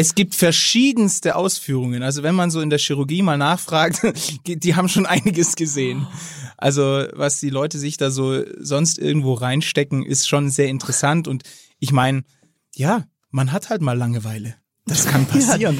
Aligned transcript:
Es 0.00 0.14
gibt 0.14 0.34
verschiedenste 0.34 1.36
Ausführungen. 1.36 2.02
Also 2.02 2.22
wenn 2.22 2.34
man 2.34 2.50
so 2.50 2.62
in 2.62 2.70
der 2.70 2.78
Chirurgie 2.78 3.20
mal 3.20 3.36
nachfragt, 3.36 4.00
die 4.46 4.74
haben 4.74 4.88
schon 4.88 5.04
einiges 5.04 5.56
gesehen. 5.56 6.06
Also 6.56 7.04
was 7.12 7.38
die 7.38 7.50
Leute 7.50 7.78
sich 7.78 7.98
da 7.98 8.10
so 8.10 8.42
sonst 8.58 8.98
irgendwo 8.98 9.34
reinstecken, 9.34 10.02
ist 10.02 10.26
schon 10.26 10.48
sehr 10.48 10.68
interessant. 10.68 11.28
Und 11.28 11.42
ich 11.80 11.92
meine, 11.92 12.22
ja, 12.74 13.04
man 13.28 13.52
hat 13.52 13.68
halt 13.68 13.82
mal 13.82 13.92
Langeweile. 13.92 14.54
Das 14.86 15.04
kann 15.04 15.26
passieren. 15.26 15.76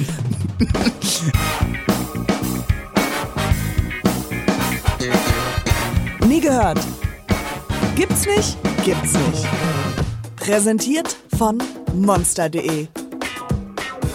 Nie 6.27 6.41
gehört. 6.41 6.79
Gibt's 7.95 8.27
nicht? 8.27 8.55
Gibt's 8.85 9.13
nicht. 9.13 9.47
Präsentiert 10.35 11.17
von 11.35 11.57
monster.de. 11.95 12.87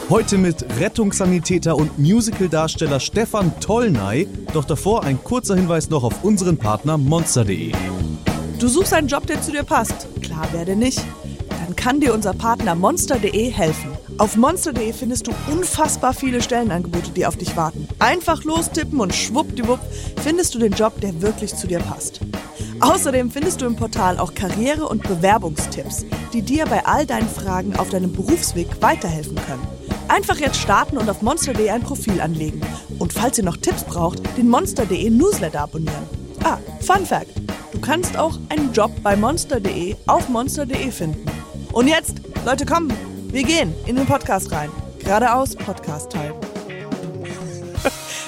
Heute 0.09 0.38
mit 0.38 0.64
Rettungssanitäter 0.79 1.75
und 1.75 1.98
Musicaldarsteller 1.98 3.01
Stefan 3.01 3.59
Tollnay. 3.59 4.28
Doch 4.52 4.64
davor 4.64 5.02
ein 5.02 5.19
kurzer 5.23 5.56
Hinweis 5.56 5.91
noch 5.91 6.05
auf 6.05 6.23
unseren 6.23 6.59
Partner 6.59 6.97
monster.de. 6.97 7.73
Du 8.61 8.69
suchst 8.69 8.92
einen 8.92 9.09
Job, 9.09 9.27
der 9.27 9.42
zu 9.42 9.50
dir 9.50 9.64
passt. 9.64 10.06
Klar 10.23 10.52
werde 10.52 10.77
nicht. 10.77 11.05
Dann 11.48 11.74
kann 11.74 11.98
dir 11.98 12.14
unser 12.14 12.34
Partner 12.34 12.77
monster.de 12.77 13.50
helfen. 13.50 13.91
Auf 14.19 14.37
monster.de 14.37 14.92
findest 14.92 15.27
du 15.27 15.33
unfassbar 15.50 16.14
viele 16.14 16.41
Stellenangebote, 16.41 17.11
die 17.11 17.27
auf 17.27 17.36
dich 17.36 17.56
warten. 17.56 17.88
Einfach 17.98 18.45
lostippen 18.45 19.00
und 19.00 19.12
schwuppdiwupp 19.12 19.80
findest 20.23 20.55
du 20.55 20.61
den 20.61 20.73
Job, 20.73 21.00
der 21.00 21.20
wirklich 21.20 21.56
zu 21.56 21.66
dir 21.66 21.80
passt. 21.80 22.20
Außerdem 22.80 23.30
findest 23.30 23.60
du 23.60 23.66
im 23.66 23.76
Portal 23.76 24.18
auch 24.18 24.34
Karriere- 24.34 24.88
und 24.88 25.02
Bewerbungstipps, 25.02 26.04
die 26.32 26.42
dir 26.42 26.66
bei 26.66 26.84
all 26.84 27.06
deinen 27.06 27.28
Fragen 27.28 27.74
auf 27.76 27.88
deinem 27.88 28.12
Berufsweg 28.12 28.68
weiterhelfen 28.80 29.36
können. 29.46 29.66
Einfach 30.08 30.36
jetzt 30.36 30.60
starten 30.60 30.98
und 30.98 31.08
auf 31.08 31.22
monster.de 31.22 31.70
ein 31.70 31.82
Profil 31.82 32.20
anlegen. 32.20 32.60
Und 32.98 33.12
falls 33.12 33.38
ihr 33.38 33.44
noch 33.44 33.56
Tipps 33.56 33.84
braucht, 33.84 34.20
den 34.36 34.48
monster.de 34.48 35.10
Newsletter 35.10 35.60
abonnieren. 35.60 36.05
Ah, 36.44 36.58
Fun 36.80 37.05
Fact: 37.05 37.30
Du 37.72 37.80
kannst 37.80 38.16
auch 38.16 38.38
einen 38.50 38.72
Job 38.72 38.92
bei 39.02 39.16
monster.de 39.16 39.96
auf 40.06 40.28
monster.de 40.28 40.90
finden. 40.90 41.27
Und 41.72 41.88
jetzt, 41.88 42.20
Leute, 42.44 42.64
kommen, 42.64 42.92
wir 43.30 43.42
gehen 43.42 43.74
in 43.86 43.96
den 43.96 44.06
Podcast 44.06 44.52
rein. 44.52 44.70
Geradeaus 45.00 45.56
Podcast 45.56 46.11
Time. 46.11 46.34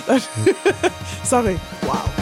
Sorry. 1.25 1.57
Wow. 1.83 2.18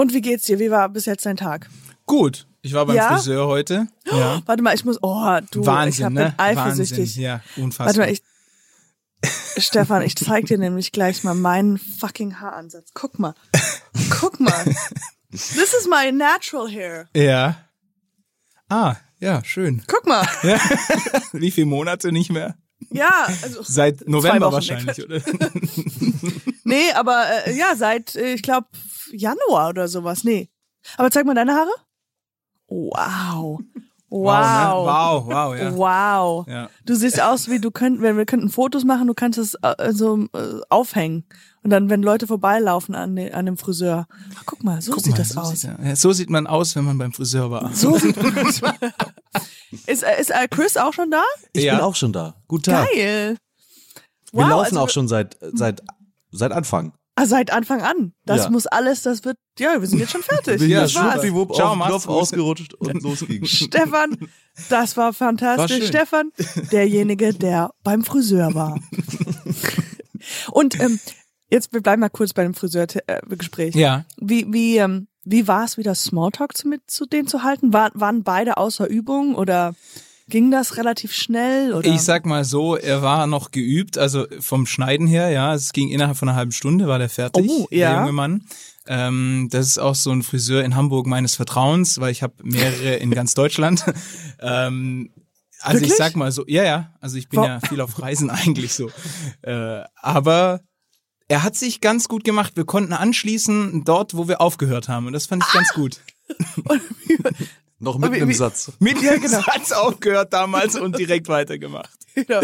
Und 0.00 0.14
wie 0.14 0.22
geht's 0.22 0.46
dir? 0.46 0.58
Wie 0.58 0.70
war 0.70 0.88
bis 0.88 1.04
jetzt 1.04 1.26
dein 1.26 1.36
Tag? 1.36 1.68
Gut. 2.06 2.46
Ich 2.62 2.72
war 2.72 2.86
beim 2.86 2.96
Ja? 2.96 3.12
Friseur 3.14 3.46
heute. 3.48 3.86
Ja. 4.10 4.40
Warte 4.46 4.62
mal, 4.62 4.74
ich 4.74 4.82
muss. 4.86 4.98
Oh, 5.02 5.38
du, 5.50 5.60
ich 5.60 5.66
Wahnsinn, 5.66 6.06
hab, 6.06 6.12
ne? 6.14 6.34
eifersüchtig. 6.38 6.98
Wahnsinn. 7.00 7.22
Ja, 7.22 7.40
unfassbar. 7.58 7.86
Warte 7.86 8.00
mal, 8.00 8.10
ich. 8.10 8.22
Stefan, 9.62 10.00
ich 10.00 10.16
zeig 10.16 10.46
dir 10.46 10.56
nämlich 10.56 10.92
gleich 10.92 11.22
mal 11.22 11.34
meinen 11.34 11.76
fucking 11.76 12.40
Haaransatz. 12.40 12.92
Guck 12.94 13.18
mal. 13.18 13.34
Guck 14.08 14.40
mal. 14.40 14.64
This 15.30 15.74
is 15.78 15.86
my 15.86 16.10
natural 16.10 16.66
hair. 16.66 17.08
ja. 17.14 17.56
Ah, 18.70 18.96
ja, 19.18 19.44
schön. 19.44 19.82
Guck 19.86 20.06
mal. 20.06 20.24
Wie 21.32 21.50
viele 21.50 21.66
Monate 21.66 22.10
nicht 22.10 22.30
mehr? 22.30 22.56
Ja, 22.90 23.28
also. 23.42 23.62
Seit 23.62 24.08
November 24.08 24.52
wahrscheinlich, 24.52 25.02
oder? 25.02 25.20
Nee, 26.64 26.92
aber 26.94 27.24
äh, 27.46 27.56
ja, 27.56 27.74
seit, 27.74 28.14
äh, 28.14 28.34
ich 28.34 28.42
glaube, 28.42 28.68
Januar 29.12 29.70
oder 29.70 29.88
sowas. 29.88 30.22
Nee. 30.22 30.50
Aber 30.96 31.10
zeig 31.10 31.26
mal 31.26 31.34
deine 31.34 31.54
Haare. 31.54 31.70
Wow. 32.68 33.60
Wow. 34.08 34.28
ne? 34.28 34.92
Wow, 34.92 35.26
wow, 35.26 35.56
ja. 35.56 35.76
Wow. 35.76 36.46
Ja. 36.48 36.70
Du 36.84 36.94
siehst 36.94 37.20
aus 37.20 37.48
wie 37.48 37.60
du 37.60 37.70
könnt, 37.70 38.02
wenn 38.02 38.16
wir 38.16 38.26
könnten 38.26 38.48
Fotos 38.48 38.84
machen, 38.84 39.06
du 39.06 39.14
kannst 39.14 39.38
es 39.38 39.54
äh, 39.62 39.92
so 39.92 40.26
äh, 40.32 40.60
aufhängen 40.68 41.24
und 41.62 41.70
dann 41.70 41.90
wenn 41.90 42.02
Leute 42.02 42.26
vorbeilaufen 42.26 42.94
an, 42.94 43.14
den, 43.14 43.32
an 43.34 43.46
dem 43.46 43.56
Friseur. 43.56 44.06
Ach, 44.36 44.42
guck 44.46 44.64
mal, 44.64 44.82
so 44.82 44.92
Guck 44.92 45.02
sieht 45.02 45.12
mal, 45.12 45.18
das 45.18 45.28
so 45.30 45.40
aus. 45.40 45.60
Sieht, 45.60 45.70
ja, 45.82 45.96
so 45.96 46.12
sieht 46.12 46.30
man 46.30 46.46
aus, 46.46 46.74
wenn 46.74 46.84
man 46.84 46.98
beim 46.98 47.12
Friseur 47.12 47.50
war. 47.50 47.72
So 47.72 47.96
sieht 47.98 48.16
man 48.22 48.36
aus. 48.38 48.60
Ist, 49.86 50.02
äh, 50.02 50.20
ist 50.20 50.30
äh, 50.30 50.48
Chris 50.48 50.76
auch 50.76 50.92
schon 50.92 51.10
da? 51.10 51.22
Ich 51.52 51.64
Ja. 51.64 51.74
bin 51.76 51.84
auch 51.84 51.94
schon 51.94 52.12
da. 52.12 52.34
Guten 52.48 52.64
Tag. 52.64 52.88
Geil. 52.92 53.36
Wir 54.32 54.42
Wow, 54.42 54.48
laufen 54.48 54.64
also- 54.76 54.80
auch 54.80 54.90
schon 54.90 55.08
seit, 55.08 55.36
seit, 55.40 55.82
seit 56.30 56.52
Anfang. 56.52 56.92
Ah, 57.16 57.26
seit 57.26 57.52
Anfang 57.52 57.82
an. 57.82 58.12
Das 58.24 58.44
Ja. 58.44 58.50
muss 58.50 58.66
alles, 58.66 59.02
das 59.02 59.24
wird, 59.24 59.36
ja, 59.58 59.78
wir 59.80 59.86
sind 59.86 59.98
jetzt 59.98 60.12
schon 60.12 60.22
fertig. 60.22 60.60
Ja, 60.62 60.82
das 60.82 60.94
war's. 60.94 61.20
Ciao, 61.54 61.72
auf 61.74 61.86
Knopf 61.86 62.08
ausgerutscht 62.08 62.72
und 62.74 63.02
los 63.02 63.20
ging's. 63.26 63.50
Stefan, 63.50 64.16
das 64.70 64.96
war 64.96 65.12
fantastisch. 65.12 65.80
War. 65.80 65.86
Stefan, 65.86 66.30
derjenige, 66.72 67.34
der 67.34 67.70
beim 67.82 68.04
Friseur 68.04 68.54
war. 68.54 68.78
Und 70.50 70.78
ähm, 70.80 71.00
jetzt 71.50 71.72
wir 71.72 71.80
bleiben 71.82 72.00
mal 72.00 72.08
kurz 72.10 72.32
bei 72.32 72.42
dem 72.42 72.54
Friseurgespräch. 72.54 73.74
Ja. 73.74 74.04
Wie 74.18 74.46
wie 74.52 74.76
ähm, 74.78 75.08
wie 75.24 75.46
war 75.48 75.64
es 75.64 75.76
wieder 75.78 75.94
Smalltalk 75.94 76.56
zu, 76.56 76.68
mit 76.68 76.82
zu 76.90 77.06
denen 77.06 77.28
zu 77.28 77.42
halten? 77.42 77.72
War, 77.72 77.90
waren 77.94 78.22
beide 78.22 78.56
außer 78.56 78.86
Übung 78.88 79.34
oder 79.34 79.74
ging 80.28 80.50
das 80.50 80.76
relativ 80.76 81.12
schnell 81.12 81.74
oder? 81.74 81.92
Ich 81.92 82.02
sag 82.02 82.24
mal 82.24 82.44
so, 82.44 82.76
er 82.76 83.02
war 83.02 83.26
noch 83.26 83.50
geübt, 83.50 83.98
also 83.98 84.26
vom 84.38 84.64
Schneiden 84.66 85.06
her, 85.06 85.30
ja, 85.30 85.54
es 85.54 85.72
ging 85.72 85.88
innerhalb 85.88 86.16
von 86.16 86.28
einer 86.28 86.36
halben 86.36 86.52
Stunde, 86.52 86.86
war 86.86 86.98
der 86.98 87.08
fertig, 87.08 87.50
Oh, 87.50 87.66
der 87.70 87.78
ja. 87.78 88.00
junge 88.00 88.12
Mann. 88.12 88.44
Ähm, 88.86 89.48
das 89.50 89.66
ist 89.66 89.78
auch 89.78 89.94
so 89.94 90.10
ein 90.10 90.22
Friseur 90.22 90.64
in 90.64 90.74
Hamburg 90.76 91.06
meines 91.06 91.34
Vertrauens, 91.36 92.00
weil 92.00 92.12
ich 92.12 92.22
habe 92.22 92.34
mehrere 92.42 92.94
in 92.96 93.10
ganz 93.10 93.34
Deutschland. 93.34 93.84
ähm, 94.40 95.10
also 95.60 95.74
Wirklich? 95.76 95.90
ich 95.92 95.96
sag 95.98 96.16
mal 96.16 96.32
so, 96.32 96.44
ja, 96.46 96.64
ja, 96.64 96.94
also 97.00 97.16
ich 97.18 97.28
bin 97.28 97.40
Wo- 97.40 97.44
ja 97.44 97.60
viel 97.60 97.80
auf 97.80 98.00
Reisen 98.00 98.30
eigentlich 98.30 98.72
so. 98.72 98.88
Äh, 99.42 99.82
aber 99.96 100.60
er 101.30 101.42
hat 101.44 101.54
sich 101.56 101.80
ganz 101.80 102.08
gut 102.08 102.24
gemacht. 102.24 102.56
Wir 102.56 102.64
konnten 102.64 102.92
anschließen 102.92 103.84
dort, 103.84 104.14
wo 104.16 104.26
wir 104.28 104.40
aufgehört 104.40 104.88
haben. 104.88 105.06
Und 105.06 105.12
das 105.12 105.26
fand 105.26 105.44
ich 105.46 105.52
ganz 105.52 105.72
gut. 105.72 106.00
Noch 107.78 108.02
im 108.02 108.28
wie- 108.28 108.34
Satz. 108.34 108.72
Mit 108.80 109.00
Ja, 109.02 109.12
dem 109.12 109.22
genau. 109.22 109.40
Satz 109.40 109.70
aufgehört 109.72 110.32
damals 110.32 110.74
und 110.78 110.98
direkt 110.98 111.28
weitergemacht. 111.28 111.90
Ja. 112.28 112.40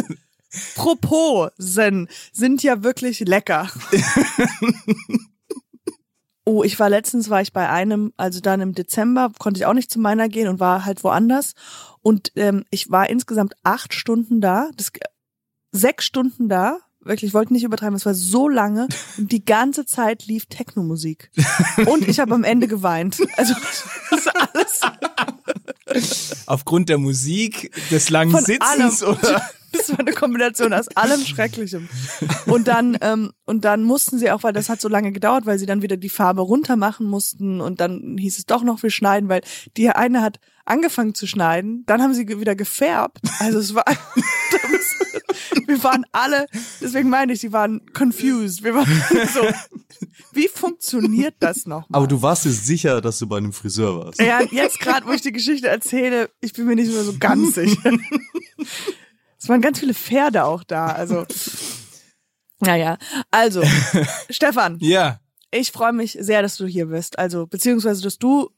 Proposen 0.76 2.08
sind 2.32 2.62
ja 2.62 2.82
wirklich 2.84 3.20
lecker. 3.20 3.68
Oh, 6.48 6.62
ich 6.62 6.78
war 6.78 6.88
letztens, 6.88 7.28
war 7.28 7.40
ich 7.42 7.52
bei 7.52 7.68
einem, 7.68 8.12
also 8.16 8.38
dann 8.38 8.60
im 8.60 8.72
Dezember, 8.72 9.32
konnte 9.36 9.58
ich 9.58 9.66
auch 9.66 9.72
nicht 9.72 9.90
zu 9.90 9.98
meiner 9.98 10.28
gehen 10.28 10.46
und 10.46 10.60
war 10.60 10.84
halt 10.84 11.02
woanders. 11.02 11.54
Und 12.02 12.30
ähm, 12.36 12.64
ich 12.70 12.88
war 12.88 13.10
insgesamt 13.10 13.54
acht 13.64 13.92
Stunden 13.92 14.40
da, 14.40 14.70
das, 14.76 14.92
sechs 15.72 16.04
Stunden 16.04 16.48
da. 16.48 16.78
Wirklich, 17.06 17.28
ich 17.28 17.34
wollte 17.34 17.52
nicht 17.52 17.64
übertreiben, 17.64 17.94
es 17.94 18.06
war 18.06 18.14
so 18.14 18.48
lange 18.48 18.88
und 19.16 19.30
die 19.30 19.44
ganze 19.44 19.86
Zeit 19.86 20.26
lief 20.26 20.46
Techno-Musik. 20.46 21.30
Und 21.86 22.08
ich 22.08 22.20
habe 22.20 22.34
am 22.34 22.44
Ende 22.44 22.68
geweint. 22.68 23.18
Also 23.36 23.54
das 23.54 23.84
ist 24.18 24.30
alles 24.34 24.80
Aufgrund 26.46 26.88
der 26.88 26.98
Musik, 26.98 27.72
des 27.90 28.10
langen 28.10 28.32
von 28.32 28.44
Sitzens 28.44 29.02
allem. 29.02 29.16
oder? 29.18 29.42
Das 29.72 29.90
war 29.90 30.00
eine 30.00 30.12
Kombination 30.12 30.72
aus 30.72 30.88
allem 30.96 31.20
Schrecklichem. 31.20 31.88
Und 32.46 32.66
dann, 32.66 32.96
ähm, 33.00 33.32
und 33.44 33.64
dann 33.64 33.82
mussten 33.82 34.18
sie 34.18 34.30
auch, 34.30 34.42
weil 34.42 34.52
das 34.52 34.68
hat 34.68 34.80
so 34.80 34.88
lange 34.88 35.12
gedauert, 35.12 35.44
weil 35.44 35.58
sie 35.58 35.66
dann 35.66 35.82
wieder 35.82 35.96
die 35.96 36.08
Farbe 36.08 36.40
runter 36.40 36.76
machen 36.76 37.06
mussten 37.06 37.60
und 37.60 37.80
dann 37.80 38.16
hieß 38.18 38.38
es 38.38 38.46
doch 38.46 38.62
noch, 38.62 38.82
wir 38.82 38.90
schneiden, 38.90 39.28
weil 39.28 39.42
die 39.76 39.90
eine 39.90 40.22
hat 40.22 40.38
angefangen 40.66 41.14
zu 41.14 41.26
schneiden, 41.26 41.84
dann 41.86 42.02
haben 42.02 42.14
sie 42.14 42.28
wieder 42.28 42.54
gefärbt. 42.56 43.18
Also 43.38 43.58
es 43.58 43.74
war, 43.74 43.84
wir 45.66 45.82
waren 45.82 46.04
alle, 46.12 46.46
deswegen 46.80 47.08
meine 47.08 47.32
ich, 47.32 47.40
sie 47.40 47.52
waren 47.52 47.80
confused. 47.92 48.62
Wir 48.62 48.74
waren 48.74 48.86
so, 49.34 49.46
wie 50.32 50.48
funktioniert 50.48 51.34
das 51.40 51.66
noch? 51.66 51.86
Aber 51.92 52.06
du 52.06 52.20
warst 52.22 52.44
dir 52.44 52.50
sicher, 52.52 53.00
dass 53.00 53.18
du 53.18 53.26
bei 53.26 53.38
einem 53.38 53.52
Friseur 53.52 54.04
warst. 54.04 54.20
Ja, 54.20 54.40
jetzt 54.42 54.80
gerade, 54.80 55.06
wo 55.06 55.12
ich 55.12 55.22
die 55.22 55.32
Geschichte 55.32 55.68
erzähle, 55.68 56.30
ich 56.40 56.52
bin 56.52 56.66
mir 56.66 56.76
nicht 56.76 56.92
mehr 56.92 57.04
so 57.04 57.14
ganz 57.18 57.54
sicher. 57.54 57.92
Es 59.38 59.50
waren 59.50 59.60
ganz 59.60 59.78
viele 59.78 59.94
Pferde 59.94 60.44
auch 60.44 60.64
da, 60.64 60.86
also. 60.86 61.24
Naja, 62.58 62.96
also, 63.30 63.62
Stefan, 64.30 64.78
Ja. 64.80 65.20
ich 65.52 65.70
freue 65.70 65.92
mich 65.92 66.16
sehr, 66.18 66.42
dass 66.42 66.56
du 66.56 66.66
hier 66.66 66.86
bist. 66.86 67.18
Also, 67.18 67.46
beziehungsweise, 67.46 68.02
dass 68.02 68.18
du 68.18 68.50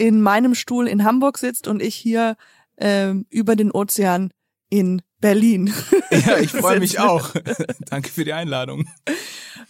in 0.00 0.22
meinem 0.22 0.54
Stuhl 0.54 0.88
in 0.88 1.04
Hamburg 1.04 1.36
sitzt 1.36 1.68
und 1.68 1.82
ich 1.82 1.94
hier 1.94 2.36
ähm, 2.78 3.26
über 3.28 3.54
den 3.54 3.70
Ozean 3.70 4.32
in 4.70 5.02
Berlin. 5.20 5.72
Ja, 6.10 6.38
ich 6.38 6.50
freue 6.50 6.80
mich 6.80 6.98
auch. 6.98 7.34
Danke 7.88 8.10
für 8.10 8.24
die 8.24 8.32
Einladung. 8.32 8.88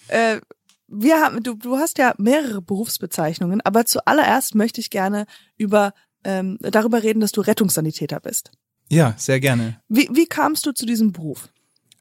Äh, 0.08 0.40
wir 0.88 1.20
haben, 1.20 1.42
du, 1.42 1.54
du 1.54 1.76
hast 1.76 1.98
ja 1.98 2.14
mehrere 2.16 2.62
Berufsbezeichnungen, 2.62 3.60
aber 3.60 3.84
zuallererst 3.84 4.54
möchte 4.54 4.80
ich 4.80 4.88
gerne 4.88 5.26
über 5.58 5.92
ähm, 6.24 6.56
darüber 6.62 7.02
reden, 7.02 7.20
dass 7.20 7.32
du 7.32 7.42
Rettungssanitäter 7.42 8.20
bist. 8.20 8.52
Ja, 8.88 9.14
sehr 9.18 9.38
gerne. 9.38 9.82
Wie, 9.88 10.08
wie 10.10 10.24
kamst 10.24 10.64
du 10.64 10.72
zu 10.72 10.86
diesem 10.86 11.12
Beruf? 11.12 11.50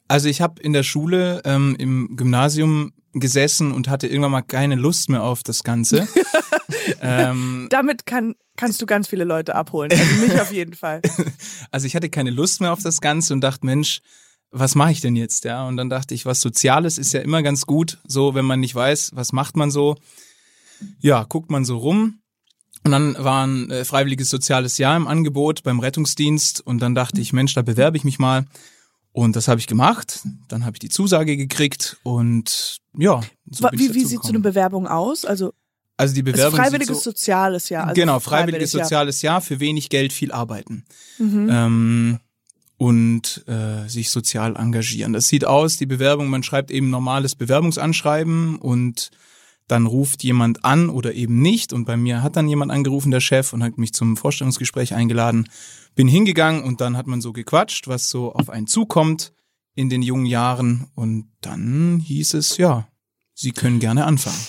Also 0.07 0.29
ich 0.29 0.39
habe 0.39 0.61
in 0.61 0.71
der 0.71 0.83
Schule, 0.83 1.41
ähm, 1.43 1.75
im 1.77 2.15
Gymnasium 2.15 2.93
gesessen 3.19 3.71
und 3.71 3.87
hatte 3.87 4.07
irgendwann 4.07 4.31
mal 4.31 4.41
keine 4.41 4.75
Lust 4.75 5.09
mehr 5.09 5.23
auf 5.23 5.43
das 5.43 5.63
Ganze. 5.63 6.07
ähm, 7.01 7.67
Damit 7.69 8.05
kann, 8.05 8.35
kannst 8.57 8.81
du 8.81 8.85
ganz 8.85 9.07
viele 9.07 9.23
Leute 9.23 9.55
abholen. 9.55 9.91
Also 9.91 10.15
mich 10.25 10.39
auf 10.39 10.51
jeden 10.51 10.73
Fall. 10.73 11.01
also 11.71 11.87
ich 11.87 11.95
hatte 11.95 12.09
keine 12.09 12.31
Lust 12.31 12.61
mehr 12.61 12.73
auf 12.73 12.81
das 12.81 13.01
Ganze 13.01 13.33
und 13.33 13.41
dachte, 13.41 13.65
Mensch, 13.65 14.01
was 14.51 14.75
mache 14.75 14.91
ich 14.91 15.01
denn 15.01 15.15
jetzt? 15.15 15.45
Ja, 15.45 15.67
und 15.67 15.77
dann 15.77 15.89
dachte 15.89 16.13
ich, 16.15 16.25
was 16.25 16.41
Soziales 16.41 16.97
ist 16.97 17.13
ja 17.13 17.21
immer 17.21 17.43
ganz 17.43 17.65
gut, 17.65 17.99
so 18.07 18.33
wenn 18.33 18.45
man 18.45 18.59
nicht 18.59 18.73
weiß, 18.73 19.11
was 19.13 19.31
macht 19.31 19.55
man 19.55 19.71
so. 19.71 19.95
Ja, 20.99 21.25
guckt 21.27 21.51
man 21.51 21.65
so 21.65 21.77
rum. 21.77 22.21
Und 22.85 22.91
dann 22.91 23.15
war 23.19 23.45
ein 23.45 23.69
äh, 23.69 23.83
freiwilliges 23.83 24.29
soziales 24.29 24.77
Jahr 24.77 24.95
im 24.95 25.07
Angebot 25.07 25.63
beim 25.63 25.79
Rettungsdienst 25.79 26.65
und 26.65 26.79
dann 26.79 26.95
dachte 26.95 27.19
ich, 27.19 27.33
Mensch, 27.33 27.53
da 27.53 27.61
bewerbe 27.61 27.97
ich 27.97 28.05
mich 28.05 28.19
mal. 28.19 28.45
Und 29.11 29.35
das 29.35 29.47
habe 29.47 29.59
ich 29.59 29.67
gemacht. 29.67 30.21
Dann 30.47 30.65
habe 30.65 30.75
ich 30.75 30.79
die 30.79 30.89
Zusage 30.89 31.35
gekriegt 31.35 31.97
und 32.03 32.77
ja. 32.97 33.21
So 33.49 33.67
wie 33.71 33.93
wie 33.93 34.05
sieht 34.05 34.23
so 34.23 34.29
eine 34.29 34.39
Bewerbung 34.39 34.87
aus? 34.87 35.25
Also 35.25 35.53
also 35.97 36.15
die 36.15 36.23
Bewerbung 36.23 36.57
freiwilliges 36.57 37.03
so, 37.03 37.11
soziales 37.11 37.67
Jahr. 37.69 37.87
Also 37.87 37.99
genau, 37.99 38.19
freiwilliges 38.19 38.71
freiwillig, 38.71 38.87
soziales 38.87 39.21
Jahr 39.21 39.41
für 39.41 39.59
wenig 39.59 39.89
Geld 39.89 40.13
viel 40.13 40.31
arbeiten. 40.31 40.85
Mhm. 41.17 41.49
Ähm, 41.51 42.19
und 42.77 43.43
äh, 43.47 43.89
sich 43.89 44.09
sozial 44.09 44.55
engagieren. 44.55 45.11
Das 45.11 45.27
sieht 45.27 45.43
aus, 45.43 45.75
die 45.75 45.85
Bewerbung, 45.85 46.29
man 46.29 46.43
schreibt 46.43 46.71
eben 46.71 46.89
normales 46.89 47.35
Bewerbungsanschreiben 47.35 48.55
und 48.55 49.09
dann 49.69 49.85
ruft 49.85 50.23
jemand 50.23 50.65
an 50.65 50.89
oder 50.89 51.13
eben 51.13 51.41
nicht. 51.41 51.73
Und 51.73 51.85
bei 51.85 51.95
mir 51.95 52.23
hat 52.23 52.35
dann 52.35 52.49
jemand 52.49 52.71
angerufen, 52.71 53.11
der 53.11 53.21
Chef, 53.21 53.53
und 53.53 53.63
hat 53.63 53.77
mich 53.77 53.93
zum 53.93 54.17
Vorstellungsgespräch 54.17 54.93
eingeladen. 54.93 55.49
Bin 55.95 56.07
hingegangen 56.07 56.63
und 56.63 56.81
dann 56.81 56.97
hat 56.97 57.07
man 57.07 57.21
so 57.21 57.33
gequatscht, 57.33 57.87
was 57.87 58.09
so 58.09 58.33
auf 58.33 58.49
einen 58.49 58.67
zukommt 58.67 59.31
in 59.75 59.89
den 59.89 60.01
jungen 60.01 60.25
Jahren. 60.25 60.87
Und 60.95 61.31
dann 61.41 61.99
hieß 61.99 62.33
es, 62.33 62.57
ja, 62.57 62.87
Sie 63.33 63.51
können 63.51 63.79
gerne 63.79 64.05
anfangen. 64.05 64.39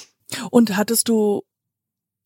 Und 0.51 0.77
hattest 0.77 1.09
du, 1.09 1.43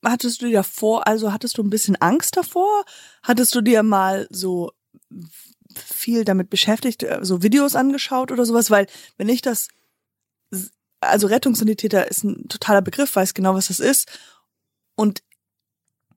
hattest 0.03 0.41
du 0.41 0.47
dir 0.47 0.59
davor, 0.59 1.07
also 1.07 1.33
hattest 1.33 1.59
du 1.59 1.63
ein 1.63 1.71
bisschen 1.71 1.97
Angst 1.97 2.37
davor? 2.37 2.85
Hattest 3.23 3.55
du 3.55 3.61
dir 3.61 3.83
mal 3.83 4.27
so 4.31 4.71
viel 5.75 6.25
damit 6.25 6.51
beschäftigt, 6.51 7.03
äh, 7.03 7.19
so 7.23 7.43
Videos 7.43 7.75
angeschaut 7.75 8.31
oder 8.31 8.47
sowas, 8.47 8.71
weil 8.71 8.87
wenn 9.17 9.29
ich 9.29 9.43
das, 9.43 9.69
also 11.09 11.27
Rettungssanitäter 11.27 12.09
ist 12.09 12.25
ein 12.25 12.49
totaler 12.49 12.83
Begriff, 12.83 13.15
weiß 13.15 13.35
genau, 13.35 13.55
was 13.55 13.69
das 13.69 13.81
ist 13.81 14.11
und 14.95 15.23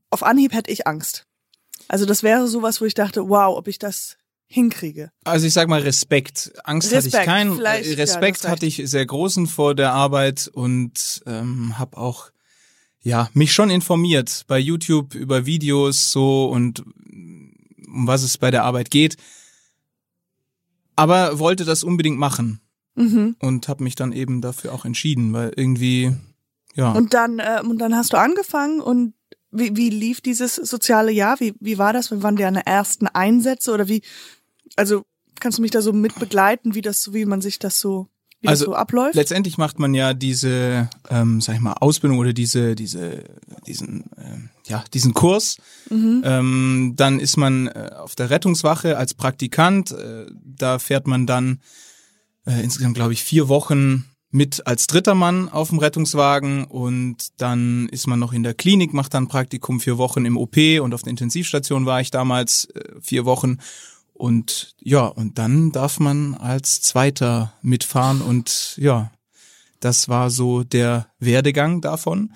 auf 0.09 0.23
Anhieb 0.23 0.53
hätte 0.53 0.71
ich 0.71 0.87
Angst. 0.87 1.25
Also 1.87 2.05
das 2.05 2.23
wäre 2.23 2.47
sowas, 2.47 2.81
wo 2.81 2.85
ich 2.85 2.93
dachte, 2.93 3.29
wow, 3.29 3.57
ob 3.57 3.67
ich 3.67 3.79
das 3.79 4.17
hinkriege. 4.47 5.11
Also 5.25 5.45
ich 5.45 5.53
sag 5.53 5.67
mal 5.67 5.81
Respekt. 5.81 6.53
Angst 6.63 6.91
Respekt, 6.91 7.15
hatte 7.15 7.21
ich 7.21 7.25
keinen. 7.25 7.59
Respekt 7.59 8.43
ja, 8.43 8.49
hatte 8.49 8.65
ich 8.65 8.81
sehr 8.85 9.05
großen 9.05 9.47
vor 9.47 9.75
der 9.75 9.91
Arbeit 9.93 10.49
und 10.53 11.21
ähm, 11.25 11.77
habe 11.77 11.97
auch 11.97 12.31
ja 13.01 13.29
mich 13.33 13.53
schon 13.53 13.69
informiert 13.69 14.43
bei 14.47 14.57
YouTube 14.57 15.15
über 15.15 15.45
Videos 15.45 16.11
so 16.11 16.45
und 16.45 16.79
um 16.79 18.07
was 18.07 18.23
es 18.23 18.37
bei 18.37 18.51
der 18.51 18.63
Arbeit 18.63 18.91
geht 18.91 19.17
aber 20.95 21.39
wollte 21.39 21.63
das 21.63 21.83
unbedingt 21.83 22.17
machen 22.17 22.59
mhm. 22.97 23.35
und 23.39 23.67
habe 23.67 23.83
mich 23.83 23.95
dann 23.95 24.11
eben 24.11 24.41
dafür 24.41 24.73
auch 24.73 24.85
entschieden, 24.85 25.33
weil 25.33 25.53
irgendwie 25.55 26.13
ja. 26.75 26.91
Und 26.91 27.13
dann 27.13 27.39
äh, 27.39 27.61
und 27.63 27.79
dann 27.79 27.95
hast 27.95 28.13
du 28.13 28.17
angefangen 28.17 28.81
und 28.81 29.13
wie, 29.51 29.75
wie 29.75 29.89
lief 29.89 30.21
dieses 30.21 30.55
soziale 30.55 31.11
Jahr? 31.11 31.39
Wie, 31.39 31.53
wie 31.59 31.77
war 31.77 31.93
das? 31.93 32.11
Wie 32.11 32.21
waren 32.21 32.35
deine 32.35 32.65
ersten 32.65 33.07
Einsätze 33.07 33.71
oder 33.71 33.87
wie? 33.87 34.03
Also 34.75 35.03
kannst 35.39 35.57
du 35.57 35.61
mich 35.61 35.71
da 35.71 35.81
so 35.81 35.93
mit 35.93 36.15
begleiten, 36.19 36.75
wie 36.75 36.81
das, 36.81 37.13
wie 37.13 37.25
man 37.25 37.41
sich 37.41 37.57
das 37.57 37.79
so 37.79 38.07
wie 38.41 38.47
also 38.49 38.65
das 38.65 38.71
so 38.73 38.75
abläuft? 38.75 39.15
Letztendlich 39.15 39.57
macht 39.57 39.79
man 39.79 39.95
ja 39.95 40.13
diese, 40.13 40.89
ähm, 41.09 41.41
sag 41.41 41.55
ich 41.55 41.61
mal, 41.61 41.73
Ausbildung 41.73 42.19
oder 42.19 42.33
diese, 42.33 42.75
diese, 42.75 43.23
diesen, 43.65 44.11
äh, 44.17 44.69
ja, 44.69 44.83
diesen 44.93 45.13
Kurs. 45.15 45.57
Mhm. 45.89 46.21
Ähm, 46.23 46.93
dann 46.95 47.19
ist 47.19 47.37
man 47.37 47.67
äh, 47.67 47.91
auf 47.97 48.13
der 48.15 48.29
Rettungswache 48.29 48.97
als 48.97 49.15
Praktikant. 49.15 49.91
Äh, 49.91 50.27
da 50.43 50.77
fährt 50.77 51.07
man 51.07 51.25
dann 51.25 51.61
äh, 52.47 52.61
insgesamt, 52.63 52.95
glaube 52.95 53.13
ich, 53.13 53.23
vier 53.23 53.49
Wochen 53.49 54.05
mit 54.29 54.67
als 54.67 54.87
dritter 54.87 55.15
Mann 55.15 55.49
auf 55.49 55.69
dem 55.69 55.79
Rettungswagen 55.79 56.65
und 56.65 57.27
dann 57.37 57.87
ist 57.89 58.07
man 58.07 58.19
noch 58.19 58.33
in 58.33 58.43
der 58.43 58.53
Klinik, 58.53 58.93
macht 58.93 59.13
dann 59.13 59.27
Praktikum 59.27 59.79
vier 59.79 59.97
Wochen 59.97 60.25
im 60.25 60.37
OP 60.37 60.57
und 60.81 60.93
auf 60.93 61.03
der 61.03 61.11
Intensivstation 61.11 61.85
war 61.85 62.01
ich 62.01 62.11
damals 62.11 62.65
äh, 62.65 62.95
vier 63.01 63.25
Wochen 63.25 63.57
und 64.13 64.75
ja, 64.81 65.05
und 65.05 65.37
dann 65.37 65.71
darf 65.71 65.99
man 65.99 66.33
als 66.35 66.81
Zweiter 66.81 67.53
mitfahren 67.61 68.21
und 68.21 68.75
ja, 68.77 69.11
das 69.79 70.09
war 70.09 70.29
so 70.29 70.63
der 70.63 71.07
Werdegang 71.19 71.81
davon. 71.81 72.33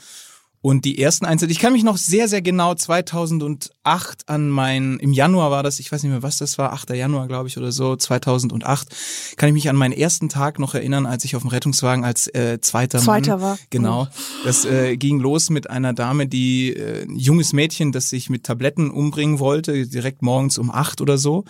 Und 0.63 0.85
die 0.85 1.01
ersten 1.01 1.25
Einsätze, 1.25 1.51
ich 1.51 1.57
kann 1.57 1.73
mich 1.73 1.83
noch 1.83 1.97
sehr, 1.97 2.27
sehr 2.27 2.43
genau 2.43 2.75
2008 2.75 4.29
an 4.29 4.49
mein, 4.49 4.99
im 4.99 5.11
Januar 5.11 5.49
war 5.49 5.63
das, 5.63 5.79
ich 5.79 5.91
weiß 5.91 6.03
nicht 6.03 6.11
mehr, 6.11 6.21
was 6.21 6.37
das 6.37 6.59
war, 6.59 6.71
8. 6.71 6.91
Januar, 6.91 7.27
glaube 7.27 7.47
ich, 7.47 7.57
oder 7.57 7.71
so, 7.71 7.95
2008, 7.95 9.35
kann 9.37 9.49
ich 9.49 9.53
mich 9.53 9.69
an 9.69 9.75
meinen 9.75 9.93
ersten 9.93 10.29
Tag 10.29 10.59
noch 10.59 10.75
erinnern, 10.75 11.07
als 11.07 11.25
ich 11.25 11.35
auf 11.35 11.41
dem 11.41 11.49
Rettungswagen 11.49 12.05
als 12.05 12.27
äh, 12.27 12.59
zweiter, 12.61 12.99
zweiter 12.99 13.37
Mann, 13.37 13.41
war. 13.41 13.59
Genau. 13.71 14.07
Das 14.43 14.63
äh, 14.65 14.97
ging 14.97 15.19
los 15.19 15.49
mit 15.49 15.67
einer 15.67 15.93
Dame, 15.93 16.27
die, 16.27 16.73
äh, 16.73 17.05
ein 17.05 17.17
junges 17.17 17.53
Mädchen, 17.53 17.91
das 17.91 18.09
sich 18.09 18.29
mit 18.29 18.43
Tabletten 18.43 18.91
umbringen 18.91 19.39
wollte, 19.39 19.87
direkt 19.87 20.21
morgens 20.21 20.59
um 20.59 20.69
acht 20.69 21.01
oder 21.01 21.17
so. 21.17 21.43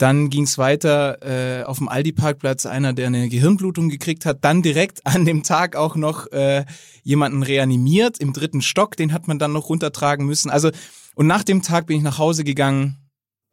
Dann 0.00 0.30
ging 0.30 0.44
es 0.44 0.56
weiter 0.56 1.18
äh, 1.22 1.64
auf 1.64 1.76
dem 1.76 1.88
Aldi-Parkplatz, 1.88 2.64
einer, 2.64 2.94
der 2.94 3.08
eine 3.08 3.28
Gehirnblutung 3.28 3.90
gekriegt 3.90 4.24
hat. 4.24 4.38
Dann 4.44 4.62
direkt 4.62 5.06
an 5.06 5.26
dem 5.26 5.42
Tag 5.42 5.76
auch 5.76 5.94
noch 5.94 6.26
äh, 6.32 6.64
jemanden 7.02 7.42
reanimiert 7.42 8.18
im 8.18 8.32
dritten 8.32 8.62
Stock. 8.62 8.96
Den 8.96 9.12
hat 9.12 9.28
man 9.28 9.38
dann 9.38 9.52
noch 9.52 9.68
runtertragen 9.68 10.24
müssen. 10.24 10.50
Also 10.50 10.70
und 11.14 11.26
nach 11.26 11.44
dem 11.44 11.60
Tag 11.60 11.86
bin 11.86 11.98
ich 11.98 12.02
nach 12.02 12.16
Hause 12.16 12.44
gegangen 12.44 12.96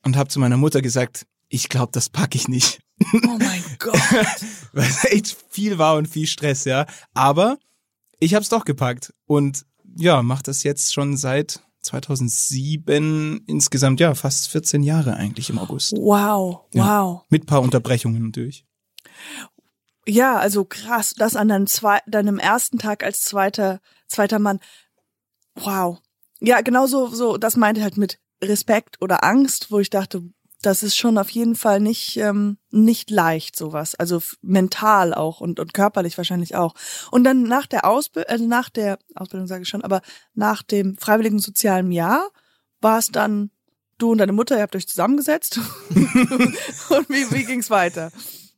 und 0.05 0.15
habe 0.15 0.29
zu 0.29 0.39
meiner 0.39 0.55
Mutter 0.55 0.81
gesagt, 0.81 1.25
ich 1.49 1.67
glaube, 1.67 1.91
das 1.91 2.07
packe 2.07 2.37
ich 2.37 2.47
nicht. 2.47 2.79
Oh 3.13 3.37
mein 3.39 3.63
Gott. 3.79 3.99
Weil 4.71 4.87
es 4.87 5.03
echt 5.03 5.35
viel 5.49 5.77
war 5.77 5.97
und 5.97 6.07
viel 6.07 6.27
Stress, 6.27 6.63
ja. 6.63 6.85
Aber 7.13 7.57
ich 8.19 8.33
habe 8.33 8.43
es 8.43 8.49
doch 8.49 8.63
gepackt 8.63 9.13
und 9.25 9.65
ja, 9.97 10.21
mache 10.23 10.43
das 10.43 10.63
jetzt 10.63 10.93
schon 10.93 11.17
seit 11.17 11.61
2007 11.87 13.43
insgesamt 13.47 13.99
ja 13.99 14.13
fast 14.15 14.49
14 14.49 14.83
Jahre 14.83 15.15
eigentlich 15.15 15.49
im 15.49 15.59
August. 15.59 15.93
Wow, 15.93 16.65
ja, 16.73 17.03
wow. 17.03 17.21
Mit 17.29 17.45
paar 17.45 17.61
Unterbrechungen 17.61 18.23
natürlich. 18.23 18.65
Ja, 20.05 20.37
also 20.37 20.63
krass, 20.63 21.13
das 21.17 21.35
an 21.35 21.49
deinem, 21.49 21.67
zwei, 21.67 21.99
deinem 22.07 22.39
ersten 22.39 22.77
Tag 22.77 23.03
als 23.03 23.23
zweiter 23.23 23.81
zweiter 24.07 24.39
Mann. 24.39 24.59
Wow. 25.55 25.99
Ja, 26.39 26.61
genau 26.61 26.87
so, 26.87 27.07
so 27.07 27.37
das 27.37 27.57
meinte 27.57 27.81
halt 27.81 27.97
mit 27.97 28.19
Respekt 28.43 29.01
oder 29.01 29.23
Angst, 29.23 29.71
wo 29.71 29.79
ich 29.79 29.89
dachte, 29.89 30.23
das 30.61 30.83
ist 30.83 30.95
schon 30.95 31.17
auf 31.17 31.29
jeden 31.29 31.55
Fall 31.55 31.79
nicht 31.79 32.17
ähm, 32.17 32.57
nicht 32.71 33.09
leicht 33.11 33.55
sowas, 33.55 33.95
also 33.95 34.21
mental 34.41 35.13
auch 35.13 35.39
und 35.39 35.59
und 35.59 35.73
körperlich 35.73 36.17
wahrscheinlich 36.17 36.55
auch. 36.55 36.73
Und 37.11 37.23
dann 37.23 37.43
nach 37.43 37.67
der 37.67 37.85
Ausbildung, 37.85 38.31
also 38.31 38.47
nach 38.47 38.69
der 38.69 38.97
Ausbildung 39.15 39.47
sage 39.47 39.63
ich 39.63 39.69
schon, 39.69 39.83
aber 39.83 40.01
nach 40.33 40.63
dem 40.63 40.97
freiwilligen 40.97 41.39
sozialen 41.39 41.91
Jahr 41.91 42.29
war 42.81 42.97
es 42.97 43.07
dann 43.07 43.51
du 43.97 44.11
und 44.11 44.19
deine 44.19 44.33
Mutter, 44.33 44.55
ihr 44.55 44.63
habt 44.63 44.75
euch 44.75 44.87
zusammengesetzt 44.87 45.59
und 45.89 47.09
wie 47.09 47.31
wie 47.31 47.45
ging's 47.45 47.69
weiter? 47.69 48.11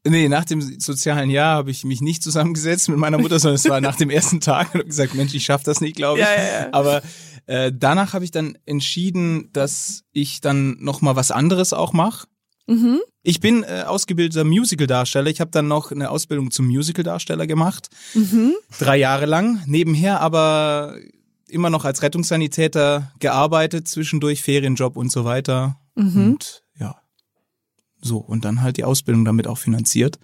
Nee, 0.06 0.29
nach 0.29 0.46
dem 0.46 0.62
sozialen 0.62 1.29
Jahr 1.29 1.58
habe 1.58 1.72
ich 1.72 1.84
mich 1.84 2.00
nicht 2.00 2.24
zusammengesetzt 2.24 2.88
mit 2.88 2.98
meiner 2.98 3.18
Mutter, 3.18 3.38
sondern 3.38 3.56
es 3.56 3.70
war 3.70 3.82
nach 3.82 3.98
dem 3.98 4.10
ersten 4.10 4.39
Tag 4.39 4.74
und 4.74 4.79
habe 4.79 4.89
gesagt, 4.89 5.13
Mensch, 5.13 5.34
ich 5.34 5.44
schaff 5.44 5.63
das 5.63 5.82
nicht, 5.82 5.98
glaube 5.98 6.20
ich. 6.20 6.25
Ja, 6.25 6.34
ja, 6.34 6.62
ja. 6.62 6.70
Aber 6.72 7.01
äh, 7.48 7.72
danach 7.75 8.13
habe 8.13 8.24
ich 8.24 8.32
dann 8.32 8.58
entschieden, 8.65 9.50
dass 9.51 10.03
ich 10.12 10.39
dann 10.39 10.77
noch 10.79 11.01
mal 11.01 11.15
was 11.15 11.32
anderes 11.32 11.74
auch 11.74 11.91
mache. 11.91 12.27
Mhm. 12.68 13.00
Ich 13.24 13.41
bin 13.41 13.63
äh, 13.63 13.84
ausgebildeter 13.86 14.46
Musical-Darsteller. 14.46 15.29
Ich 15.29 15.41
habe 15.41 15.51
dann 15.51 15.68
noch 15.68 15.91
eine 15.91 16.10
Ausbildung 16.10 16.51
zum 16.51 16.68
Musical-Darsteller 16.68 17.48
gemacht. 17.48 17.89
Mhm. 18.13 18.53
Drei 18.79 18.98
Jahre 18.98 19.25
lang. 19.25 19.63
Nebenher 19.65 20.22
aber 20.22 20.96
immer 21.48 21.70
noch 21.70 21.84
als 21.84 22.03
Rettungssanitäter 22.03 23.12
gearbeitet, 23.20 23.88
zwischendurch 23.88 24.44
Ferienjob 24.44 24.96
und 24.96 25.12
so 25.12 25.25
weiter. 25.25 25.79
Mhm. 25.96 26.15
Und 26.15 26.63
ja, 26.79 27.01
so. 28.01 28.18
Und 28.18 28.46
dann 28.46 28.62
halt 28.62 28.77
die 28.77 28.84
Ausbildung 28.84 29.25
damit 29.25 29.48
auch 29.48 29.58
finanziert. 29.58 30.20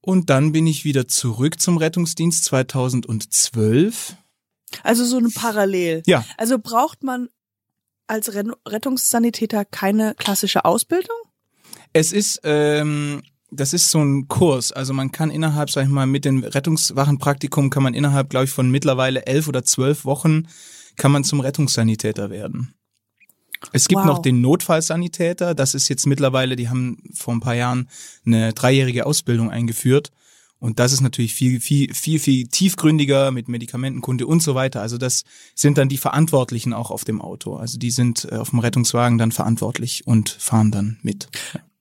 Und 0.00 0.30
dann 0.30 0.52
bin 0.52 0.66
ich 0.66 0.84
wieder 0.84 1.08
zurück 1.08 1.60
zum 1.60 1.76
Rettungsdienst 1.76 2.44
2012 2.44 4.16
also 4.82 5.04
so 5.04 5.18
ein 5.18 5.32
Parallel. 5.32 6.02
Ja. 6.06 6.24
Also 6.36 6.58
braucht 6.58 7.02
man 7.02 7.28
als 8.06 8.32
Rettungssanitäter 8.34 9.64
keine 9.64 10.14
klassische 10.14 10.64
Ausbildung? 10.64 11.16
Es 11.92 12.12
ist, 12.12 12.40
ähm, 12.44 13.22
das 13.50 13.72
ist 13.72 13.90
so 13.90 14.00
ein 14.00 14.28
Kurs. 14.28 14.72
Also 14.72 14.92
man 14.92 15.12
kann 15.12 15.30
innerhalb, 15.30 15.70
sag 15.70 15.84
ich 15.84 15.88
mal, 15.88 16.06
mit 16.06 16.24
dem 16.24 16.42
Rettungswachenpraktikum 16.42 17.70
kann 17.70 17.82
man 17.82 17.94
innerhalb, 17.94 18.30
glaube 18.30 18.46
ich, 18.46 18.50
von 18.50 18.70
mittlerweile 18.70 19.26
elf 19.26 19.48
oder 19.48 19.64
zwölf 19.64 20.04
Wochen 20.04 20.48
kann 20.96 21.12
man 21.12 21.24
zum 21.24 21.40
Rettungssanitäter 21.40 22.30
werden. 22.30 22.74
Es 23.72 23.88
gibt 23.88 24.00
wow. 24.00 24.06
noch 24.06 24.18
den 24.20 24.40
Notfallsanitäter. 24.40 25.54
Das 25.54 25.74
ist 25.74 25.88
jetzt 25.88 26.06
mittlerweile, 26.06 26.56
die 26.56 26.68
haben 26.68 27.02
vor 27.14 27.34
ein 27.34 27.40
paar 27.40 27.54
Jahren 27.54 27.88
eine 28.24 28.52
dreijährige 28.52 29.06
Ausbildung 29.06 29.50
eingeführt. 29.50 30.10
Und 30.58 30.78
das 30.78 30.92
ist 30.92 31.00
natürlich 31.00 31.34
viel, 31.34 31.58
viel, 31.60 31.94
viel, 31.94 32.18
viel 32.18 32.46
tiefgründiger 32.46 33.30
mit 33.30 33.48
Medikamentenkunde 33.48 34.26
und 34.26 34.42
so 34.42 34.54
weiter. 34.54 34.82
Also 34.82 34.98
das 34.98 35.24
sind 35.54 35.78
dann 35.78 35.88
die 35.88 35.96
Verantwortlichen 35.96 36.74
auch 36.74 36.90
auf 36.90 37.04
dem 37.04 37.22
Auto. 37.22 37.56
Also 37.56 37.78
die 37.78 37.90
sind 37.90 38.28
äh, 38.30 38.36
auf 38.36 38.50
dem 38.50 38.58
Rettungswagen 38.58 39.16
dann 39.16 39.32
verantwortlich 39.32 40.06
und 40.06 40.28
fahren 40.28 40.70
dann 40.70 40.98
mit. 41.02 41.28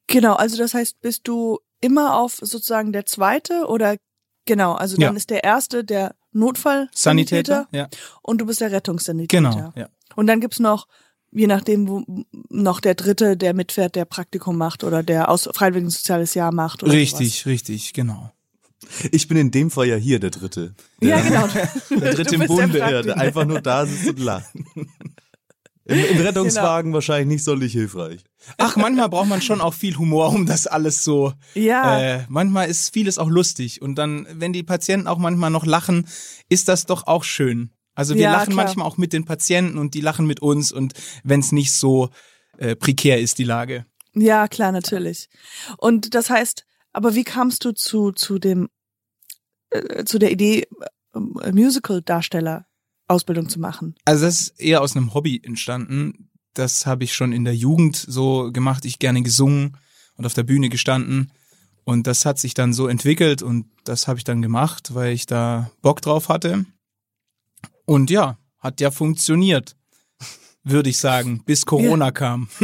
Genau, 0.08 0.36
also 0.36 0.58
das 0.58 0.74
heißt, 0.74 1.02
bist 1.02 1.28
du 1.28 1.60
immer 1.82 2.16
auf 2.16 2.40
sozusagen 2.42 2.94
der 2.94 3.06
zweite 3.06 3.66
oder 3.68 3.98
genau, 4.46 4.74
also 4.74 4.96
dann 4.96 5.14
Ja. 5.14 5.18
ist 5.18 5.30
der 5.30 5.44
erste 5.44 5.84
der 5.84 6.16
Notfallsanitäter 6.32 7.68
Sanitäter, 7.68 7.68
ja. 7.72 7.90
und 8.22 8.40
du 8.40 8.46
bist 8.46 8.62
der 8.62 8.72
Rettungssanitäter. 8.72 9.42
Genau, 9.52 9.74
ja. 9.76 9.90
Und 10.16 10.28
dann 10.28 10.40
gibt's 10.40 10.60
noch, 10.60 10.88
je 11.32 11.48
nachdem, 11.48 11.88
wo, 11.88 12.04
noch 12.50 12.80
der 12.80 12.96
dritte, 12.96 13.38
der 13.38 13.54
mitfährt, 13.54 13.96
der 13.96 14.06
Praktikum 14.06 14.58
macht 14.58 14.84
oder 14.84 15.04
der 15.04 15.30
aus 15.30 15.50
freiwilligen 15.54 15.90
soziales 15.90 16.34
Jahr 16.34 16.52
macht. 16.52 16.84
Oder 16.84 16.94
Richtig, 16.94 17.46
richtig, 17.46 17.94
genau. 17.94 18.32
Ich 19.12 19.28
bin 19.28 19.38
in 19.38 19.52
dem 19.52 19.70
Fall 19.72 19.88
ja 19.88 19.96
hier 19.96 20.20
der 20.20 20.32
Dritte. 20.32 20.74
Sowas. 21.02 21.10
Ja, 21.10 21.22
genau. 21.22 21.48
Der 22.02 22.14
dritte 22.14 22.36
im 22.36 22.42
der 22.42 22.48
Bunde. 22.48 22.80
Der 22.80 22.80
Praktiker. 22.80 23.18
einfach 23.18 23.46
nur 23.46 23.62
da 23.62 23.86
sitzt 23.86 24.10
und 24.10 24.20
lacht. 24.20 24.50
Im, 25.86 26.06
Im 26.06 26.18
Rettungswagen 26.22 26.94
wahrscheinlich 26.94 27.28
nicht 27.28 27.44
sonderlich 27.44 27.74
hilfreich. 27.74 28.24
Ach, 28.58 28.76
manchmal 28.76 29.10
braucht 29.10 29.28
man 29.28 29.42
schon 29.42 29.60
auch 29.60 29.74
viel 29.74 29.98
Humor, 29.98 30.30
um 30.30 30.46
das 30.46 30.68
alles 30.68 31.04
so. 31.04 31.34
Ja. 31.56 32.00
Äh, 32.00 32.26
manchmal 32.30 32.70
ist 32.70 32.94
vieles 32.94 33.18
auch 33.18 33.28
lustig. 33.28 33.82
Und 33.82 33.96
dann, 33.96 34.28
wenn 34.32 34.54
die 34.54 34.62
Patienten 34.62 35.08
auch 35.08 35.18
manchmal 35.18 35.50
noch 35.50 35.66
lachen, 35.66 36.08
ist 36.48 36.68
das 36.68 36.86
doch 36.86 37.08
auch 37.08 37.24
schön. 37.24 37.72
Also 38.00 38.16
wir 38.16 38.22
Ja, 38.24 38.32
lachen 38.32 38.54
klar. 38.54 38.64
manchmal 38.66 38.88
auch 38.88 38.96
mit 38.96 39.12
den 39.12 39.26
Patienten 39.26 39.78
und 39.78 39.94
die 39.94 40.00
lachen 40.00 40.26
mit 40.26 40.40
uns 40.42 40.72
und 40.72 40.94
wenn 41.26 41.42
es 41.42 41.52
nicht 41.52 41.74
so 41.74 42.12
äh, 42.58 42.74
prekär 42.78 43.20
ist, 43.20 43.40
die 43.40 43.44
Lage. 43.44 43.86
Ja, 44.14 44.48
klar, 44.48 44.72
natürlich. 44.72 45.28
Und 45.78 46.16
das 46.16 46.30
heißt, 46.30 46.66
aber 46.94 47.14
wie 47.14 47.26
kamst 47.26 47.66
du 47.66 47.74
zu, 47.74 48.14
zu 48.14 48.40
dem, 48.40 48.70
äh, 49.72 50.06
zu 50.06 50.18
der 50.18 50.32
Idee, 50.32 50.66
äh, 51.14 51.52
Musical-Darsteller 51.52 52.66
Ausbildung 53.10 53.50
zu 53.50 53.60
machen? 53.60 53.96
Also 54.06 54.24
das 54.26 54.40
ist 54.40 54.62
eher 54.62 54.82
aus 54.82 54.96
einem 54.96 55.14
Hobby 55.14 55.42
entstanden. 55.44 56.30
Das 56.54 56.86
habe 56.86 57.04
ich 57.04 57.14
schon 57.14 57.34
in 57.34 57.44
der 57.44 57.56
Jugend 57.56 57.98
so 57.98 58.50
gemacht. 58.54 58.86
Ich 58.86 59.00
gerne 59.00 59.24
gesungen 59.24 59.76
und 60.16 60.26
auf 60.26 60.34
der 60.34 60.44
Bühne 60.44 60.70
gestanden. 60.70 61.34
Und 61.84 62.08
das 62.08 62.26
hat 62.26 62.40
sich 62.40 62.54
dann 62.54 62.72
so 62.72 62.88
entwickelt 62.88 63.42
und 63.42 63.66
das 63.84 64.08
habe 64.08 64.20
ich 64.20 64.24
dann 64.24 64.42
gemacht, 64.42 64.96
weil 64.96 65.12
ich 65.12 65.26
da 65.26 65.70
Bock 65.82 66.02
drauf 66.02 66.30
hatte. 66.30 66.66
Und 67.90 68.12
ja, 68.12 68.38
hat 68.60 68.82
ja 68.82 68.92
funktioniert, 68.92 69.76
würde 70.64 70.92
ich 70.92 71.00
sagen, 71.00 71.42
bis 71.44 71.66
Corona 71.66 72.12
kam. 72.12 72.48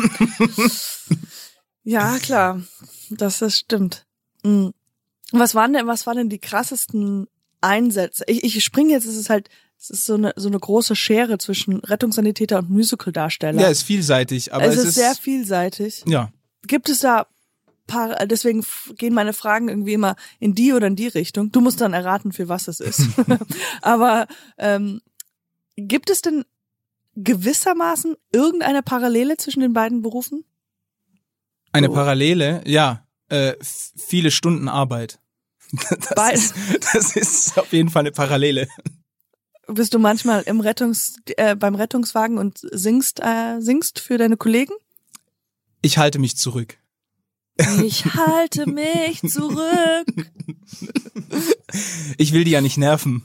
Ja, 1.88 2.18
klar. 2.18 2.64
Das, 3.12 3.38
das 3.38 3.60
stimmt. 3.60 4.08
Mhm. 4.44 4.74
Was 5.32 5.54
waren 5.54 5.74
denn, 5.74 5.86
was 5.86 6.08
waren 6.08 6.18
denn 6.18 6.30
die 6.30 6.40
krassesten 6.40 7.28
Einsätze? 7.62 8.24
Ich, 8.26 8.44
ich 8.44 8.64
springe 8.64 8.92
jetzt, 8.92 9.06
es 9.06 9.16
ist 9.16 9.30
halt, 9.30 9.50
es 9.80 9.92
ist 9.92 10.06
so 10.08 10.16
eine, 10.16 10.34
so 10.36 10.48
eine 10.48 10.58
große 10.58 10.96
Schere 10.96 11.38
zwischen 11.38 11.78
Rettungssanitäter 11.82 12.58
und 12.58 12.72
Musicaldarsteller. 12.72 13.62
Ja, 13.62 13.68
ist 13.68 13.84
vielseitig, 13.84 14.52
aber 14.52 14.66
es, 14.66 14.78
es, 14.78 14.86
ist 14.86 14.96
sehr 14.96 15.14
vielseitig. 15.14 16.04
ja. 16.08 16.32
Gibt 16.66 16.90
es 16.90 17.02
da 17.02 17.28
paar, 17.88 18.26
deswegen 18.26 18.66
gehen 18.98 19.14
meine 19.14 19.34
Fragen 19.34 19.70
irgendwie 19.70 19.94
immer 19.94 20.16
in 20.40 20.56
die 20.56 20.74
oder 20.74 20.88
in 20.88 20.96
die 20.96 21.08
Richtung. 21.08 21.52
Du 21.52 21.62
musst 21.62 21.82
dann 21.82 21.94
erraten, 21.94 22.32
für 22.32 22.50
was 22.50 22.68
es 22.68 22.80
ist. 22.80 23.08
Aber 23.82 24.28
ähm, 24.58 25.02
gibt 25.76 26.10
es 26.10 26.22
denn 26.22 26.46
gewissermaßen 27.16 28.16
irgendeine 28.32 28.84
Parallele 28.84 29.38
zwischen 29.38 29.62
den 29.62 29.74
beiden 29.74 30.02
Berufen? 30.02 30.44
Eine 31.72 31.88
So. 31.88 31.94
Parallele, 31.94 32.62
ja, 32.66 33.06
äh, 33.30 33.54
viele 33.62 34.32
Stunden 34.32 34.68
Arbeit. 34.68 35.20
Das 36.16 36.52
ist, 36.52 36.54
das 36.94 37.16
ist 37.16 37.58
auf 37.58 37.74
jeden 37.74 37.90
Fall 37.90 38.02
eine 38.02 38.12
Parallele. 38.12 38.68
Bist 39.68 39.94
du 39.94 40.00
manchmal 40.00 40.44
im 40.44 40.60
Rettungs, 40.60 41.18
äh, 41.38 41.56
beim 41.56 41.74
Rettungswagen 41.76 42.38
und 42.38 42.60
singst, 42.72 43.20
äh, 43.20 43.60
singst 43.60 44.00
für 44.00 44.18
deine 44.18 44.38
Kollegen? 44.38 44.74
Ich 45.82 45.98
halte 45.98 46.20
mich 46.20 46.38
zurück. 46.38 46.78
Ich 47.84 48.06
halte 48.06 48.70
mich 48.70 49.22
zurück. 49.22 50.06
Ich 52.18 52.34
will 52.34 52.44
die 52.44 52.52
ja 52.52 52.62
nicht 52.62 52.78
nerven. 52.78 53.24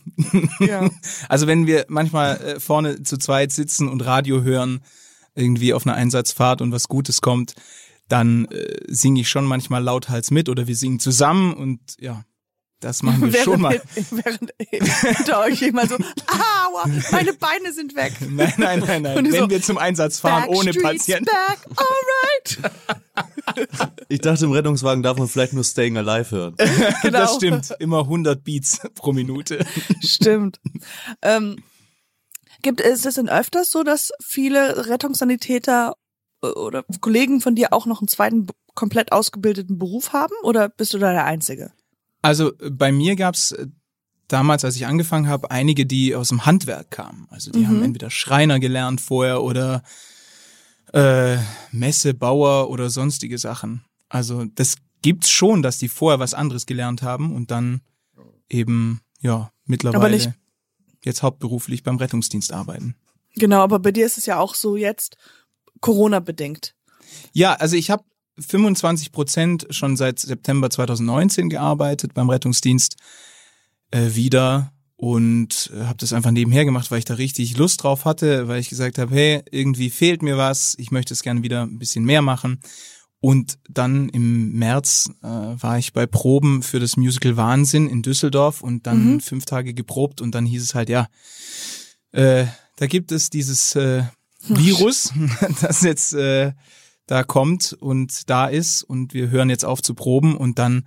Ja. 0.61 0.91
Also 1.29 1.47
wenn 1.47 1.67
wir 1.67 1.87
manchmal 1.89 2.37
äh, 2.37 2.61
vorne 2.61 3.03
zu 3.03 3.17
zweit 3.17 3.53
sitzen 3.53 3.89
und 3.89 4.05
Radio 4.05 4.43
hören, 4.43 4.81
irgendwie 5.35 5.73
auf 5.73 5.87
einer 5.87 5.97
Einsatzfahrt 5.97 6.61
und 6.61 6.73
was 6.73 6.89
Gutes 6.89 7.21
kommt, 7.21 7.55
dann 8.09 8.47
äh, 8.47 8.77
singe 8.89 9.21
ich 9.21 9.29
schon 9.29 9.45
manchmal 9.45 9.83
lauthals 9.83 10.31
mit 10.31 10.49
oder 10.49 10.67
wir 10.67 10.77
singen 10.77 10.99
zusammen 10.99 11.55
und 11.55 11.81
ja, 12.01 12.25
das 12.81 13.03
machen 13.03 13.33
wir 13.33 13.41
schon 13.45 13.61
mal. 13.61 13.81
während 14.11 14.53
hinter 14.59 15.41
euch 15.41 15.61
jemand 15.61 15.91
so, 15.91 15.97
aua, 15.97 16.87
meine 17.13 17.35
Beine 17.35 17.73
sind 17.73 17.95
weg. 17.95 18.13
Nein, 18.21 18.53
nein, 18.57 18.81
nein, 18.81 19.03
nein. 19.03 19.17
Wenn 19.17 19.33
so, 19.33 19.51
wir 19.51 19.63
zum 19.63 19.79
Einsatz 19.79 20.19
fahren 20.19 20.49
ohne 20.49 20.73
Patienten. 20.73 21.27
Back, 21.27 21.59
alright. 21.77 22.75
Ich 24.09 24.21
dachte, 24.21 24.45
im 24.45 24.53
Rettungswagen 24.53 25.03
darf 25.03 25.19
man 25.19 25.29
vielleicht 25.29 25.53
nur 25.53 25.65
Staying 25.65 25.97
Alive 25.97 26.31
hören. 26.31 26.57
Genau. 27.03 27.19
Das 27.19 27.37
stimmt. 27.37 27.73
Immer 27.79 28.01
100 28.01 28.43
Beats 28.45 28.81
pro 28.95 29.13
Minute. 29.13 29.65
Stimmt. 30.05 30.61
Ähm, 31.23 31.63
gibt 32.63 32.81
ist 32.81 33.07
es 33.07 33.15
denn 33.15 33.29
öfters 33.29 33.71
so, 33.71 33.83
dass 33.83 34.13
viele 34.23 34.89
Rettungssanitäter 34.89 35.95
äh, 36.43 36.47
oder 36.47 36.85
Kollegen 37.01 37.41
von 37.41 37.55
dir 37.55 37.73
auch 37.73 37.87
noch 37.87 38.01
einen 38.01 38.09
zweiten 38.09 38.47
komplett 38.75 39.13
ausgebildeten 39.13 39.79
Beruf 39.79 40.13
haben 40.13 40.35
oder 40.43 40.69
bist 40.69 40.95
du 40.95 40.99
da 40.99 41.13
der 41.13 41.25
Einzige? 41.25 41.73
Also 42.23 42.53
äh, 42.59 42.71
bei 42.71 42.93
mir 42.93 43.17
gab's 43.17 43.53
äh, 43.53 43.67
damals, 44.29 44.65
als 44.65 44.77
ich 44.77 44.87
angefangen 44.87 45.29
habe, 45.29 45.51
einige, 45.51 45.87
die 45.87 46.15
aus 46.15 46.29
dem 46.29 46.47
Handwerk 46.47 46.91
kamen. 46.91 47.27
Also 47.31 47.51
die 47.51 47.61
Mhm. 47.61 47.67
haben 47.69 47.83
entweder 47.83 48.11
Schreiner 48.11 48.61
gelernt 48.61 49.01
vorher 49.01 49.43
oder 49.43 49.83
äh, 50.93 51.39
Messebauer 51.73 52.71
oder 52.71 52.91
sonstige 52.91 53.39
Sachen. 53.39 53.85
Also 54.09 54.45
das 54.45 54.77
gibt's 55.03 55.31
schon, 55.31 55.63
dass 55.63 55.79
die 55.79 55.89
vorher 55.89 56.19
was 56.19 56.35
anderes 56.35 56.67
gelernt 56.67 57.03
haben 57.03 57.35
und 57.35 57.51
dann 57.51 57.81
eben 58.49 59.01
ja 59.21 59.53
mittlerweile 59.65 60.35
jetzt 61.05 61.23
hauptberuflich 61.23 61.83
beim 61.83 61.97
Rettungsdienst 61.97 62.53
arbeiten. 62.53 62.97
Genau, 63.37 63.61
aber 63.61 63.79
bei 63.79 63.93
dir 63.93 64.05
ist 64.05 64.19
es 64.19 64.27
ja 64.27 64.39
auch 64.39 64.55
so 64.55 64.77
jetzt 64.77 65.17
Corona 65.81 66.21
bedingt. 66.21 66.75
Ja, 67.33 67.55
also 67.55 67.77
ich 67.77 67.91
habe 67.91 68.05
25 68.41 69.13
Prozent 69.13 69.67
schon 69.71 69.97
seit 69.97 70.19
September 70.19 70.71
2019 70.71 71.49
gearbeitet 71.51 72.15
beim 72.15 72.31
Rettungsdienst 72.31 72.97
äh, 73.91 74.15
wieder 74.15 74.73
und 74.97 75.71
äh, 75.75 75.85
habe 75.85 75.99
das 75.99 76.13
einfach 76.13 76.31
nebenher 76.31 76.65
gemacht, 76.65 76.91
weil 76.91 76.99
ich 76.99 77.05
da 77.05 77.15
richtig 77.15 77.57
Lust 77.57 77.83
drauf 77.83 78.05
hatte, 78.05 78.49
weil 78.49 78.61
ich 78.61 78.69
gesagt 78.69 78.99
habe, 78.99 79.15
hey, 79.15 79.43
irgendwie 79.51 79.91
fehlt 79.91 80.23
mir 80.23 80.37
was, 80.37 80.75
ich 80.79 80.91
möchte 80.91 81.15
es 81.15 81.23
gerne 81.23 81.43
wieder 81.43 81.63
ein 81.63 81.79
bisschen 81.79 82.05
mehr 82.05 82.23
machen. 82.23 82.61
Und 83.23 83.59
dann 83.69 84.09
im 84.09 84.53
März 84.53 85.11
äh, 85.23 85.27
war 85.27 85.79
ich 85.79 85.93
bei 85.93 86.07
Proben 86.07 86.63
für 86.63 86.81
das 86.81 86.97
Musical 86.97 87.37
Wahnsinn 87.37 87.87
in 87.87 88.01
Düsseldorf 88.03 88.63
und 88.63 88.87
dann 88.87 89.15
Mhm. 89.15 89.21
fünf 89.21 89.45
Tage 89.45 89.75
geprobt 89.75 90.23
und 90.23 90.35
dann 90.35 90.47
hieß 90.47 90.63
es 90.63 90.75
halt, 90.75 90.89
ja, 90.89 91.07
äh, 92.13 92.47
da 92.77 92.87
gibt 92.87 93.13
es 93.13 93.29
dieses 93.29 93.75
äh, 93.77 94.05
Virus, 94.49 95.13
das 95.61 95.83
jetzt 95.83 96.15
äh, 96.15 96.53
da 97.11 97.25
kommt 97.25 97.73
und 97.81 98.31
da 98.31 98.47
ist 98.47 98.83
und 98.83 99.15
wir 99.15 99.31
hören 99.31 99.51
jetzt 99.51 99.65
auf 99.65 99.83
zu 99.83 99.95
proben 99.95 100.37
und 100.37 100.59
dann 100.59 100.87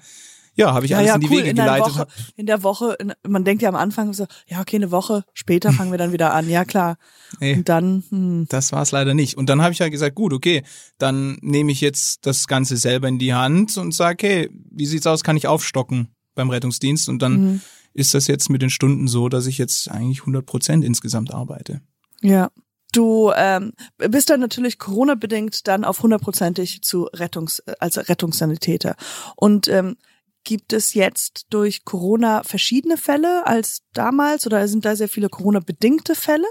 ja, 0.56 0.72
habe 0.72 0.86
ich 0.86 0.96
alles 0.96 1.16
in 1.16 1.22
die 1.22 1.32
Wege 1.32 1.50
in 1.50 1.56
geleitet. 1.56 1.96
Woche, 1.96 2.08
in 2.36 2.46
der 2.46 2.62
Woche, 2.62 2.96
in, 3.00 3.12
man 3.28 3.44
denkt 3.44 3.64
ja 3.64 3.70
am 3.70 3.76
Anfang 3.76 4.14
so, 4.14 4.28
ja, 4.48 4.62
okay, 4.62 4.76
eine 4.76 4.92
Woche 4.92 5.24
später 5.34 5.74
fangen 5.74 5.90
wir 5.90 5.98
dann 5.98 6.12
wieder 6.14 6.32
an. 6.32 6.48
Ja, 6.48 6.64
klar. 6.64 6.98
Nee. 7.40 7.56
Und 7.56 7.70
dann, 7.70 8.04
hm, 8.10 8.46
Das 8.50 8.72
war 8.72 8.84
es 8.84 8.92
leider 8.92 9.16
nicht. 9.16 9.36
Und 9.36 9.50
dann 9.50 9.64
habe 9.64 9.74
ich 9.74 9.82
halt 9.82 9.92
gesagt, 9.92 10.14
gut, 10.14 10.32
okay, 10.32 10.62
dann 11.00 11.40
nehme 11.42 11.72
ich 11.72 11.82
jetzt 11.82 12.28
das 12.28 12.46
Ganze 12.48 12.78
selber 12.78 13.08
in 13.08 13.18
die 13.18 13.34
Hand 13.34 13.78
und 13.78 13.96
sage, 13.96 14.28
hey, 14.28 14.50
wie 14.70 14.86
sieht's 14.86 15.08
aus, 15.08 15.24
kann 15.24 15.38
ich 15.38 15.48
aufstocken 15.48 16.10
beim 16.36 16.52
Rettungsdienst? 16.52 17.10
Und 17.10 17.24
dann 17.24 17.34
Mhm. 17.54 17.62
ist 17.96 18.14
das 18.14 18.28
jetzt 18.28 18.52
mit 18.52 18.62
den 18.62 18.70
Stunden 18.70 19.08
so, 19.08 19.30
dass 19.30 19.48
ich 19.48 19.58
jetzt 19.58 19.90
eigentlich 19.90 20.20
100 20.22 20.46
Prozent 20.46 20.86
insgesamt 20.86 21.34
arbeite. 21.34 21.82
ja. 22.22 22.52
Du 22.94 23.32
ähm, 23.36 23.74
bist 23.98 24.30
dann 24.30 24.40
natürlich 24.40 24.78
Corona-bedingt 24.78 25.68
dann 25.68 25.84
auf 25.84 26.02
hundertprozentig 26.04 26.84
zu 26.84 27.06
Rettungs, 27.06 27.60
äh, 27.60 27.74
als 27.80 27.98
Rettungssanitäter. 27.98 28.96
Und 29.36 29.68
ähm, 29.68 29.98
gibt 30.44 30.74
es 30.74 30.94
jetzt 30.94 31.48
durch 31.50 31.86
Corona 31.86 32.44
verschiedene 32.44 32.98
Fälle 32.98 33.48
als 33.48 33.82
damals 33.94 34.46
oder 34.46 34.68
sind 34.68 34.86
da 34.86 34.96
sehr 34.96 35.10
viele 35.10 35.30
Corona-bedingte 35.30 36.14
Fälle, 36.16 36.46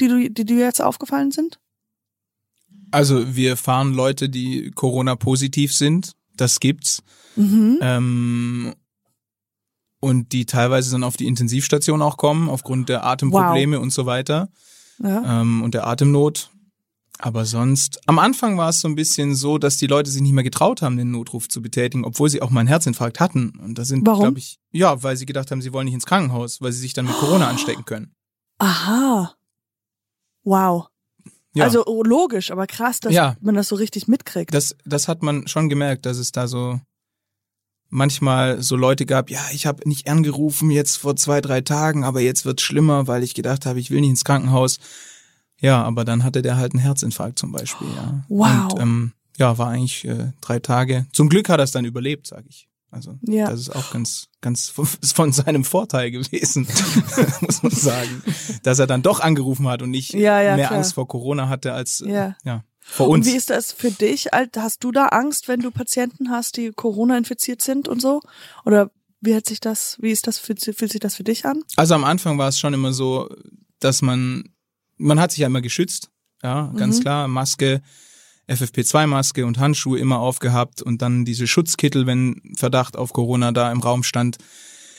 die 0.00 0.08
du, 0.08 0.30
die 0.30 0.44
dir 0.44 0.58
jetzt 0.58 0.82
aufgefallen 0.82 1.30
sind? 1.30 1.60
Also 2.90 3.36
wir 3.36 3.56
fahren 3.56 3.94
Leute, 3.94 4.28
die 4.28 4.72
Corona-positiv 4.72 5.72
sind, 5.72 6.12
das 6.36 6.58
gibt's. 6.58 7.02
Mhm. 7.36 7.78
Ähm, 7.80 8.74
und 10.00 10.32
die 10.32 10.44
teilweise 10.44 10.90
dann 10.90 11.04
auf 11.04 11.16
die 11.16 11.26
Intensivstation 11.26 12.02
auch 12.02 12.16
kommen, 12.16 12.48
aufgrund 12.48 12.88
der 12.88 13.06
Atemprobleme 13.06 13.78
und 13.78 13.90
so 13.90 14.06
weiter 14.06 14.48
Ja. 14.98 15.40
ähm, 15.40 15.62
und 15.62 15.74
der 15.74 15.86
Atemnot. 15.86 16.50
Aber 17.18 17.44
sonst, 17.44 18.00
am 18.06 18.18
Anfang 18.18 18.58
war 18.58 18.70
es 18.70 18.80
so 18.80 18.88
ein 18.88 18.96
bisschen 18.96 19.36
so, 19.36 19.56
dass 19.58 19.76
die 19.76 19.86
Leute 19.86 20.10
sich 20.10 20.20
nicht 20.20 20.32
mehr 20.32 20.42
getraut 20.42 20.82
haben, 20.82 20.96
den 20.96 21.12
Notruf 21.12 21.48
zu 21.48 21.62
betätigen, 21.62 22.04
obwohl 22.04 22.28
sie 22.28 22.42
auch 22.42 22.50
mal 22.50 22.60
einen 22.60 22.68
Herzinfarkt 22.68 23.20
hatten. 23.20 23.50
Und 23.62 23.78
das 23.78 23.86
sind, 23.88 24.04
glaube 24.04 24.38
ich, 24.38 24.58
ja, 24.72 25.00
weil 25.04 25.16
sie 25.16 25.24
gedacht 25.24 25.50
haben, 25.52 25.62
sie 25.62 25.72
wollen 25.72 25.84
nicht 25.84 25.94
ins 25.94 26.06
Krankenhaus, 26.06 26.60
weil 26.60 26.72
sie 26.72 26.80
sich 26.80 26.92
dann 26.92 27.06
mit 27.06 27.14
Corona 27.14 27.46
anstecken 27.48 27.84
können. 27.84 28.12
Aha. 28.58 29.34
Wow. 30.42 30.88
Ja. 31.54 31.64
Also 31.64 31.84
oh, 31.86 32.02
logisch, 32.02 32.50
aber 32.50 32.66
krass, 32.66 32.98
dass 32.98 33.12
Ja. 33.14 33.36
man 33.40 33.54
das 33.54 33.68
so 33.68 33.76
richtig 33.76 34.08
mitkriegt. 34.08 34.52
das, 34.52 34.74
das 34.84 35.06
hat 35.06 35.22
man 35.22 35.46
schon 35.46 35.68
gemerkt, 35.68 36.04
dass 36.06 36.18
es 36.18 36.32
da 36.32 36.48
so 36.48 36.80
manchmal 37.90 38.62
so 38.62 38.76
Leute 38.76 39.06
gab, 39.06 39.30
ja, 39.30 39.40
ich 39.52 39.66
habe 39.66 39.88
nicht 39.88 40.08
angerufen 40.08 40.70
jetzt 40.70 40.96
vor 40.96 41.16
zwei, 41.16 41.40
drei 41.40 41.60
Tagen, 41.60 42.04
aber 42.04 42.20
jetzt 42.20 42.44
wird's 42.44 42.62
schlimmer, 42.62 43.06
weil 43.06 43.22
ich 43.22 43.34
gedacht 43.34 43.66
habe, 43.66 43.78
ich 43.80 43.90
will 43.90 44.00
nicht 44.00 44.10
ins 44.10 44.24
Krankenhaus. 44.24 44.78
Ja, 45.60 45.82
aber 45.82 46.04
dann 46.04 46.24
hatte 46.24 46.42
der 46.42 46.56
halt 46.56 46.72
einen 46.74 46.82
Herzinfarkt 46.82 47.38
zum 47.38 47.52
Beispiel, 47.52 47.86
ja. 47.94 48.24
Wow. 48.28 48.72
Und 48.74 48.80
ähm, 48.80 49.12
ja, 49.38 49.56
war 49.58 49.68
eigentlich 49.68 50.04
äh, 50.04 50.32
drei 50.40 50.58
Tage. 50.58 51.06
Zum 51.12 51.28
Glück 51.28 51.48
hat 51.48 51.60
er 51.60 51.64
es 51.64 51.70
dann 51.72 51.84
überlebt, 51.84 52.26
sag 52.26 52.44
ich. 52.48 52.68
Also 52.90 53.18
Ja. 53.22 53.50
das 53.50 53.60
ist 53.60 53.74
auch 53.74 53.90
ganz, 53.92 54.28
ganz 54.40 54.68
von, 54.68 55.32
seinem 55.32 55.64
Vorteil 55.64 56.10
gewesen, 56.12 56.68
muss 57.40 57.62
man 57.62 57.72
sagen, 57.72 58.22
dass 58.62 58.78
er 58.78 58.86
dann 58.86 59.02
doch 59.02 59.18
angerufen 59.20 59.66
hat 59.66 59.82
und 59.82 59.90
nicht 59.90 60.12
Ja, 60.12 60.40
ja, 60.40 60.54
mehr 60.56 60.66
klar. 60.68 60.78
Angst 60.78 60.94
vor 60.94 61.08
Corona 61.08 61.48
hatte 61.48 61.72
als 61.72 62.02
äh, 62.02 62.32
Ja. 62.44 62.64
Vor 62.86 63.08
Und 63.08 63.20
uns. 63.20 63.26
wie 63.26 63.36
ist 63.36 63.50
das 63.50 63.72
für 63.72 63.90
dich? 63.90 64.28
Hast 64.56 64.84
du 64.84 64.92
da 64.92 65.06
Angst, 65.06 65.48
wenn 65.48 65.60
du 65.60 65.70
Patienten 65.70 66.30
hast, 66.30 66.56
die 66.58 66.70
Corona 66.70 67.16
infiziert 67.18 67.62
sind 67.62 67.88
und 67.88 68.00
so? 68.00 68.20
Oder 68.64 68.90
wie 69.20 69.34
hat 69.34 69.46
sich 69.46 69.58
das, 69.58 69.96
wie 70.00 70.10
ist 70.10 70.26
das, 70.26 70.38
fühlt, 70.38 70.60
fühlt 70.62 70.92
sich 70.92 71.00
das 71.00 71.14
für 71.16 71.24
dich 71.24 71.46
an? 71.46 71.62
Also 71.76 71.94
am 71.94 72.04
Anfang 72.04 72.36
war 72.38 72.48
es 72.48 72.58
schon 72.58 72.74
immer 72.74 72.92
so, 72.92 73.28
dass 73.80 74.02
man, 74.02 74.44
man 74.98 75.18
hat 75.18 75.30
sich 75.32 75.40
ja 75.40 75.46
immer 75.46 75.62
geschützt, 75.62 76.10
ja, 76.42 76.72
ganz 76.76 76.98
Mhm. 76.98 77.02
klar, 77.02 77.28
Maske, 77.28 77.80
FFP2-Maske 78.48 79.46
und 79.46 79.58
Handschuhe 79.58 79.98
immer 79.98 80.18
aufgehabt 80.18 80.82
und 80.82 81.00
dann 81.02 81.24
diese 81.24 81.46
Schutzkittel, 81.46 82.06
wenn 82.06 82.40
Verdacht 82.56 82.96
auf 82.96 83.12
Corona 83.12 83.52
da 83.52 83.72
im 83.72 83.80
Raum 83.80 84.02
stand. 84.02 84.36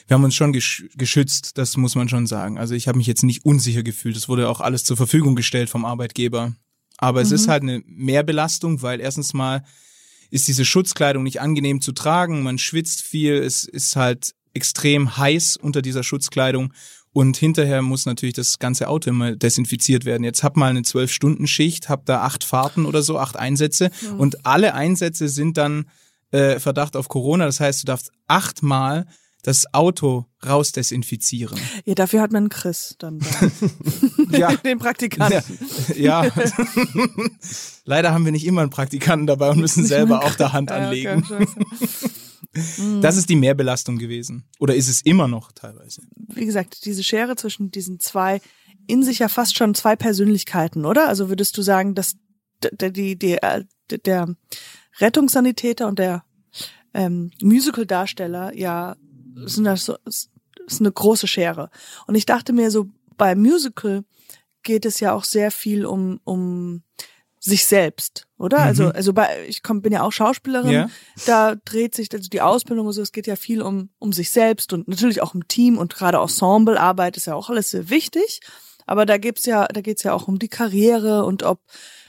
Wir 0.08 0.16
haben 0.16 0.24
uns 0.24 0.36
schon 0.36 0.54
gesch 0.54 0.86
geschützt, 0.96 1.58
das 1.58 1.78
muss 1.78 1.96
man 1.96 2.10
schon 2.10 2.28
sagen. 2.28 2.58
Also 2.58 2.74
ich 2.76 2.88
habe 2.88 2.98
mich 2.98 3.08
jetzt 3.08 3.24
nicht 3.24 3.46
unsicher 3.46 3.84
gefühlt. 3.84 4.16
Es 4.18 4.28
wurde 4.30 4.50
auch 4.50 4.62
alles 4.62 4.84
zur 4.84 4.98
Verfügung 4.98 5.36
gestellt 5.36 5.70
vom 5.70 5.86
Arbeitgeber. 5.86 6.54
Aber 6.98 7.22
es 7.22 7.32
ist 7.32 7.48
halt 7.48 7.64
eine 7.64 7.82
Mehrbelastung, 7.86 8.82
weil 8.82 9.02
erstens 9.02 9.34
mal 9.34 9.64
ist 10.32 10.48
diese 10.48 10.66
Schutzkleidung 10.66 11.24
nicht 11.24 11.42
angenehm 11.42 11.82
zu 11.82 11.92
tragen. 11.92 12.44
Man 12.44 12.58
schwitzt 12.58 13.02
viel, 13.02 13.36
es 13.36 13.66
ist 13.66 13.96
halt 13.96 14.34
extrem 14.54 15.18
heiß 15.18 15.58
unter 15.58 15.82
dieser 15.82 16.04
Schutzkleidung 16.04 16.74
und 17.12 17.38
hinterher 17.38 17.82
muss 17.82 18.06
natürlich 18.06 18.36
das 18.36 18.60
ganze 18.60 18.88
Auto 18.88 19.10
immer 19.10 19.36
desinfiziert 19.36 20.04
werden. 20.04 20.24
Jetzt 20.24 20.44
hab 20.44 20.58
mal 20.58 20.70
eine 20.70 20.84
zwölf 20.84 21.12
Stunden 21.12 21.48
Schicht, 21.48 21.88
hab 21.88 22.06
da 22.06 22.22
acht 22.22 22.44
Fahrten 22.44 22.86
oder 22.86 23.02
so, 23.02 23.18
acht 23.18 23.38
Einsätze 23.38 23.90
und 24.18 24.46
alle 24.46 24.74
Einsätze 24.74 25.30
sind 25.30 25.58
dann 25.58 25.86
äh, 26.32 26.60
Verdacht 26.60 26.98
auf 26.98 27.08
Corona. 27.08 27.46
Das 27.46 27.60
heißt, 27.60 27.84
du 27.84 27.86
darfst 27.86 28.12
achtmal 28.28 29.06
das 29.46 29.72
Auto 29.76 30.26
rausdesinfizieren. 30.44 31.60
Ja, 31.86 31.94
dafür 31.94 32.22
hat 32.22 32.32
man 32.32 32.44
einen 32.44 32.50
Chris 32.50 32.96
dann 32.98 33.20
da. 33.20 33.28
Ja. 34.38 34.56
Den 34.56 34.80
Praktikanten. 34.80 35.44
Ja. 35.96 36.26
Leider 37.86 38.12
haben 38.12 38.26
wir 38.26 38.32
nicht 38.32 38.46
immer 38.46 38.62
einen 38.62 38.72
Praktikanten 38.72 39.28
dabei 39.28 39.52
und 39.52 39.60
müssen 39.60 39.86
selber 39.86 40.24
auch 40.24 40.34
da 40.34 40.52
Hand 40.52 40.72
Ja, 40.72 40.78
anlegen. 40.78 41.24
Das 43.02 43.18
ist 43.18 43.30
die 43.30 43.36
Mehrbelastung 43.36 43.98
gewesen. 43.98 44.46
Oder 44.60 44.76
ist 44.76 44.88
es 44.88 45.02
immer 45.02 45.28
noch 45.28 45.52
teilweise? 45.52 46.04
Wie 46.16 46.46
gesagt, 46.46 46.86
diese 46.86 47.04
Schere 47.04 47.36
zwischen 47.36 47.70
diesen 47.70 48.00
zwei, 48.00 48.40
in 48.88 49.04
sich 49.04 49.20
ja 49.20 49.28
fast 49.28 49.58
schon 49.58 49.76
zwei 49.76 49.98
Persönlichkeiten, 49.98 50.86
oder? 50.86 51.10
Also 51.10 51.28
würdest 51.28 51.58
du 51.58 51.62
sagen, 51.62 51.96
dass 51.96 52.16
der, 52.64 52.92
die, 52.92 53.20
die, 53.20 53.34
äh, 53.34 53.66
der 54.06 54.34
Rettungssanitäter 55.02 55.86
und 55.86 56.00
der 56.00 56.24
ähm, 56.94 57.32
Musical-Darsteller 57.42 58.56
ja 58.56 58.96
ist 59.36 60.30
ist 60.68 60.80
eine 60.80 60.92
große 60.92 61.28
Schere. 61.28 61.70
Und 62.08 62.16
ich 62.16 62.26
dachte 62.26 62.54
mir 62.54 62.72
so, 62.72 62.88
beim 63.18 63.40
Musical 63.42 64.04
geht 64.64 64.86
es 64.86 65.00
ja 65.00 65.14
auch 65.14 65.24
sehr 65.24 65.52
viel 65.52 65.86
um, 65.86 66.20
um 66.24 66.84
sich 67.40 67.68
selbst, 67.68 68.26
oder? 68.40 68.58
Also, 68.58 68.88
also 68.88 69.14
bei, 69.14 69.46
ich 69.48 69.62
komm, 69.62 69.84
bin 69.84 69.94
ja 69.94 70.02
auch 70.02 70.12
Schauspielerin, 70.12 70.72
Ja. 70.72 70.90
da 71.28 71.56
dreht 71.64 71.94
sich 71.94 72.12
also 72.12 72.28
die 72.28 72.42
Ausbildung 72.42 72.88
und 72.88 72.94
so, 72.94 73.04
es 73.04 73.12
geht 73.12 73.28
ja 73.28 73.36
viel 73.36 73.62
um, 73.62 73.90
um 74.00 74.12
sich 74.14 74.32
selbst 74.32 74.74
und 74.74 74.88
natürlich 74.88 75.22
auch 75.22 75.36
um 75.36 75.48
Team 75.48 75.78
und 75.78 75.94
gerade 75.94 76.18
Ensemblearbeit 76.18 77.18
ist 77.18 77.28
ja 77.28 77.36
auch 77.36 77.52
alles 77.52 77.70
sehr 77.70 77.90
wichtig. 77.92 78.40
Aber 78.88 79.06
da 79.06 79.18
gibt's 79.18 79.46
ja, 79.46 79.68
da 79.68 79.82
geht's 79.82 80.04
ja 80.04 80.14
auch 80.14 80.28
um 80.28 80.40
die 80.40 80.48
Karriere 80.48 81.26
und 81.26 81.44
ob 81.44 81.60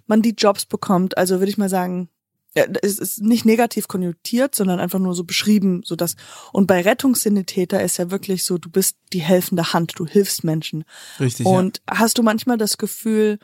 man 0.06 0.22
die 0.22 0.34
Jobs 0.36 0.64
bekommt. 0.64 1.18
Also 1.18 1.38
würde 1.38 1.50
ich 1.50 1.58
mal 1.58 1.68
sagen, 1.68 2.08
ja, 2.56 2.64
es 2.82 2.98
ist 2.98 3.20
nicht 3.20 3.44
negativ 3.44 3.86
konnotiert, 3.86 4.54
sondern 4.54 4.80
einfach 4.80 4.98
nur 4.98 5.14
so 5.14 5.24
beschrieben, 5.24 5.82
so 5.84 5.94
dass 5.94 6.16
und 6.52 6.66
bei 6.66 6.80
Rettungssanitäter 6.80 7.82
ist 7.82 7.98
ja 7.98 8.10
wirklich 8.10 8.44
so, 8.44 8.56
du 8.56 8.70
bist 8.70 8.96
die 9.12 9.20
helfende 9.20 9.74
Hand, 9.74 9.92
du 9.96 10.06
hilfst 10.06 10.42
Menschen. 10.42 10.84
Richtig. 11.20 11.44
Und 11.44 11.82
hast 11.88 12.16
du 12.16 12.22
manchmal 12.22 12.56
das 12.56 12.78
Gefühl, 12.78 13.38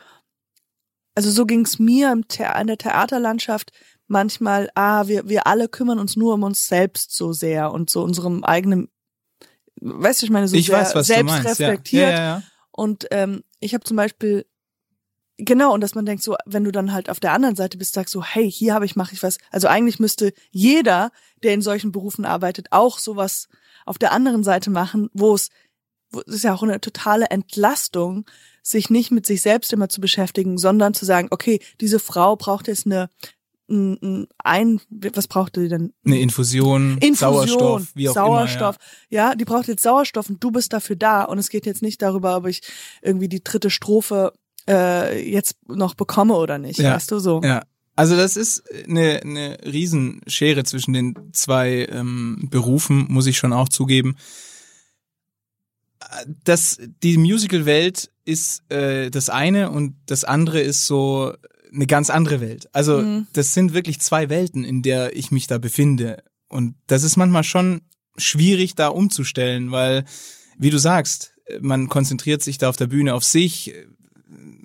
also 1.13 1.29
so 1.29 1.45
ging's 1.45 1.77
mir 1.77 2.11
im 2.11 2.25
The 2.27 2.45
in 2.59 2.67
der 2.67 2.79
Theaterlandschaft 2.79 3.71
manchmal, 4.07 4.71
ah, 4.73 5.07
wir, 5.07 5.29
wir 5.29 5.45
alle 5.45 5.69
kümmern 5.69 5.99
uns 5.99 6.15
nur 6.15 6.33
um 6.33 6.41
uns 6.41 6.67
selbst 6.67 7.15
so 7.15 7.33
sehr 7.33 7.71
und 7.71 7.91
so 7.91 8.01
unserem 8.01 8.43
eigenen, 8.43 8.89
weißt 9.79 10.23
du, 10.23 10.25
ich 10.25 10.31
meine, 10.31 10.47
so 10.47 10.55
ja. 10.55 10.59
ich 10.59 10.65
sehr 10.67 10.79
weiß, 10.79 10.95
was 10.95 11.07
du 11.07 11.13
selbst 11.13 11.31
meinst. 11.31 11.59
Ja. 11.59 11.67
reflektiert. 11.67 12.09
Ja, 12.09 12.17
ja, 12.17 12.23
ja. 12.23 12.43
Und 12.71 13.05
ähm, 13.11 13.43
ich 13.59 13.75
habe 13.75 13.83
zum 13.83 13.95
Beispiel 13.97 14.47
genau 15.37 15.73
und 15.73 15.81
dass 15.81 15.95
man 15.95 16.05
denkt 16.05 16.23
so, 16.23 16.35
wenn 16.45 16.63
du 16.63 16.71
dann 16.71 16.93
halt 16.93 17.09
auf 17.09 17.19
der 17.19 17.33
anderen 17.33 17.55
Seite 17.55 17.77
bist, 17.77 17.93
sagst 17.93 18.13
so, 18.13 18.23
hey, 18.23 18.49
hier 18.51 18.73
habe 18.73 18.85
ich 18.85 18.95
mache 18.95 19.13
ich 19.13 19.23
was. 19.23 19.37
Also 19.51 19.67
eigentlich 19.67 19.99
müsste 19.99 20.33
jeder, 20.51 21.11
der 21.43 21.53
in 21.53 21.61
solchen 21.61 21.91
Berufen 21.91 22.25
arbeitet, 22.25 22.67
auch 22.71 22.99
sowas 22.99 23.47
auf 23.85 23.97
der 23.97 24.11
anderen 24.11 24.43
Seite 24.43 24.69
machen, 24.69 25.09
wo 25.13 25.33
es 25.35 25.49
wo 26.11 26.21
es 26.27 26.35
ist 26.35 26.43
ja 26.43 26.53
auch 26.53 26.61
eine 26.61 26.79
totale 26.79 27.25
Entlastung, 27.31 28.25
sich 28.61 28.91
nicht 28.91 29.11
mit 29.11 29.25
sich 29.25 29.41
selbst 29.41 29.73
immer 29.73 29.89
zu 29.89 29.99
beschäftigen, 29.99 30.57
sondern 30.59 30.93
zu 30.93 31.05
sagen, 31.05 31.27
okay, 31.31 31.59
diese 31.81 31.99
Frau 31.99 32.35
braucht 32.35 32.67
jetzt 32.67 32.85
eine 32.85 33.09
ein, 33.69 34.81
was 35.13 35.27
braucht 35.27 35.55
die 35.55 35.69
denn? 35.69 35.93
Eine 36.05 36.19
Infusion, 36.19 36.97
Infusion, 36.99 37.15
Sauerstoff, 37.15 37.87
wie 37.95 38.09
auch 38.09 38.13
Sauerstoff. 38.13 38.75
immer. 38.75 38.85
Ja. 39.09 39.29
Ja. 39.29 39.35
die 39.35 39.45
braucht 39.45 39.67
jetzt 39.67 39.83
Sauerstoff 39.83 40.29
und 40.29 40.43
du 40.43 40.51
bist 40.51 40.73
dafür 40.73 40.97
da. 40.97 41.23
Und 41.23 41.39
es 41.39 41.49
geht 41.49 41.65
jetzt 41.65 41.81
nicht 41.81 42.01
darüber, 42.01 42.35
ob 42.35 42.47
ich 42.47 42.61
irgendwie 43.01 43.29
die 43.29 43.43
dritte 43.43 43.69
Strophe 43.69 44.33
äh, 44.67 45.29
jetzt 45.29 45.55
noch 45.67 45.93
bekomme 45.95 46.35
oder 46.35 46.57
nicht. 46.57 46.79
Ja. 46.79 46.95
Weißt 46.95 47.11
du 47.11 47.19
so? 47.19 47.41
Ja. 47.43 47.63
Also 47.95 48.15
das 48.15 48.37
ist 48.37 48.63
eine, 48.87 49.21
eine 49.21 49.57
Riesenschere 49.65 50.63
zwischen 50.63 50.93
den 50.93 51.13
zwei 51.31 51.87
ähm, 51.91 52.47
Berufen, 52.49 53.05
muss 53.09 53.27
ich 53.27 53.37
schon 53.37 53.53
auch 53.53 53.69
zugeben. 53.69 54.15
Das, 56.43 56.77
die 57.01 57.17
Musical-Welt 57.17 58.11
ist 58.25 58.69
äh, 58.71 59.09
das 59.09 59.29
eine 59.29 59.71
und 59.71 59.95
das 60.05 60.23
andere 60.23 60.59
ist 60.61 60.85
so 60.85 61.33
eine 61.73 61.87
ganz 61.87 62.09
andere 62.09 62.39
Welt. 62.41 62.67
Also 62.73 62.99
Mhm. 62.99 63.27
das 63.33 63.53
sind 63.53 63.73
wirklich 63.73 63.99
zwei 63.99 64.29
Welten, 64.29 64.63
in 64.63 64.81
der 64.81 65.15
ich 65.15 65.31
mich 65.31 65.47
da 65.47 65.57
befinde. 65.57 66.23
Und 66.49 66.75
das 66.87 67.03
ist 67.03 67.15
manchmal 67.15 67.43
schon 67.43 67.81
schwierig, 68.17 68.75
da 68.75 68.89
umzustellen, 68.89 69.71
weil, 69.71 70.05
wie 70.59 70.69
du 70.69 70.77
sagst, 70.77 71.33
man 71.61 71.89
konzentriert 71.89 72.43
sich 72.43 72.57
da 72.59 72.69
auf 72.69 72.77
der 72.77 72.87
Bühne 72.87 73.15
auf 73.15 73.23
sich, 73.23 73.73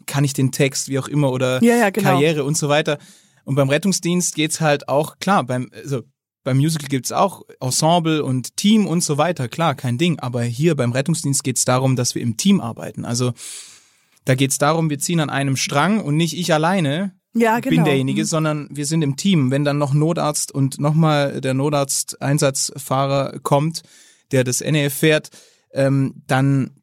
kann 0.08 0.24
ich 0.24 0.32
den 0.32 0.50
Text, 0.50 0.88
wie 0.88 0.98
auch 0.98 1.06
immer, 1.06 1.30
oder 1.30 1.62
Ja, 1.62 1.76
ja, 1.76 1.90
genau. 1.90 2.10
Karriere 2.10 2.42
und 2.42 2.56
so 2.56 2.68
weiter. 2.68 2.98
Und 3.44 3.54
beim 3.54 3.68
Rettungsdienst 3.68 4.34
geht's 4.34 4.60
halt 4.60 4.88
auch, 4.88 5.18
klar, 5.20 5.44
beim, 5.44 5.70
also 5.72 6.02
beim 6.44 6.56
Musical 6.56 6.88
gibt's 6.88 7.12
auch 7.12 7.42
Ensemble 7.60 8.24
und 8.24 8.56
Team 8.56 8.86
und 8.86 9.02
so 9.04 9.18
weiter, 9.18 9.48
klar, 9.48 9.74
kein 9.74 9.98
Ding. 9.98 10.18
Aber 10.18 10.42
hier 10.42 10.74
beim 10.74 10.92
Rettungsdienst 10.92 11.44
geht's 11.44 11.64
darum, 11.64 11.94
dass 11.94 12.14
wir 12.14 12.22
im 12.22 12.36
Team 12.36 12.60
arbeiten. 12.60 13.04
Also 13.04 13.32
da 14.24 14.34
geht's 14.34 14.58
darum, 14.58 14.90
wir 14.90 14.98
ziehen 14.98 15.20
an 15.20 15.30
einem 15.30 15.56
Strang 15.56 16.00
und 16.00 16.16
nicht 16.16 16.36
ich 16.36 16.52
alleine 16.52 17.12
Ja, 17.34 17.60
genau. 17.60 17.76
bin 17.76 17.84
derjenige, 17.84 18.24
sondern 18.24 18.68
wir 18.70 18.86
sind 18.86 19.02
im 19.02 19.16
Team. 19.16 19.50
Wenn 19.50 19.64
dann 19.64 19.78
noch 19.78 19.94
Notarzt 19.94 20.52
und 20.52 20.78
nochmal 20.80 21.40
der 21.40 21.54
Notarzt-Einsatzfahrer 21.54 23.40
kommt, 23.42 23.82
der 24.32 24.44
das 24.44 24.60
NEF 24.60 24.94
fährt, 24.94 25.30
ähm, 25.72 26.22
dann 26.26 26.82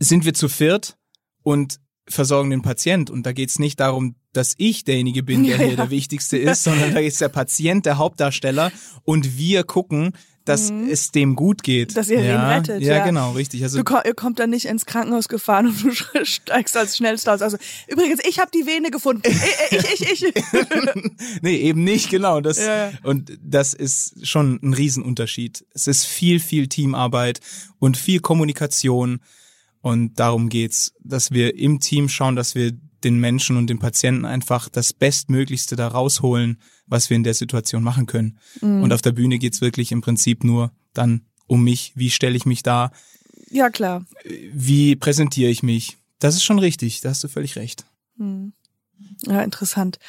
sind 0.00 0.24
wir 0.24 0.34
zu 0.34 0.48
viert 0.48 0.96
und 1.42 1.78
versorgen 2.08 2.50
den 2.50 2.62
Patient. 2.62 3.10
Und 3.10 3.24
da 3.24 3.32
geht's 3.32 3.58
nicht 3.58 3.80
darum, 3.80 4.16
dass 4.32 4.54
ich 4.58 4.84
derjenige 4.84 5.22
bin, 5.22 5.44
der 5.44 5.56
hier 5.56 5.70
ja. 5.70 5.76
der 5.76 5.90
Wichtigste 5.90 6.36
ist, 6.36 6.62
sondern 6.62 6.94
da 6.94 7.00
ist 7.00 7.20
der 7.20 7.28
Patient 7.28 7.86
der 7.86 7.98
Hauptdarsteller 7.98 8.70
und 9.04 9.38
wir 9.38 9.64
gucken, 9.64 10.12
dass 10.46 10.70
es 10.88 11.10
dem 11.10 11.34
gut 11.34 11.62
geht. 11.64 11.90
Mhm. 11.90 11.94
Dass 11.94 12.08
ihr 12.08 12.20
ihn 12.20 12.26
ja, 12.26 12.48
rettet, 12.48 12.80
Ja, 12.80 12.98
ja. 12.98 13.04
genau, 13.04 13.32
richtig. 13.32 13.62
Also 13.64 13.82
Du 13.82 13.96
ihr 14.04 14.14
kommt 14.14 14.38
dann 14.38 14.50
nicht 14.50 14.66
ins 14.66 14.86
Krankenhaus 14.86 15.28
gefahren 15.28 15.66
und 15.66 15.82
du 15.82 15.90
steigst 16.24 16.76
als 16.76 16.96
schnellster 16.96 17.34
aus. 17.34 17.42
Also 17.42 17.56
übrigens, 17.88 18.20
ich 18.26 18.38
habe 18.38 18.50
die 18.54 18.66
Vene 18.66 18.90
gefunden. 18.90 19.22
Ich, 19.70 20.00
ich, 20.00 20.12
ich, 20.12 20.22
ich. 20.22 20.44
nee, 21.42 21.56
eben 21.56 21.82
nicht, 21.82 22.08
genau. 22.08 22.40
Das, 22.40 22.58
ja. 22.58 22.92
Und 23.02 23.36
das 23.42 23.74
ist 23.74 24.26
schon 24.26 24.60
ein 24.62 24.74
Riesenunterschied. 24.74 25.64
Es 25.74 25.88
ist 25.88 26.04
viel, 26.04 26.38
viel 26.38 26.68
Teamarbeit 26.68 27.40
und 27.78 27.96
viel 27.96 28.20
Kommunikation. 28.20 29.20
Und 29.86 30.18
darum 30.18 30.48
geht's, 30.48 30.94
dass 31.04 31.30
wir 31.30 31.56
im 31.56 31.78
Team 31.78 32.08
schauen, 32.08 32.34
dass 32.34 32.56
wir 32.56 32.72
den 33.04 33.20
Menschen 33.20 33.56
und 33.56 33.68
den 33.68 33.78
Patienten 33.78 34.24
einfach 34.24 34.68
das 34.68 34.92
Bestmöglichste 34.92 35.76
da 35.76 35.86
rausholen, 35.86 36.60
was 36.88 37.08
wir 37.08 37.16
in 37.16 37.22
der 37.22 37.34
Situation 37.34 37.84
machen 37.84 38.06
können. 38.06 38.40
Mhm. 38.60 38.82
Und 38.82 38.92
auf 38.92 39.00
der 39.00 39.12
Bühne 39.12 39.38
geht's 39.38 39.60
wirklich 39.60 39.92
im 39.92 40.00
Prinzip 40.00 40.42
nur 40.42 40.72
dann 40.92 41.26
um 41.46 41.62
mich. 41.62 41.92
Wie 41.94 42.10
stelle 42.10 42.36
ich 42.36 42.46
mich 42.46 42.64
da? 42.64 42.90
Ja, 43.48 43.70
klar. 43.70 44.04
Wie 44.24 44.96
präsentiere 44.96 45.52
ich 45.52 45.62
mich? 45.62 45.98
Das 46.18 46.34
ist 46.34 46.42
schon 46.42 46.58
richtig, 46.58 47.00
da 47.02 47.10
hast 47.10 47.22
du 47.22 47.28
völlig 47.28 47.54
recht. 47.54 47.84
Hm. 48.16 48.54
Ja, 49.24 49.42
interessant. 49.42 50.00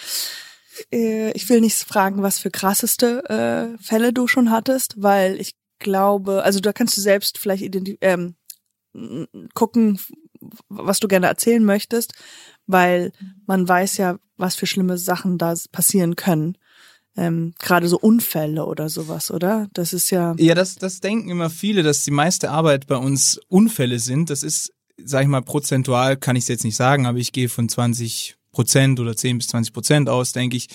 Äh, 0.91 1.33
Ich 1.33 1.47
will 1.49 1.61
nicht 1.61 1.75
fragen, 1.75 2.23
was 2.23 2.39
für 2.39 2.49
krasseste 2.49 3.29
äh, 3.29 3.83
Fälle 3.83 4.11
du 4.11 4.25
schon 4.25 4.49
hattest, 4.49 4.95
weil 4.97 5.39
ich 5.39 5.53
glaube, 5.77 6.41
also 6.41 6.61
da 6.61 6.73
kannst 6.73 6.97
du 6.97 7.01
selbst 7.01 7.37
vielleicht 7.37 7.77
ähm, 8.01 8.33
gucken, 9.53 9.99
was 10.69 10.99
du 10.99 11.07
gerne 11.07 11.27
erzählen 11.27 11.63
möchtest, 11.63 12.13
weil 12.65 13.11
man 13.45 13.67
weiß 13.67 13.97
ja, 13.97 14.17
was 14.37 14.55
für 14.55 14.67
schlimme 14.67 14.97
Sachen 14.97 15.37
da 15.37 15.53
passieren 15.71 16.15
können. 16.15 16.57
Ähm, 17.15 17.53
Gerade 17.57 17.87
so 17.87 17.97
Unfälle 17.97 18.65
oder 18.65 18.89
sowas, 18.89 19.31
oder? 19.31 19.67
Das 19.73 19.91
ist 19.91 20.11
ja. 20.11 20.35
Ja, 20.37 20.53
das, 20.53 20.75
das 20.75 20.99
denken 20.99 21.29
immer 21.29 21.49
viele, 21.49 21.81
dass 21.81 22.03
die 22.03 22.11
meiste 22.11 22.51
Arbeit 22.51 22.85
bei 22.85 22.97
uns 22.97 23.39
Unfälle 23.47 23.97
sind. 23.97 24.29
Das 24.29 24.43
ist, 24.43 24.71
sag 25.03 25.23
ich 25.23 25.27
mal, 25.27 25.41
prozentual 25.41 26.17
kann 26.17 26.35
ich 26.35 26.43
es 26.43 26.49
jetzt 26.49 26.63
nicht 26.63 26.75
sagen, 26.75 27.07
aber 27.07 27.17
ich 27.17 27.31
gehe 27.31 27.49
von 27.49 27.67
20 27.67 28.35
Prozent 28.51 28.99
oder 28.99 29.15
10 29.15 29.39
bis 29.39 29.47
20 29.47 29.73
Prozent 29.73 30.09
aus, 30.09 30.31
denke 30.31 30.57
ich. 30.57 30.67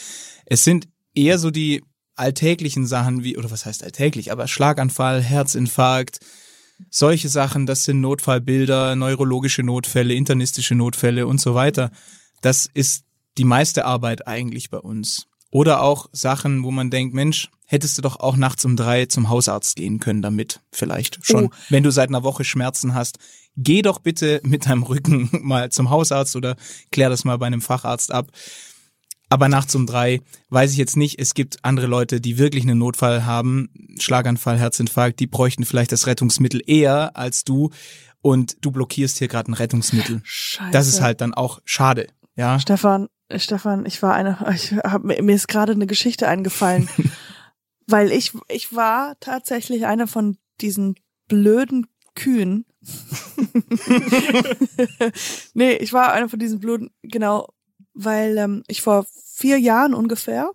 Es 0.44 0.64
sind 0.64 0.88
eher 1.14 1.38
so 1.38 1.50
die 1.50 1.84
alltäglichen 2.16 2.86
Sachen 2.86 3.22
wie, 3.22 3.36
oder 3.36 3.50
was 3.50 3.64
heißt 3.64 3.84
alltäglich, 3.84 4.32
aber 4.32 4.48
Schlaganfall, 4.48 5.22
Herzinfarkt, 5.22 6.18
solche 6.90 7.28
Sachen, 7.28 7.66
das 7.66 7.84
sind 7.84 8.00
Notfallbilder, 8.00 8.96
neurologische 8.96 9.62
Notfälle, 9.62 10.14
internistische 10.14 10.74
Notfälle 10.74 11.26
und 11.26 11.40
so 11.40 11.54
weiter. 11.54 11.90
Das 12.40 12.68
ist 12.72 13.04
die 13.38 13.44
meiste 13.44 13.84
Arbeit 13.84 14.26
eigentlich 14.26 14.70
bei 14.70 14.78
uns. 14.78 15.26
Oder 15.50 15.82
auch 15.82 16.08
Sachen, 16.12 16.64
wo 16.64 16.70
man 16.70 16.90
denkt, 16.90 17.14
Mensch, 17.14 17.50
hättest 17.66 17.98
du 17.98 18.02
doch 18.02 18.20
auch 18.20 18.36
nachts 18.36 18.64
um 18.64 18.76
drei 18.76 19.06
zum 19.06 19.28
Hausarzt 19.28 19.76
gehen 19.76 19.98
können 19.98 20.22
damit. 20.22 20.60
Vielleicht 20.72 21.24
schon. 21.24 21.46
Oh. 21.46 21.50
Wenn 21.68 21.82
du 21.82 21.90
seit 21.90 22.08
einer 22.08 22.22
Woche 22.22 22.44
Schmerzen 22.44 22.94
hast, 22.94 23.18
geh 23.56 23.82
doch 23.82 23.98
bitte 23.98 24.40
mit 24.44 24.66
deinem 24.66 24.82
Rücken 24.82 25.30
mal 25.42 25.70
zum 25.70 25.90
Hausarzt 25.90 26.36
oder 26.36 26.56
klär 26.90 27.10
das 27.10 27.24
mal 27.24 27.38
bei 27.38 27.46
einem 27.46 27.60
Facharzt 27.60 28.12
ab. 28.12 28.30
Aber 29.32 29.48
nachts 29.48 29.74
um 29.74 29.86
drei 29.86 30.20
weiß 30.50 30.72
ich 30.72 30.76
jetzt 30.76 30.94
nicht. 30.94 31.18
Es 31.18 31.32
gibt 31.32 31.64
andere 31.64 31.86
Leute, 31.86 32.20
die 32.20 32.36
wirklich 32.36 32.64
einen 32.64 32.76
Notfall 32.76 33.24
haben, 33.24 33.70
Schlaganfall, 33.98 34.58
Herzinfarkt, 34.58 35.20
die 35.20 35.26
bräuchten 35.26 35.64
vielleicht 35.64 35.90
das 35.90 36.06
Rettungsmittel 36.06 36.60
eher 36.66 37.16
als 37.16 37.42
du 37.42 37.70
und 38.20 38.62
du 38.62 38.70
blockierst 38.70 39.16
hier 39.16 39.28
gerade 39.28 39.50
ein 39.50 39.54
Rettungsmittel. 39.54 40.20
Scheiße. 40.22 40.70
Das 40.72 40.86
ist 40.86 41.00
halt 41.00 41.22
dann 41.22 41.32
auch 41.32 41.60
schade. 41.64 42.08
Ja, 42.36 42.60
Stefan, 42.60 43.08
Stefan, 43.34 43.86
ich 43.86 44.02
war 44.02 44.12
eine, 44.12 44.36
ich 44.54 44.72
hab, 44.74 45.02
mir 45.02 45.22
mir 45.22 45.34
ist 45.34 45.48
gerade 45.48 45.72
eine 45.72 45.86
Geschichte 45.86 46.28
eingefallen, 46.28 46.90
weil 47.86 48.12
ich, 48.12 48.32
ich 48.50 48.74
war 48.74 49.16
tatsächlich 49.18 49.86
einer 49.86 50.08
von 50.08 50.36
diesen 50.60 50.94
blöden 51.28 51.86
Kühen. 52.14 52.66
nee, 55.54 55.72
ich 55.72 55.94
war 55.94 56.12
einer 56.12 56.28
von 56.28 56.38
diesen 56.38 56.60
blöden, 56.60 56.90
genau, 57.02 57.48
weil 57.94 58.36
ähm, 58.38 58.64
ich 58.66 58.82
vor 58.82 59.06
vier 59.34 59.58
Jahren 59.58 59.94
ungefähr, 59.94 60.50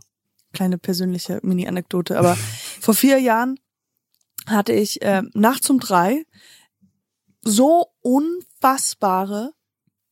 kleine 0.53 0.77
persönliche 0.77 1.39
Mini-Anekdote, 1.43 2.17
aber 2.17 2.35
vor 2.81 2.93
vier 2.93 3.19
Jahren 3.19 3.59
hatte 4.45 4.73
ich 4.73 4.99
ähm, 5.01 5.29
nachts 5.33 5.69
um 5.69 5.79
drei 5.79 6.25
so 7.41 7.87
unfassbare 8.01 9.53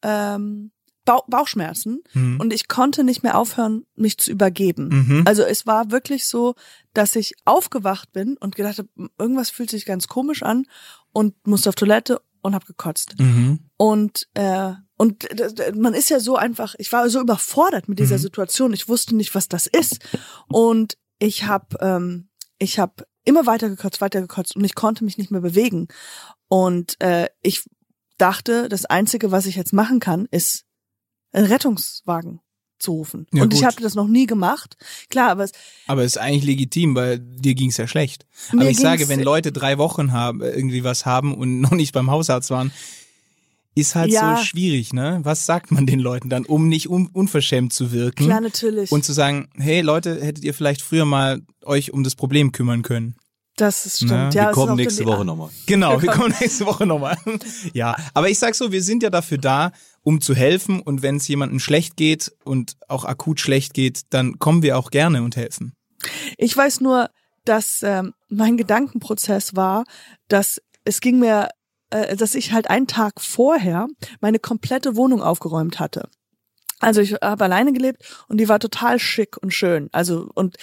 ähm, 0.01 0.71
Bauch 1.05 1.25
Bauchschmerzen 1.27 2.01
Hm. 2.13 2.39
und 2.39 2.51
ich 2.51 2.67
konnte 2.67 3.03
nicht 3.03 3.21
mehr 3.21 3.37
aufhören, 3.37 3.85
mich 3.95 4.17
zu 4.17 4.31
übergeben. 4.31 4.89
Mhm. 4.89 5.23
Also 5.25 5.43
es 5.43 5.67
war 5.67 5.91
wirklich 5.91 6.25
so, 6.25 6.55
dass 6.93 7.15
ich 7.15 7.35
aufgewacht 7.45 8.11
bin 8.11 8.37
und 8.37 8.55
gedacht 8.55 8.79
habe, 8.79 8.89
irgendwas 9.19 9.51
fühlt 9.51 9.69
sich 9.69 9.85
ganz 9.85 10.07
komisch 10.07 10.41
an 10.41 10.65
und 11.13 11.35
musste 11.45 11.69
auf 11.69 11.75
Toilette 11.75 12.21
und 12.41 12.55
habe 12.55 12.65
gekotzt. 12.65 13.19
Mhm. 13.19 13.59
Und 13.77 14.27
äh, 14.33 14.73
und 14.97 15.27
man 15.75 15.93
ist 15.93 16.09
ja 16.09 16.19
so 16.19 16.35
einfach, 16.35 16.75
ich 16.77 16.91
war 16.91 17.09
so 17.09 17.19
überfordert 17.19 17.89
mit 17.89 17.99
dieser 17.99 18.15
Mhm. 18.17 18.21
Situation, 18.21 18.73
ich 18.73 18.87
wusste 18.87 19.15
nicht, 19.15 19.35
was 19.35 19.47
das 19.47 19.67
ist. 19.67 19.99
Und 20.47 20.97
ich 21.19 21.45
habe 21.45 21.77
ähm, 21.81 22.29
ich 22.57 22.79
habe 22.79 23.05
immer 23.25 23.45
weiter 23.45 23.69
gekotzt, 23.69 24.01
weiter 24.01 24.21
gekotzt 24.21 24.55
und 24.55 24.63
ich 24.63 24.75
konnte 24.75 25.03
mich 25.03 25.17
nicht 25.17 25.31
mehr 25.31 25.41
bewegen. 25.41 25.87
Und 26.47 26.99
äh, 27.01 27.27
ich 27.41 27.63
dachte, 28.17 28.69
das 28.69 28.85
einzige, 28.85 29.31
was 29.31 29.45
ich 29.45 29.55
jetzt 29.55 29.73
machen 29.73 29.99
kann, 29.99 30.27
ist 30.31 30.63
einen 31.33 31.47
Rettungswagen 31.47 32.39
zu 32.79 32.91
rufen. 32.93 33.27
Ja, 33.33 33.43
und 33.43 33.53
ich 33.53 33.61
gut. 33.61 33.67
habe 33.67 33.81
das 33.81 33.95
noch 33.95 34.07
nie 34.07 34.25
gemacht. 34.25 34.77
Klar, 35.09 35.31
aber 35.31 35.43
es, 35.45 35.51
Aber 35.87 36.03
ist 36.03 36.17
eigentlich 36.17 36.43
legitim, 36.43 36.95
weil 36.95 37.19
dir 37.19 37.55
ging's 37.55 37.77
ja 37.77 37.87
schlecht. 37.87 38.25
Aber 38.51 38.69
ich 38.69 38.77
sage, 38.79 39.09
wenn 39.09 39.21
Leute 39.21 39.51
drei 39.51 39.77
Wochen 39.77 40.11
haben, 40.11 40.41
irgendwie 40.41 40.83
was 40.83 41.05
haben 41.05 41.33
und 41.33 41.59
noch 41.61 41.71
nicht 41.71 41.93
beim 41.93 42.11
Hausarzt 42.11 42.49
waren, 42.51 42.71
ist 43.75 43.95
halt 43.95 44.11
Ja. 44.11 44.37
so 44.37 44.43
schwierig, 44.43 44.93
ne? 44.93 45.19
Was 45.23 45.45
sagt 45.45 45.71
man 45.71 45.85
den 45.85 45.99
Leuten 45.99 46.29
dann, 46.29 46.45
um 46.45 46.67
nicht 46.69 46.89
un 46.89 47.07
unverschämt 47.07 47.73
zu 47.73 47.91
wirken 47.91 48.25
klar 48.25 48.41
natürlich, 48.41 48.91
und 48.91 49.03
zu 49.05 49.13
sagen, 49.13 49.49
hey 49.57 49.81
Leute, 49.81 50.21
hättet 50.21 50.43
ihr 50.43 50.53
vielleicht 50.53 50.81
früher 50.81 51.05
mal 51.05 51.41
euch 51.63 51.93
um 51.93 52.03
das 52.03 52.15
Problem 52.15 52.51
kümmern 52.51 52.81
können? 52.81 53.15
das 53.57 53.85
ist 53.85 53.97
stimmt. 53.97 54.11
Na, 54.11 54.29
ja, 54.31 54.33
Wir 54.33 54.49
ist 54.49 54.55
kommen 54.55 54.75
nächste 54.75 55.05
Woche 55.05 55.23
nochmal. 55.23 55.49
Genau, 55.65 56.01
wir 56.01 56.11
kommen 56.11 56.33
nächste 56.41 56.65
Woche 56.65 56.85
nochmal. 56.85 57.17
Ja, 57.73 57.95
aber 58.13 58.29
ich 58.29 58.37
sag 58.37 58.53
so, 58.53 58.73
wir 58.73 58.83
sind 58.83 59.01
ja 59.01 59.09
dafür 59.09 59.37
da, 59.37 59.71
um 60.01 60.19
zu 60.19 60.35
helfen 60.35 60.81
und 60.81 61.01
wenn 61.01 61.15
es 61.15 61.27
jemandem 61.29 61.59
schlecht 61.59 61.95
geht 61.95 62.33
und 62.43 62.75
auch 62.89 63.05
akut 63.05 63.39
schlecht 63.39 63.73
geht, 63.73 64.01
dann 64.09 64.39
kommen 64.39 64.61
wir 64.61 64.77
auch 64.77 64.91
gerne 64.91 65.23
und 65.23 65.37
helfen. 65.37 65.71
Ich 66.37 66.55
weiß 66.55 66.81
nur, 66.81 67.09
dass 67.45 67.81
ähm, 67.81 68.13
mein 68.27 68.57
Gedankenprozess 68.57 69.55
war, 69.55 69.85
dass 70.27 70.61
es 70.83 70.99
ging 70.99 71.19
mir, 71.19 71.47
äh, 71.95 72.15
dass 72.15 72.35
ich 72.35 72.51
halt 72.51 72.69
einen 72.69 72.87
Tag 72.87 73.21
vorher 73.21 73.87
meine 74.19 74.39
komplette 74.39 74.95
Wohnung 74.95 75.21
aufgeräumt 75.21 75.79
hatte. 75.79 76.09
Also 76.79 77.01
ich 77.01 77.13
habe 77.13 77.45
alleine 77.45 77.71
gelebt 77.71 78.03
und 78.27 78.37
die 78.37 78.49
war 78.49 78.59
total 78.59 78.99
schick 78.99 79.37
und 79.37 79.53
schön. 79.53 79.89
Also 79.91 80.29
und 80.33 80.57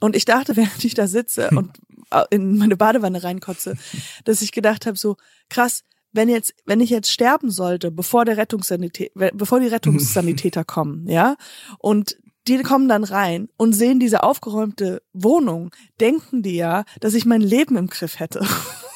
und 0.00 0.16
ich 0.16 0.24
dachte, 0.24 0.56
während 0.56 0.84
ich 0.84 0.94
da 0.94 1.06
sitze 1.06 1.50
und 1.50 1.70
äh, 2.10 2.24
in 2.30 2.56
meine 2.56 2.76
Badewanne 2.76 3.22
reinkotze, 3.22 3.76
dass 4.24 4.42
ich 4.42 4.52
gedacht 4.52 4.86
habe, 4.86 4.96
so 4.96 5.16
krass, 5.50 5.82
wenn 6.12 6.28
jetzt, 6.28 6.54
wenn 6.66 6.80
ich 6.80 6.90
jetzt 6.90 7.10
sterben 7.10 7.50
sollte, 7.50 7.90
bevor 7.90 8.24
der 8.24 8.36
Rettungssanität, 8.36 9.12
bevor 9.14 9.60
die 9.60 9.68
Rettungssanitäter 9.68 10.64
kommen, 10.64 11.06
ja, 11.08 11.36
und 11.78 12.16
die 12.48 12.62
kommen 12.62 12.88
dann 12.88 13.04
rein 13.04 13.48
und 13.56 13.72
sehen 13.72 14.00
diese 14.00 14.22
aufgeräumte 14.22 15.02
Wohnung, 15.12 15.70
denken 16.00 16.42
die 16.42 16.56
ja, 16.56 16.84
dass 17.00 17.14
ich 17.14 17.24
mein 17.24 17.40
Leben 17.40 17.76
im 17.76 17.88
Griff 17.88 18.18
hätte. 18.18 18.44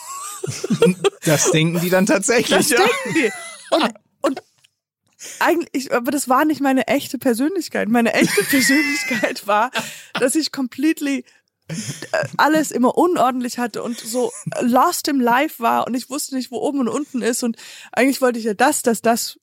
Das 1.25 1.51
denken 1.51 1.81
die 1.81 1.91
dann 1.91 2.07
tatsächlich, 2.07 2.69
Das 2.69 2.69
denken 2.69 3.15
die. 3.15 3.33
Und, 3.71 3.95
und 4.23 4.43
eigentlich, 5.41 5.93
aber 5.93 6.11
das 6.11 6.29
war 6.29 6.45
nicht 6.45 6.61
meine 6.61 6.87
echte 6.87 7.19
Persönlichkeit. 7.19 7.89
Meine 7.89 8.15
echte 8.15 8.43
Persönlichkeit 8.51 9.47
war, 9.47 9.71
dass 10.15 10.35
ich 10.35 10.53
completely 10.53 11.25
äh, 11.69 11.75
alles 12.37 12.71
immer 12.71 12.97
unordentlich 12.97 13.59
hatte 13.59 13.83
und 13.83 13.99
so 13.99 14.33
lost 14.61 15.09
im 15.09 15.21
Life 15.21 15.63
war 15.63 15.87
und 15.87 15.95
ich 15.95 16.11
wusste 16.11 16.37
nicht, 16.37 16.51
wo 16.51 16.59
oben 16.59 16.81
und 16.81 16.89
unten 16.89 17.23
ist 17.23 17.43
und 17.43 17.57
eigentlich 17.93 18.21
wollte 18.21 18.39
ich 18.39 18.45
ja 18.45 18.55
das, 18.55 18.83
das, 18.83 19.03
das. 19.03 19.39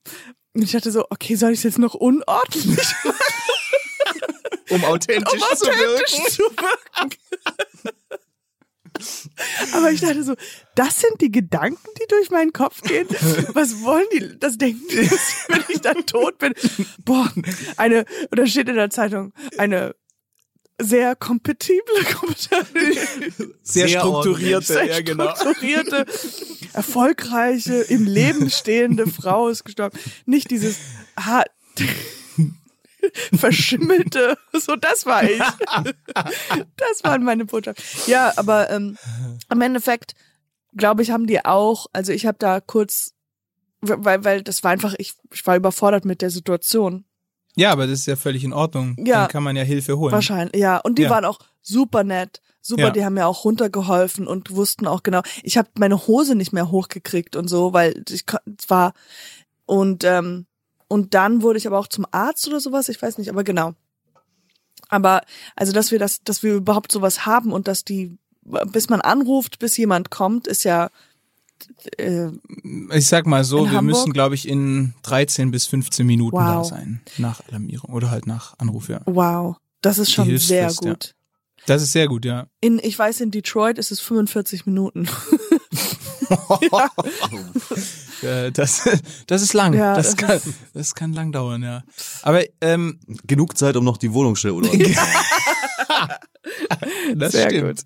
Und 0.53 0.61
ich 0.61 0.71
dachte 0.71 0.91
so, 0.91 1.05
okay, 1.09 1.35
soll 1.35 1.51
ich 1.51 1.59
es 1.59 1.63
jetzt 1.63 1.79
noch 1.79 1.95
unordentlich 1.95 2.93
machen, 3.03 4.35
um 4.69 4.85
authentisch, 4.85 5.33
um 5.33 5.57
zu 5.57 5.65
authentisch 5.65 6.13
wirken. 6.13 6.31
zu 6.31 6.43
wirken? 6.43 7.17
Aber 9.73 9.91
ich 9.91 10.01
dachte 10.01 10.23
so, 10.23 10.35
das 10.75 10.99
sind 10.99 11.21
die 11.21 11.31
Gedanken, 11.31 11.87
die 12.01 12.07
durch 12.07 12.29
meinen 12.29 12.53
Kopf 12.53 12.81
gehen. 12.81 13.07
Was 13.53 13.81
wollen 13.81 14.05
die? 14.13 14.39
Das 14.39 14.57
denken 14.57 14.83
die, 14.89 15.09
wenn 15.47 15.63
ich 15.69 15.81
dann 15.81 16.05
tot 16.05 16.37
bin. 16.37 16.53
Boah, 17.03 17.31
eine, 17.77 18.05
oder 18.31 18.47
steht 18.47 18.69
in 18.69 18.75
der 18.75 18.89
Zeitung, 18.89 19.33
eine 19.57 19.95
sehr 20.81 21.15
kompatible, 21.15 22.03
kompatible 22.19 22.93
Sehr, 23.61 23.87
Sehr 23.87 23.99
strukturierte, 23.99 24.73
sehr 24.73 24.85
ja 24.85 25.01
genau. 25.01 25.33
strukturierte, 25.35 26.05
erfolgreiche, 26.73 27.73
im 27.73 28.05
Leben 28.05 28.49
stehende 28.49 29.07
Frau 29.07 29.49
ist 29.49 29.63
gestorben. 29.63 29.97
Nicht 30.25 30.51
dieses 30.51 30.77
hart 31.17 31.49
verschimmelte, 33.33 34.37
so 34.53 34.75
das 34.75 35.05
war 35.05 35.23
ich. 35.23 35.39
Das 36.77 37.03
waren 37.03 37.23
meine 37.23 37.45
Botschaft. 37.45 38.07
Ja, 38.07 38.33
aber 38.37 38.69
ähm, 38.69 38.97
im 39.51 39.61
Endeffekt, 39.61 40.13
glaube 40.75 41.01
ich, 41.01 41.11
haben 41.11 41.27
die 41.27 41.43
auch, 41.45 41.87
also 41.93 42.11
ich 42.11 42.25
habe 42.25 42.37
da 42.39 42.59
kurz, 42.59 43.13
weil, 43.81 44.23
weil 44.23 44.41
das 44.43 44.63
war 44.63 44.71
einfach, 44.71 44.93
ich, 44.97 45.13
ich 45.31 45.45
war 45.45 45.55
überfordert 45.55 46.05
mit 46.05 46.21
der 46.21 46.29
Situation. 46.29 47.05
Ja, 47.55 47.71
aber 47.71 47.85
das 47.87 47.99
ist 47.99 48.05
ja 48.07 48.15
völlig 48.15 48.43
in 48.43 48.53
Ordnung. 48.53 48.95
Ja. 49.03 49.21
Dann 49.21 49.27
kann 49.29 49.43
man 49.43 49.55
ja 49.55 49.63
Hilfe 49.63 49.97
holen. 49.97 50.11
Wahrscheinlich, 50.11 50.59
ja. 50.59 50.77
Und 50.77 50.97
die 50.97 51.03
Ja. 51.03 51.09
waren 51.11 51.25
auch 51.25 51.39
super 51.61 52.03
nett. 52.03 52.41
Super, 52.61 52.83
Ja. 52.83 52.89
die 52.91 53.03
haben 53.05 53.13
mir 53.15 53.27
auch 53.27 53.43
runtergeholfen 53.45 54.25
und 54.25 54.51
wussten 54.55 54.87
auch 54.87 55.03
genau. 55.03 55.21
Ich 55.43 55.57
habe 55.57 55.69
meine 55.77 56.07
Hose 56.07 56.33
nicht 56.35 56.53
mehr 56.53 56.71
hochgekriegt 56.71 57.35
und 57.35 57.49
so, 57.49 57.73
weil 57.73 58.03
ich 58.09 58.23
es 58.57 58.69
war 58.69 58.93
und 59.65 60.03
ähm, 60.05 60.45
und 60.93 61.13
dann 61.15 61.41
wurde 61.41 61.57
ich 61.57 61.65
aber 61.67 61.79
auch 61.79 61.87
zum 61.87 62.05
Arzt 62.11 62.47
oder 62.47 62.59
sowas, 62.59 62.87
ich 62.87 63.01
weiß 63.01 63.17
nicht, 63.17 63.29
aber 63.29 63.43
genau. 63.43 63.73
Aber 64.89 65.21
also, 65.55 65.71
dass 65.73 65.91
wir 65.91 65.97
das, 65.97 66.23
dass 66.23 66.43
wir 66.43 66.53
überhaupt 66.53 66.91
sowas 66.91 67.25
haben 67.25 67.51
und 67.51 67.67
dass 67.67 67.83
die, 67.83 68.17
bis 68.71 68.89
man 68.89 69.01
anruft, 69.01 69.57
bis 69.57 69.75
jemand 69.77 70.11
kommt, 70.11 70.45
ist 70.47 70.63
ja 70.63 70.89
äh, 71.97 72.27
Ich 72.91 73.07
sag 73.07 73.25
mal 73.25 73.43
so, 73.43 73.63
wir 73.63 73.71
Hamburg? 73.71 73.83
müssen, 73.83 74.13
glaube 74.13 74.35
ich, 74.35 74.47
in 74.47 74.93
13 75.03 75.49
bis 75.51 75.65
15 75.65 76.05
Minuten 76.05 76.37
da 76.37 76.59
Wow. 76.59 76.67
sein. 76.69 77.01
Nach 77.17 77.41
Alarmierung 77.47 77.91
oder 77.93 78.11
halt 78.11 78.27
nach 78.27 78.53
Anruf, 78.59 78.89
ja. 78.89 79.01
wow. 79.05 79.55
Das 79.81 79.97
ist 79.97 80.11
schon 80.11 80.25
sehr 80.37 80.67
Hilfsfrist, 80.67 80.83
ja. 80.85 80.91
gut. 80.91 81.15
Das 81.65 81.81
ist 81.81 81.91
sehr 81.93 82.07
gut, 82.07 82.23
ja. 82.25 82.47
In, 82.61 82.79
ich 82.83 82.97
weiß, 82.99 83.21
in 83.21 83.31
Detroit 83.31 83.77
ist 83.79 83.91
es 83.91 83.99
45 83.99 84.65
Minuten. 84.65 85.07
Äh, 88.23 88.51
Das, 88.51 88.87
das 89.27 89.41
ist 89.41 89.53
lang. 89.53 89.73
Ja, 89.73 89.95
das, 89.95 90.15
das 90.15 90.17
kann, 90.17 90.37
ist- 90.37 90.47
das 90.73 90.95
kann 90.95 91.11
lang 91.13 91.31
dauern, 91.33 91.61
ja. 91.61 91.83
Aber 92.21 92.41
ähm, 92.61 92.99
Genug 93.27 93.57
Zeit, 93.57 93.75
um 93.75 93.83
noch 93.83 93.97
die 93.97 94.13
Wohnung 94.13 94.35
schnell 94.37 94.53
oder? 94.53 94.69
das 97.15 97.31
Sehr 97.33 97.49
stimmt. 97.49 97.85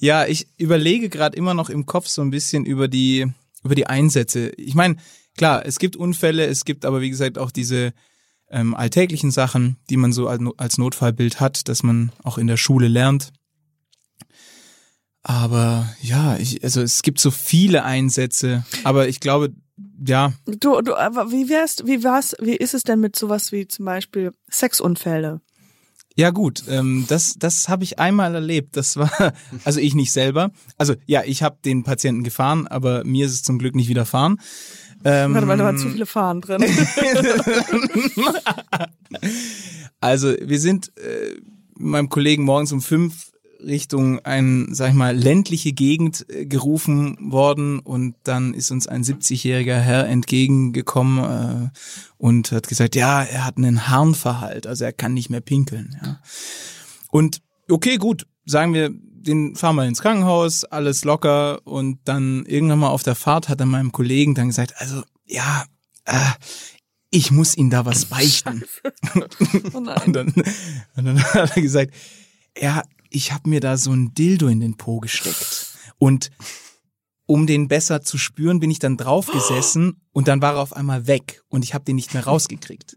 Ja, 0.00 0.26
ich 0.26 0.48
überlege 0.58 1.08
gerade 1.08 1.36
immer 1.36 1.54
noch 1.54 1.70
im 1.70 1.86
Kopf 1.86 2.06
so 2.08 2.22
ein 2.22 2.30
bisschen 2.30 2.64
über 2.64 2.88
die 2.88 3.26
über 3.64 3.74
die 3.74 3.86
Einsätze. 3.86 4.50
Ich 4.56 4.74
meine, 4.74 4.96
klar, 5.36 5.66
es 5.66 5.78
gibt 5.78 5.96
Unfälle, 5.96 6.46
es 6.46 6.64
gibt 6.64 6.84
aber 6.84 7.00
wie 7.00 7.10
gesagt 7.10 7.36
auch 7.38 7.50
diese 7.50 7.92
ähm, 8.48 8.74
alltäglichen 8.74 9.30
Sachen, 9.32 9.76
die 9.90 9.96
man 9.96 10.12
so 10.12 10.28
als 10.28 10.78
Notfallbild 10.78 11.40
hat, 11.40 11.68
dass 11.68 11.82
man 11.82 12.12
auch 12.22 12.38
in 12.38 12.46
der 12.46 12.56
Schule 12.56 12.86
lernt. 12.88 13.32
Aber 15.28 15.92
ja, 16.02 16.36
ich, 16.36 16.62
also 16.62 16.80
es 16.82 17.02
gibt 17.02 17.18
so 17.18 17.32
viele 17.32 17.82
Einsätze, 17.82 18.64
aber 18.84 19.08
ich 19.08 19.18
glaube, 19.18 19.52
ja, 20.06 20.32
Du, 20.46 20.80
du, 20.82 20.94
aber 20.94 21.32
wie 21.32 21.48
wärst, 21.48 21.84
wie 21.84 22.04
war's, 22.04 22.36
wie 22.40 22.54
ist 22.54 22.74
es 22.74 22.84
denn 22.84 23.00
mit 23.00 23.16
sowas 23.16 23.50
wie 23.50 23.66
zum 23.66 23.86
Beispiel 23.86 24.30
Sexunfälle? 24.48 25.40
Ja 26.14 26.30
gut, 26.30 26.62
ähm, 26.68 27.06
das 27.08 27.34
das 27.40 27.68
habe 27.68 27.82
ich 27.82 27.98
einmal 27.98 28.36
erlebt. 28.36 28.76
Das 28.76 28.96
war 28.96 29.10
also 29.64 29.80
ich 29.80 29.96
nicht 29.96 30.12
selber. 30.12 30.52
Also 30.78 30.94
ja, 31.06 31.24
ich 31.24 31.42
habe 31.42 31.58
den 31.64 31.82
Patienten 31.82 32.22
gefahren, 32.22 32.68
aber 32.68 33.02
mir 33.02 33.26
ist 33.26 33.32
es 33.32 33.42
zum 33.42 33.58
Glück 33.58 33.74
nicht 33.74 33.88
widerfahren. 33.88 34.40
Ähm, 35.04 35.34
Warte 35.34 35.46
mal, 35.48 35.58
da 35.58 35.64
waren 35.64 35.76
zu 35.76 35.90
viele 35.90 36.06
Fahnen 36.06 36.40
drin. 36.40 36.64
also 40.00 40.34
wir 40.40 40.60
sind 40.60 40.96
äh, 40.98 41.34
meinem 41.74 42.08
Kollegen 42.10 42.44
morgens 42.44 42.70
um 42.70 42.80
fünf 42.80 43.32
Richtung 43.66 44.20
ein, 44.20 44.68
sag 44.72 44.90
ich 44.90 44.94
mal, 44.94 45.16
ländliche 45.16 45.72
Gegend 45.72 46.26
äh, 46.28 46.46
gerufen 46.46 47.32
worden 47.32 47.80
und 47.80 48.14
dann 48.22 48.54
ist 48.54 48.70
uns 48.70 48.86
ein 48.86 49.02
70-jähriger 49.02 49.78
Herr 49.78 50.06
entgegengekommen 50.06 51.70
äh, 51.72 51.78
und 52.16 52.52
hat 52.52 52.68
gesagt, 52.68 52.96
ja, 52.96 53.22
er 53.22 53.44
hat 53.44 53.56
einen 53.56 53.88
Harnverhalt, 53.88 54.66
also 54.66 54.84
er 54.84 54.92
kann 54.92 55.14
nicht 55.14 55.30
mehr 55.30 55.40
pinkeln. 55.40 55.98
Ja. 56.02 56.20
Und 57.10 57.42
okay, 57.68 57.96
gut, 57.96 58.26
sagen 58.44 58.72
wir, 58.74 58.90
den 58.92 59.56
fahren 59.56 59.76
wir 59.76 59.84
ins 59.84 60.00
Krankenhaus, 60.00 60.64
alles 60.64 61.04
locker 61.04 61.60
und 61.66 61.98
dann 62.04 62.46
irgendwann 62.46 62.78
mal 62.78 62.90
auf 62.90 63.02
der 63.02 63.16
Fahrt 63.16 63.48
hat 63.48 63.60
er 63.60 63.66
meinem 63.66 63.92
Kollegen 63.92 64.34
dann 64.34 64.48
gesagt, 64.48 64.74
also 64.78 65.02
ja, 65.26 65.64
äh, 66.04 66.14
ich 67.10 67.30
muss 67.30 67.56
Ihnen 67.56 67.70
da 67.70 67.84
was 67.84 68.06
beichten. 68.06 68.64
Oh 69.72 69.78
Und 69.78 69.86
dann, 70.12 70.32
und 70.96 71.04
dann 71.04 71.22
hat 71.34 71.56
er 71.56 71.62
gesagt, 71.62 71.94
ja, 72.58 72.82
ich 73.16 73.32
habe 73.32 73.48
mir 73.48 73.60
da 73.60 73.76
so 73.76 73.92
ein 73.92 74.12
Dildo 74.14 74.46
in 74.46 74.60
den 74.60 74.76
Po 74.76 75.00
gesteckt. 75.00 75.74
Und 75.98 76.30
um 77.24 77.46
den 77.46 77.66
besser 77.66 78.02
zu 78.02 78.18
spüren, 78.18 78.60
bin 78.60 78.70
ich 78.70 78.78
dann 78.78 78.96
draufgesessen 78.96 80.00
und 80.12 80.28
dann 80.28 80.42
war 80.42 80.54
er 80.54 80.60
auf 80.60 80.74
einmal 80.74 81.06
weg 81.06 81.42
und 81.48 81.64
ich 81.64 81.74
habe 81.74 81.84
den 81.84 81.96
nicht 81.96 82.14
mehr 82.14 82.24
rausgekriegt. 82.24 82.96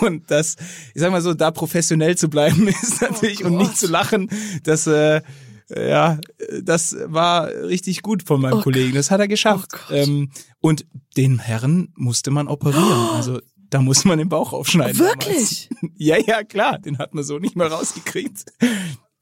Und 0.00 0.30
das, 0.30 0.56
ich 0.94 1.00
sag 1.00 1.10
mal 1.10 1.20
so, 1.20 1.34
da 1.34 1.50
professionell 1.50 2.16
zu 2.16 2.28
bleiben 2.28 2.68
ist 2.82 3.02
natürlich 3.02 3.44
und 3.44 3.56
nicht 3.56 3.76
zu 3.76 3.88
lachen, 3.88 4.30
das 4.62 4.86
äh, 4.86 5.20
ja, 5.74 6.18
das 6.62 6.96
war 7.04 7.48
richtig 7.48 8.02
gut 8.02 8.24
von 8.24 8.40
meinem 8.40 8.58
Oh 8.58 8.62
Kollegen. 8.62 8.94
Das 8.94 9.10
hat 9.10 9.20
er 9.20 9.28
geschafft. 9.28 9.72
Oh 9.88 9.92
ähm, 9.92 10.30
und 10.60 10.84
den 11.16 11.38
Herren 11.38 11.92
musste 11.96 12.30
man 12.30 12.48
operieren. 12.48 13.08
Also 13.14 13.40
da 13.70 13.80
muss 13.80 14.04
man 14.04 14.18
den 14.18 14.28
Bauch 14.28 14.52
aufschneiden. 14.52 14.98
Wirklich? 14.98 15.68
Damals. 15.70 15.94
Ja, 15.96 16.16
ja, 16.18 16.42
klar. 16.44 16.78
Den 16.78 16.98
hat 16.98 17.14
man 17.14 17.24
so 17.24 17.38
nicht 17.38 17.56
mehr 17.56 17.68
rausgekriegt. 17.70 18.44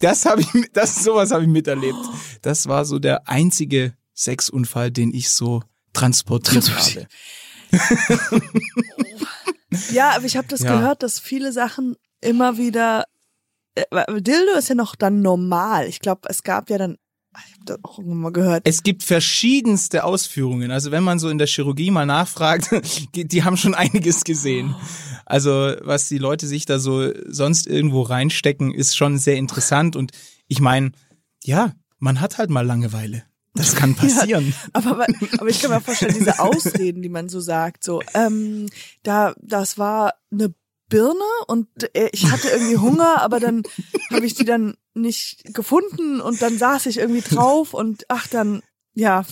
Das 0.00 0.24
habe 0.26 0.40
ich, 0.42 0.48
das 0.72 1.02
sowas 1.04 1.30
habe 1.30 1.42
ich 1.42 1.48
miterlebt. 1.48 1.98
Das 2.42 2.66
war 2.68 2.84
so 2.84 2.98
der 2.98 3.28
einzige 3.28 3.94
Sexunfall, 4.14 4.90
den 4.90 5.12
ich 5.12 5.30
so 5.30 5.62
transportiert 5.92 6.64
Transportiert. 6.66 7.08
habe. 7.72 8.40
Ja, 9.92 10.16
aber 10.16 10.24
ich 10.24 10.36
habe 10.36 10.48
das 10.48 10.60
Ja. 10.62 10.74
gehört, 10.76 11.02
dass 11.02 11.18
viele 11.18 11.52
Sachen 11.52 11.96
immer 12.22 12.56
wieder. 12.56 13.04
Äh, 13.74 13.84
Dildo 14.20 14.54
ist 14.58 14.68
ja 14.70 14.74
noch 14.74 14.96
dann 14.96 15.20
normal. 15.20 15.86
Ich 15.88 16.00
glaube, 16.00 16.22
es 16.30 16.42
gab 16.42 16.70
ja 16.70 16.78
dann. 16.78 16.96
Das 17.68 17.84
auch 17.84 17.98
irgendwann 17.98 18.20
mal 18.20 18.32
gehört. 18.32 18.62
Es 18.64 18.82
gibt 18.82 19.02
verschiedenste 19.02 20.04
Ausführungen. 20.04 20.70
Also 20.70 20.90
wenn 20.90 21.02
man 21.02 21.18
so 21.18 21.28
in 21.28 21.38
der 21.38 21.46
Chirurgie 21.46 21.90
mal 21.90 22.06
nachfragt, 22.06 22.70
die, 23.14 23.26
die 23.26 23.44
haben 23.44 23.56
schon 23.56 23.74
einiges 23.74 24.24
gesehen. 24.24 24.74
Also 25.26 25.50
was 25.82 26.08
die 26.08 26.18
Leute 26.18 26.46
sich 26.46 26.64
da 26.64 26.78
so 26.78 27.12
sonst 27.26 27.66
irgendwo 27.66 28.02
reinstecken, 28.02 28.72
ist 28.72 28.96
schon 28.96 29.18
sehr 29.18 29.36
interessant. 29.36 29.96
Und 29.96 30.12
ich 30.46 30.60
meine, 30.60 30.92
ja, 31.44 31.72
man 31.98 32.20
hat 32.20 32.38
halt 32.38 32.50
mal 32.50 32.66
Langeweile. 32.66 33.24
Das 33.54 33.74
kann 33.74 33.94
passieren. 33.96 34.54
Aber, 34.72 34.92
aber, 34.92 35.06
aber 35.38 35.48
ich 35.48 35.60
kann 35.60 35.70
mir 35.70 35.80
vorstellen, 35.80 36.14
diese 36.18 36.38
Ausreden, 36.40 37.02
die 37.02 37.08
man 37.08 37.28
so 37.28 37.40
sagt, 37.40 37.84
so, 37.84 38.02
ähm, 38.14 38.68
da, 39.02 39.34
das 39.40 39.78
war 39.78 40.14
eine 40.32 40.54
Birne 40.88 41.20
und 41.46 41.68
äh, 41.94 42.08
ich 42.12 42.30
hatte 42.30 42.48
irgendwie 42.48 42.78
Hunger, 42.78 43.20
aber 43.20 43.40
dann 43.40 43.62
habe 44.10 44.24
ich 44.24 44.34
die 44.34 44.44
dann 44.44 44.74
nicht 45.00 45.54
gefunden 45.54 46.20
und 46.20 46.40
dann 46.42 46.58
saß 46.58 46.86
ich 46.86 46.98
irgendwie 46.98 47.20
drauf 47.22 47.74
und 47.74 48.04
ach 48.08 48.26
dann, 48.28 48.62
ja, 48.94 49.24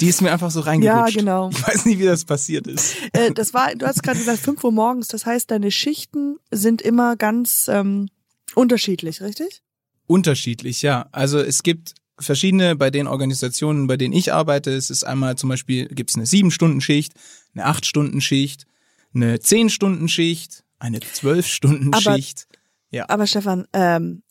Die 0.00 0.08
ist 0.08 0.22
mir 0.22 0.32
einfach 0.32 0.50
so 0.50 0.60
ja, 0.60 0.66
reingerutscht. 0.66 1.16
genau. 1.16 1.50
Ich 1.50 1.66
weiß 1.66 1.84
nicht, 1.86 1.98
wie 1.98 2.04
das 2.06 2.24
passiert 2.24 2.66
ist. 2.66 2.96
Äh, 3.12 3.32
das 3.32 3.52
war, 3.54 3.74
du 3.74 3.86
hast 3.86 4.02
gerade 4.02 4.18
gesagt, 4.18 4.38
5 4.40 4.62
Uhr 4.64 4.72
morgens, 4.72 5.08
das 5.08 5.26
heißt, 5.26 5.50
deine 5.50 5.70
Schichten 5.70 6.36
sind 6.50 6.80
immer 6.82 7.16
ganz 7.16 7.66
ähm, 7.68 8.08
unterschiedlich, 8.54 9.20
richtig? 9.20 9.62
Unterschiedlich, 10.06 10.82
ja. 10.82 11.06
Also 11.12 11.38
es 11.38 11.62
gibt 11.62 11.94
verschiedene 12.18 12.76
bei 12.76 12.90
den 12.90 13.06
Organisationen, 13.06 13.86
bei 13.86 13.96
denen 13.96 14.14
ich 14.14 14.32
arbeite. 14.32 14.70
Es 14.72 14.90
ist 14.90 15.04
einmal 15.04 15.36
zum 15.36 15.48
Beispiel, 15.48 15.86
gibt 15.88 16.10
es 16.10 16.16
eine 16.16 16.26
sieben 16.26 16.50
Stunden 16.50 16.80
Schicht, 16.80 17.12
eine 17.54 17.64
acht 17.66 17.86
Stunden 17.86 18.20
Schicht, 18.20 18.66
eine 19.14 19.40
zehn 19.40 19.70
Stunden 19.70 20.08
Schicht, 20.08 20.62
eine 20.78 21.00
zwölf 21.00 21.46
Stunden 21.46 21.92
Aber- 21.94 22.14
Schicht. 22.16 22.46
Ja. 22.90 23.08
Aber 23.08 23.26
Stefan, 23.26 23.66
ähm, 23.72 24.22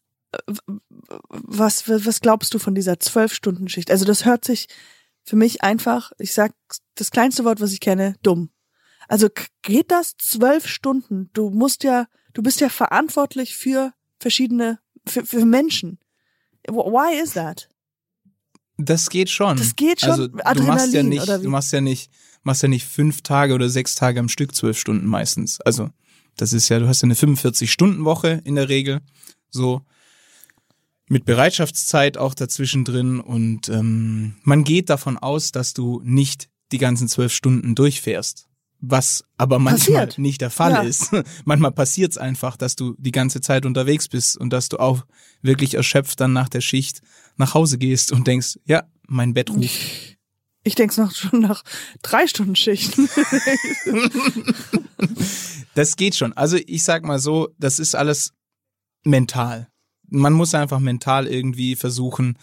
was, 1.29 1.87
was 1.87 2.21
glaubst 2.21 2.53
du 2.53 2.59
von 2.59 2.75
dieser 2.75 2.99
Zwölf-Stunden-Schicht? 2.99 3.91
Also 3.91 4.05
das 4.05 4.25
hört 4.25 4.45
sich 4.45 4.67
für 5.23 5.35
mich 5.35 5.63
einfach, 5.63 6.11
ich 6.17 6.33
sag 6.33 6.53
das 6.95 7.11
kleinste 7.11 7.45
Wort, 7.45 7.61
was 7.61 7.71
ich 7.71 7.79
kenne, 7.79 8.15
dumm. 8.23 8.49
Also 9.07 9.29
geht 9.61 9.91
das 9.91 10.15
zwölf 10.17 10.67
Stunden? 10.67 11.29
Du 11.33 11.49
musst 11.49 11.83
ja, 11.83 12.07
du 12.33 12.41
bist 12.41 12.61
ja 12.61 12.69
verantwortlich 12.69 13.55
für 13.55 13.93
verschiedene, 14.19 14.79
für, 15.05 15.25
für 15.25 15.45
Menschen. 15.45 15.99
Why 16.67 17.21
is 17.21 17.33
that? 17.33 17.69
Das 18.77 19.09
geht 19.09 19.29
schon. 19.29 19.57
Das 19.57 19.75
geht 19.75 20.01
schon. 20.01 20.09
Also 20.09 20.27
du 20.27 20.37
machst 20.37 20.93
ja 20.93 21.01
Adrenalin, 21.01 21.09
nicht, 21.09 21.27
du 21.27 21.49
machst 21.49 21.73
ja 21.73 21.81
nicht, 21.81 22.11
machst 22.43 22.63
ja 22.63 22.69
nicht 22.69 22.85
fünf 22.85 23.21
Tage 23.21 23.53
oder 23.53 23.69
sechs 23.69 23.95
Tage 23.95 24.19
am 24.19 24.29
Stück, 24.29 24.55
zwölf 24.55 24.77
Stunden 24.79 25.05
meistens. 25.05 25.61
Also 25.61 25.89
das 26.37 26.53
ist 26.53 26.69
ja, 26.69 26.79
du 26.79 26.87
hast 26.87 27.01
ja 27.01 27.05
eine 27.05 27.13
45-Stunden-Woche 27.13 28.41
in 28.43 28.55
der 28.55 28.69
Regel. 28.69 29.01
So 29.49 29.85
mit 31.09 31.25
Bereitschaftszeit 31.25 32.17
auch 32.17 32.33
dazwischen 32.33 32.85
drin 32.85 33.19
und 33.19 33.69
ähm, 33.69 34.35
man 34.43 34.63
geht 34.63 34.89
davon 34.89 35.17
aus, 35.17 35.51
dass 35.51 35.73
du 35.73 36.01
nicht 36.03 36.49
die 36.71 36.77
ganzen 36.77 37.07
zwölf 37.07 37.33
Stunden 37.33 37.75
durchfährst. 37.75 38.47
Was 38.85 39.23
aber 39.37 39.59
manchmal 39.59 40.07
Passiert. 40.07 40.17
nicht 40.19 40.41
der 40.41 40.49
Fall 40.49 40.71
Ja. 40.71 40.81
ist. 40.81 41.11
manchmal 41.45 41.71
passiert 41.71 42.11
es 42.11 42.17
einfach, 42.17 42.57
dass 42.57 42.75
du 42.75 42.95
die 42.97 43.11
ganze 43.11 43.39
Zeit 43.39 43.65
unterwegs 43.65 44.07
bist 44.09 44.37
und 44.37 44.51
dass 44.51 44.67
du 44.69 44.77
auch 44.77 45.05
wirklich 45.41 45.75
erschöpft 45.75 46.19
dann 46.19 46.33
nach 46.33 46.49
der 46.49 46.61
Schicht 46.61 47.01
nach 47.37 47.53
Hause 47.53 47.77
gehst 47.77 48.11
und 48.11 48.27
denkst, 48.27 48.59
ja, 48.65 48.83
mein 49.07 49.33
Bett 49.33 49.49
ruft. 49.51 50.17
Ich 50.65 50.75
denk's 50.75 50.97
noch 50.97 51.13
schon 51.13 51.41
nach 51.41 51.63
drei 52.01 52.27
Stunden 52.27 52.55
Schichten. 52.55 53.09
Das 55.75 55.95
geht 55.95 56.15
schon. 56.15 56.33
Also 56.33 56.57
ich 56.67 56.83
sag 56.83 57.03
mal 57.03 57.17
so, 57.19 57.49
das 57.57 57.79
ist 57.79 57.95
alles 57.95 58.33
mental. 59.03 59.69
Man 60.13 60.33
muss 60.33 60.53
einfach 60.53 60.79
mental 60.79 61.27
irgendwie 61.27 61.75
versuchen, 61.75 62.37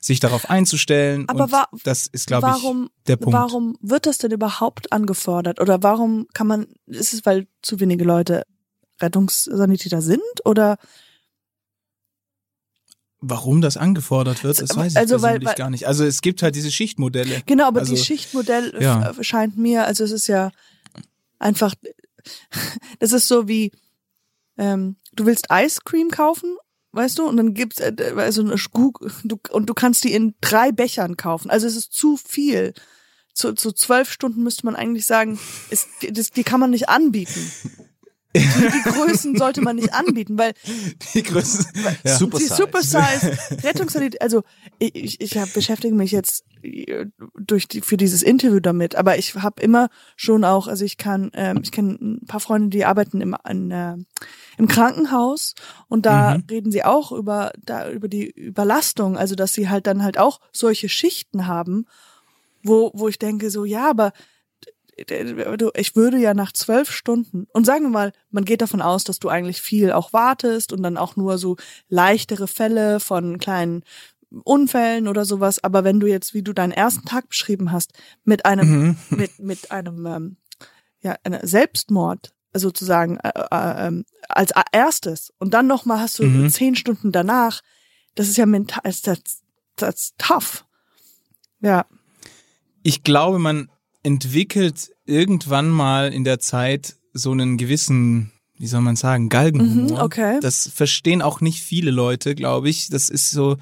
sich 0.00 0.20
darauf 0.20 0.48
einzustellen. 0.48 1.28
Aber 1.28 1.50
wa- 1.50 1.68
das 1.84 2.06
ist, 2.06 2.26
glaube 2.28 2.46
ich, 2.48 2.52
warum, 2.62 2.88
der 3.08 3.16
Punkt. 3.16 3.36
warum 3.36 3.76
wird 3.80 4.06
das 4.06 4.18
denn 4.18 4.30
überhaupt 4.30 4.92
angefordert? 4.92 5.60
Oder 5.60 5.82
warum 5.82 6.28
kann 6.32 6.46
man, 6.46 6.66
ist 6.86 7.12
es, 7.14 7.26
weil 7.26 7.48
zu 7.62 7.80
wenige 7.80 8.04
Leute 8.04 8.44
Rettungssanitäter 9.00 10.00
sind? 10.02 10.22
Oder 10.44 10.76
Warum 13.20 13.60
das 13.62 13.76
angefordert 13.78 14.44
wird, 14.44 14.60
das 14.60 14.76
weiß 14.76 14.92
ich 14.92 14.98
also, 14.98 15.14
weil- 15.22 15.32
persönlich 15.32 15.48
weil- 15.48 15.54
gar 15.54 15.70
nicht. 15.70 15.86
Also 15.88 16.04
es 16.04 16.20
gibt 16.20 16.42
halt 16.42 16.54
diese 16.54 16.70
Schichtmodelle. 16.70 17.42
genau, 17.46 17.66
aber 17.66 17.80
Also, 17.80 17.94
die 17.94 18.00
Schichtmodell 18.00 18.76
ja. 18.80 19.10
f- 19.10 19.18
scheint 19.22 19.56
mir, 19.56 19.86
also 19.86 20.04
es 20.04 20.12
ist 20.12 20.26
ja 20.26 20.52
einfach, 21.38 21.74
das 23.00 23.12
ist 23.12 23.26
so 23.26 23.48
wie, 23.48 23.72
ähm, 24.58 24.96
du 25.14 25.24
willst 25.26 25.46
Ice 25.50 25.80
Cream 25.84 26.10
kaufen, 26.10 26.56
weißt 26.96 27.18
du, 27.18 27.28
und 27.28 27.36
dann 27.36 27.54
gibt's 27.54 27.78
äh, 27.78 27.94
also 28.16 28.42
eine 28.42 28.58
Skug, 28.58 29.06
du, 29.22 29.38
und 29.50 29.68
du 29.68 29.74
kannst 29.74 30.02
die 30.04 30.12
in 30.12 30.34
drei 30.40 30.72
Bechern 30.72 31.16
kaufen. 31.16 31.50
Also 31.50 31.66
es 31.66 31.76
ist 31.76 31.92
zu 31.92 32.16
viel. 32.16 32.74
Zu, 33.34 33.52
zu 33.52 33.72
zwölf 33.72 34.10
Stunden 34.10 34.42
müsste 34.42 34.64
man 34.64 34.76
eigentlich 34.76 35.04
sagen, 35.04 35.38
ist, 35.68 35.88
das, 36.10 36.30
die 36.30 36.42
kann 36.42 36.58
man 36.58 36.70
nicht 36.70 36.88
anbieten. 36.88 37.52
Die, 38.38 38.70
die 38.70 38.90
Größen 38.90 39.36
sollte 39.36 39.60
man 39.60 39.76
nicht 39.76 39.92
anbieten, 39.94 40.38
weil 40.38 40.52
Die 41.14 41.22
Größe. 41.22 41.66
Ja. 42.04 42.16
Super 42.16 42.38
die 42.38 42.44
Size. 42.44 42.56
Supersize 42.56 43.38
Rettungssanitäter, 43.64 44.22
also 44.22 44.42
ich, 44.78 45.20
ich, 45.20 45.38
hab, 45.38 45.52
beschäftige 45.52 45.94
mich 45.94 46.10
jetzt 46.10 46.44
äh, 46.62 47.06
durch 47.38 47.68
die, 47.68 47.80
für 47.80 47.96
dieses 47.96 48.22
Interview 48.22 48.60
damit, 48.60 48.94
aber 48.96 49.18
ich 49.18 49.34
habe 49.34 49.62
immer 49.62 49.88
schon 50.16 50.44
auch, 50.44 50.66
also 50.68 50.84
ich 50.84 50.96
kann, 50.96 51.30
ähm, 51.34 51.60
ich 51.62 51.72
kenne 51.72 51.98
ein 52.00 52.26
paar 52.26 52.40
Freunde, 52.40 52.68
die 52.70 52.84
arbeiten 52.84 53.20
im, 53.20 53.36
in, 53.48 53.70
äh, 53.70 53.96
im 54.58 54.68
Krankenhaus 54.68 55.54
und 55.88 56.06
da 56.06 56.34
Mhm. 56.36 56.44
reden 56.50 56.72
sie 56.72 56.84
auch 56.84 57.12
über 57.12 57.52
da 57.62 57.90
über 57.90 58.08
die 58.08 58.30
Überlastung, 58.30 59.16
also 59.16 59.34
dass 59.34 59.52
sie 59.52 59.68
halt 59.68 59.86
dann 59.86 60.02
halt 60.02 60.18
auch 60.18 60.40
solche 60.52 60.88
Schichten 60.88 61.46
haben, 61.46 61.86
wo 62.62 62.90
wo 62.94 63.08
ich 63.08 63.18
denke 63.18 63.50
so 63.50 63.64
ja, 63.64 63.88
aber 63.88 64.12
ich 64.96 65.96
würde 65.96 66.16
ja 66.18 66.32
nach 66.34 66.52
zwölf 66.52 66.90
Stunden 66.90 67.46
und 67.52 67.66
sagen 67.66 67.84
wir 67.84 67.90
mal, 67.90 68.12
man 68.30 68.44
geht 68.44 68.62
davon 68.62 68.80
aus, 68.80 69.04
dass 69.04 69.18
du 69.18 69.28
eigentlich 69.28 69.60
viel 69.60 69.92
auch 69.92 70.12
wartest 70.12 70.72
und 70.72 70.82
dann 70.82 70.96
auch 70.96 71.16
nur 71.16 71.38
so 71.38 71.56
leichtere 71.88 72.48
Fälle 72.48 72.98
von 73.00 73.38
kleinen 73.38 73.82
Unfällen 74.44 75.06
oder 75.06 75.24
sowas. 75.24 75.62
Aber 75.62 75.84
wenn 75.84 76.00
du 76.00 76.06
jetzt, 76.06 76.34
wie 76.34 76.42
du 76.42 76.52
deinen 76.52 76.72
ersten 76.72 77.06
Tag 77.06 77.28
beschrieben 77.28 77.72
hast, 77.72 77.92
mit 78.24 78.46
einem 78.46 78.68
Mhm. 78.68 78.96
mit 79.10 79.38
mit 79.38 79.70
einem 79.70 80.06
ähm, 80.06 80.36
ja 81.00 81.16
einer 81.24 81.46
Selbstmord 81.46 82.32
sozusagen 82.54 83.18
äh, 83.18 83.32
äh, 83.50 83.86
ähm, 83.88 84.04
als 84.28 84.52
erstes 84.72 85.32
und 85.38 85.52
dann 85.52 85.66
noch 85.66 85.84
mal 85.84 86.00
hast 86.00 86.18
du 86.18 86.24
Mhm. 86.24 86.48
zehn 86.48 86.74
Stunden 86.74 87.12
danach, 87.12 87.60
das 88.14 88.28
ist 88.28 88.38
ja 88.38 88.46
mental, 88.46 88.80
das, 88.82 89.02
das, 89.02 89.18
das 89.76 89.94
ist 89.94 90.14
tough. 90.18 90.64
Ja. 91.60 91.84
Ich 92.82 93.02
glaube, 93.02 93.38
man 93.38 93.68
entwickelt 94.06 94.92
irgendwann 95.04 95.68
mal 95.68 96.12
in 96.12 96.22
der 96.22 96.38
Zeit 96.38 96.94
so 97.12 97.32
einen 97.32 97.56
gewissen, 97.56 98.30
wie 98.56 98.68
soll 98.68 98.80
man 98.80 98.94
sagen, 98.94 99.28
Galgenhumor. 99.28 99.98
Mhm, 99.98 100.04
okay. 100.04 100.38
Das 100.40 100.70
verstehen 100.72 101.22
auch 101.22 101.40
nicht 101.40 101.60
viele 101.60 101.90
Leute, 101.90 102.36
glaube 102.36 102.68
ich. 102.68 102.88
Das 102.88 103.10
ist 103.10 103.32
so, 103.32 103.56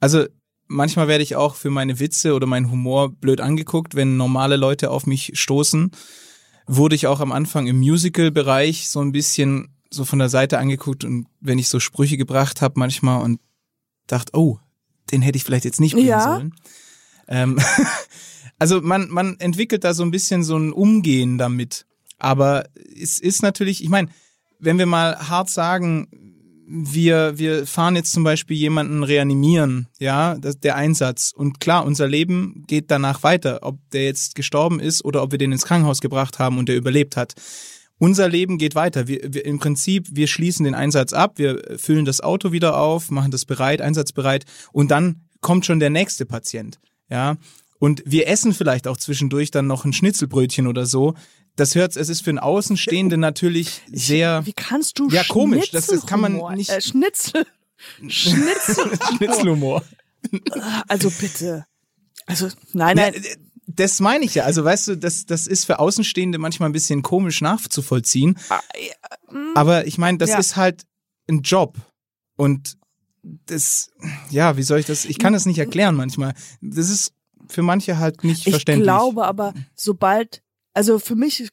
also 0.00 0.24
manchmal 0.66 1.08
werde 1.08 1.22
ich 1.22 1.36
auch 1.36 1.56
für 1.56 1.68
meine 1.68 2.00
Witze 2.00 2.32
oder 2.32 2.46
meinen 2.46 2.70
Humor 2.70 3.10
blöd 3.12 3.42
angeguckt, 3.42 3.94
wenn 3.94 4.16
normale 4.16 4.56
Leute 4.56 4.90
auf 4.90 5.06
mich 5.06 5.32
stoßen. 5.34 5.90
Wurde 6.66 6.94
ich 6.96 7.06
auch 7.06 7.20
am 7.20 7.30
Anfang 7.30 7.66
im 7.66 7.76
Musical-Bereich 7.76 8.88
so 8.88 9.00
ein 9.00 9.12
bisschen 9.12 9.76
so 9.90 10.06
von 10.06 10.18
der 10.18 10.30
Seite 10.30 10.56
angeguckt 10.58 11.04
und 11.04 11.26
wenn 11.40 11.58
ich 11.58 11.68
so 11.68 11.80
Sprüche 11.80 12.16
gebracht 12.16 12.62
habe 12.62 12.80
manchmal 12.80 13.22
und 13.22 13.40
dachte, 14.06 14.32
oh, 14.34 14.58
den 15.12 15.20
hätte 15.20 15.36
ich 15.36 15.44
vielleicht 15.44 15.66
jetzt 15.66 15.80
nicht 15.80 15.92
bringen 15.92 16.08
Ja. 16.08 16.22
sollen. 16.22 16.54
Ähm, 17.28 17.58
also 18.58 18.80
man, 18.80 19.08
man 19.10 19.36
entwickelt 19.38 19.84
da 19.84 19.94
so 19.94 20.02
ein 20.02 20.10
bisschen 20.10 20.42
so 20.42 20.56
ein 20.56 20.72
Umgehen 20.72 21.38
damit. 21.38 21.86
Aber 22.18 22.64
es 23.00 23.18
ist 23.18 23.42
natürlich, 23.42 23.82
ich 23.82 23.90
meine, 23.90 24.08
wenn 24.58 24.78
wir 24.78 24.86
mal 24.86 25.28
hart 25.28 25.50
sagen, 25.50 26.08
wir, 26.68 27.38
wir 27.38 27.66
fahren 27.66 27.94
jetzt 27.94 28.12
zum 28.12 28.24
Beispiel 28.24 28.56
jemanden 28.56 29.04
reanimieren, 29.04 29.86
ja, 30.00 30.36
das, 30.36 30.58
der 30.58 30.74
Einsatz. 30.74 31.32
Und 31.34 31.60
klar, 31.60 31.84
unser 31.84 32.08
Leben 32.08 32.64
geht 32.66 32.90
danach 32.90 33.22
weiter, 33.22 33.60
ob 33.62 33.78
der 33.92 34.04
jetzt 34.04 34.34
gestorben 34.34 34.80
ist 34.80 35.04
oder 35.04 35.22
ob 35.22 35.30
wir 35.30 35.38
den 35.38 35.52
ins 35.52 35.64
Krankenhaus 35.64 36.00
gebracht 36.00 36.38
haben 36.38 36.58
und 36.58 36.68
der 36.68 36.76
überlebt 36.76 37.16
hat. 37.16 37.34
Unser 37.98 38.28
Leben 38.28 38.58
geht 38.58 38.74
weiter. 38.74 39.06
Wir, 39.06 39.20
wir, 39.32 39.44
Im 39.44 39.58
Prinzip, 39.58 40.08
wir 40.10 40.26
schließen 40.26 40.64
den 40.64 40.74
Einsatz 40.74 41.12
ab, 41.12 41.34
wir 41.36 41.62
füllen 41.78 42.04
das 42.04 42.20
Auto 42.20 42.52
wieder 42.52 42.78
auf, 42.78 43.10
machen 43.10 43.30
das 43.30 43.44
bereit, 43.44 43.80
einsatzbereit 43.80 44.44
und 44.72 44.90
dann 44.90 45.22
kommt 45.40 45.66
schon 45.66 45.78
der 45.78 45.90
nächste 45.90 46.26
Patient, 46.26 46.80
ja. 47.08 47.36
Und 47.78 48.02
wir 48.06 48.26
essen 48.28 48.54
vielleicht 48.54 48.86
auch 48.88 48.96
zwischendurch 48.96 49.50
dann 49.50 49.66
noch 49.66 49.84
ein 49.84 49.92
Schnitzelbrötchen 49.92 50.66
oder 50.66 50.86
so. 50.86 51.14
Das 51.56 51.74
hört, 51.74 51.96
es 51.96 52.08
ist 52.08 52.22
für 52.22 52.30
einen 52.30 52.38
Außenstehenden 52.38 53.18
natürlich 53.20 53.82
sehr 53.92 54.44
Wie 54.46 54.52
kannst 54.52 54.98
du 54.98 55.08
Ja, 55.08 55.24
komisch, 55.24 55.70
das 55.70 55.88
ist- 55.88 56.06
kann 56.06 56.20
man 56.20 56.36
nicht- 56.56 56.70
Äh, 56.70 56.80
Schnitzel. 56.80 57.46
Schnitzel. 58.08 58.98
Schnitzelhumor. 59.16 59.82
Also 60.88 61.10
bitte. 61.10 61.66
Also 62.26 62.48
nein, 62.72 62.96
nein. 62.96 63.14
Ja, 63.14 63.20
das 63.68 64.00
meine 64.00 64.24
ich 64.24 64.34
ja. 64.34 64.44
Also 64.44 64.64
weißt 64.64 64.88
du, 64.88 64.96
das, 64.96 65.26
das 65.26 65.46
ist 65.46 65.64
für 65.64 65.78
Außenstehende 65.78 66.38
manchmal 66.38 66.68
ein 66.68 66.72
bisschen 66.72 67.02
komisch 67.02 67.40
nachzuvollziehen. 67.40 68.38
Aber 69.54 69.86
ich 69.86 69.98
meine, 69.98 70.18
das 70.18 70.30
Ja. 70.30 70.38
ist 70.38 70.56
halt 70.56 70.84
ein 71.28 71.42
Job. 71.42 71.76
Und 72.36 72.76
das, 73.22 73.90
ja, 74.30 74.56
wie 74.56 74.62
soll 74.62 74.78
ich 74.80 74.86
das? 74.86 75.04
Ich 75.04 75.18
kann 75.18 75.32
das 75.32 75.46
nicht 75.46 75.58
erklären 75.58 75.94
manchmal. 75.96 76.34
Das 76.60 76.88
ist 76.90 77.12
für 77.48 77.62
manche 77.62 77.98
halt 77.98 78.24
nicht 78.24 78.46
Ich 78.46 78.54
verständlich. 78.54 78.84
glaube 78.84 79.24
aber, 79.24 79.54
sobald, 79.74 80.42
also 80.74 80.98
für 80.98 81.16
mich 81.16 81.48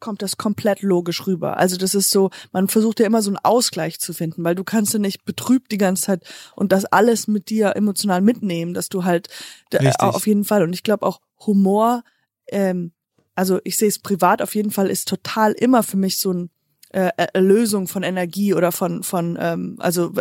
kommt 0.00 0.22
das 0.22 0.36
komplett 0.36 0.82
logisch 0.82 1.26
rüber. 1.26 1.58
Also 1.58 1.76
das 1.76 1.94
ist 1.94 2.10
so, 2.10 2.30
man 2.52 2.68
versucht 2.68 3.00
ja 3.00 3.06
immer 3.06 3.22
so 3.22 3.30
einen 3.30 3.38
Ausgleich 3.42 4.00
zu 4.00 4.12
finden, 4.12 4.42
weil 4.42 4.54
du 4.54 4.64
kannst 4.64 4.92
ja 4.92 4.98
nicht 4.98 5.24
betrübt 5.24 5.70
die 5.70 5.78
ganze 5.78 6.04
Zeit 6.04 6.24
und 6.54 6.72
das 6.72 6.86
alles 6.86 7.28
mit 7.28 7.50
dir 7.50 7.76
emotional 7.76 8.22
mitnehmen, 8.22 8.74
dass 8.74 8.88
du 8.88 9.04
halt 9.04 9.28
Richtig. 9.72 10.00
auf 10.00 10.26
jeden 10.26 10.44
Fall 10.44 10.62
und 10.62 10.72
ich 10.72 10.82
glaube 10.82 11.06
auch 11.06 11.20
Humor, 11.46 12.02
ähm, 12.48 12.92
also 13.34 13.60
ich 13.64 13.76
sehe 13.76 13.88
es 13.88 13.98
privat 13.98 14.40
auf 14.40 14.54
jeden 14.54 14.70
Fall 14.70 14.88
ist 14.88 15.08
total 15.08 15.52
immer 15.52 15.82
für 15.82 15.98
mich 15.98 16.18
so 16.18 16.32
ein 16.32 16.50
äh, 16.90 17.10
Erlösung 17.34 17.88
von 17.88 18.02
Energie 18.02 18.54
oder 18.54 18.72
von 18.72 19.02
von 19.02 19.36
ähm, 19.38 19.76
also 19.78 20.12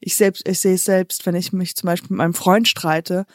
ich 0.00 0.16
selbst 0.16 0.48
ich 0.48 0.58
sehe 0.58 0.74
es 0.74 0.84
selbst, 0.84 1.26
wenn 1.26 1.36
ich 1.36 1.52
mich 1.52 1.76
zum 1.76 1.86
Beispiel 1.86 2.10
mit 2.10 2.18
meinem 2.18 2.34
Freund 2.34 2.66
streite 2.66 3.26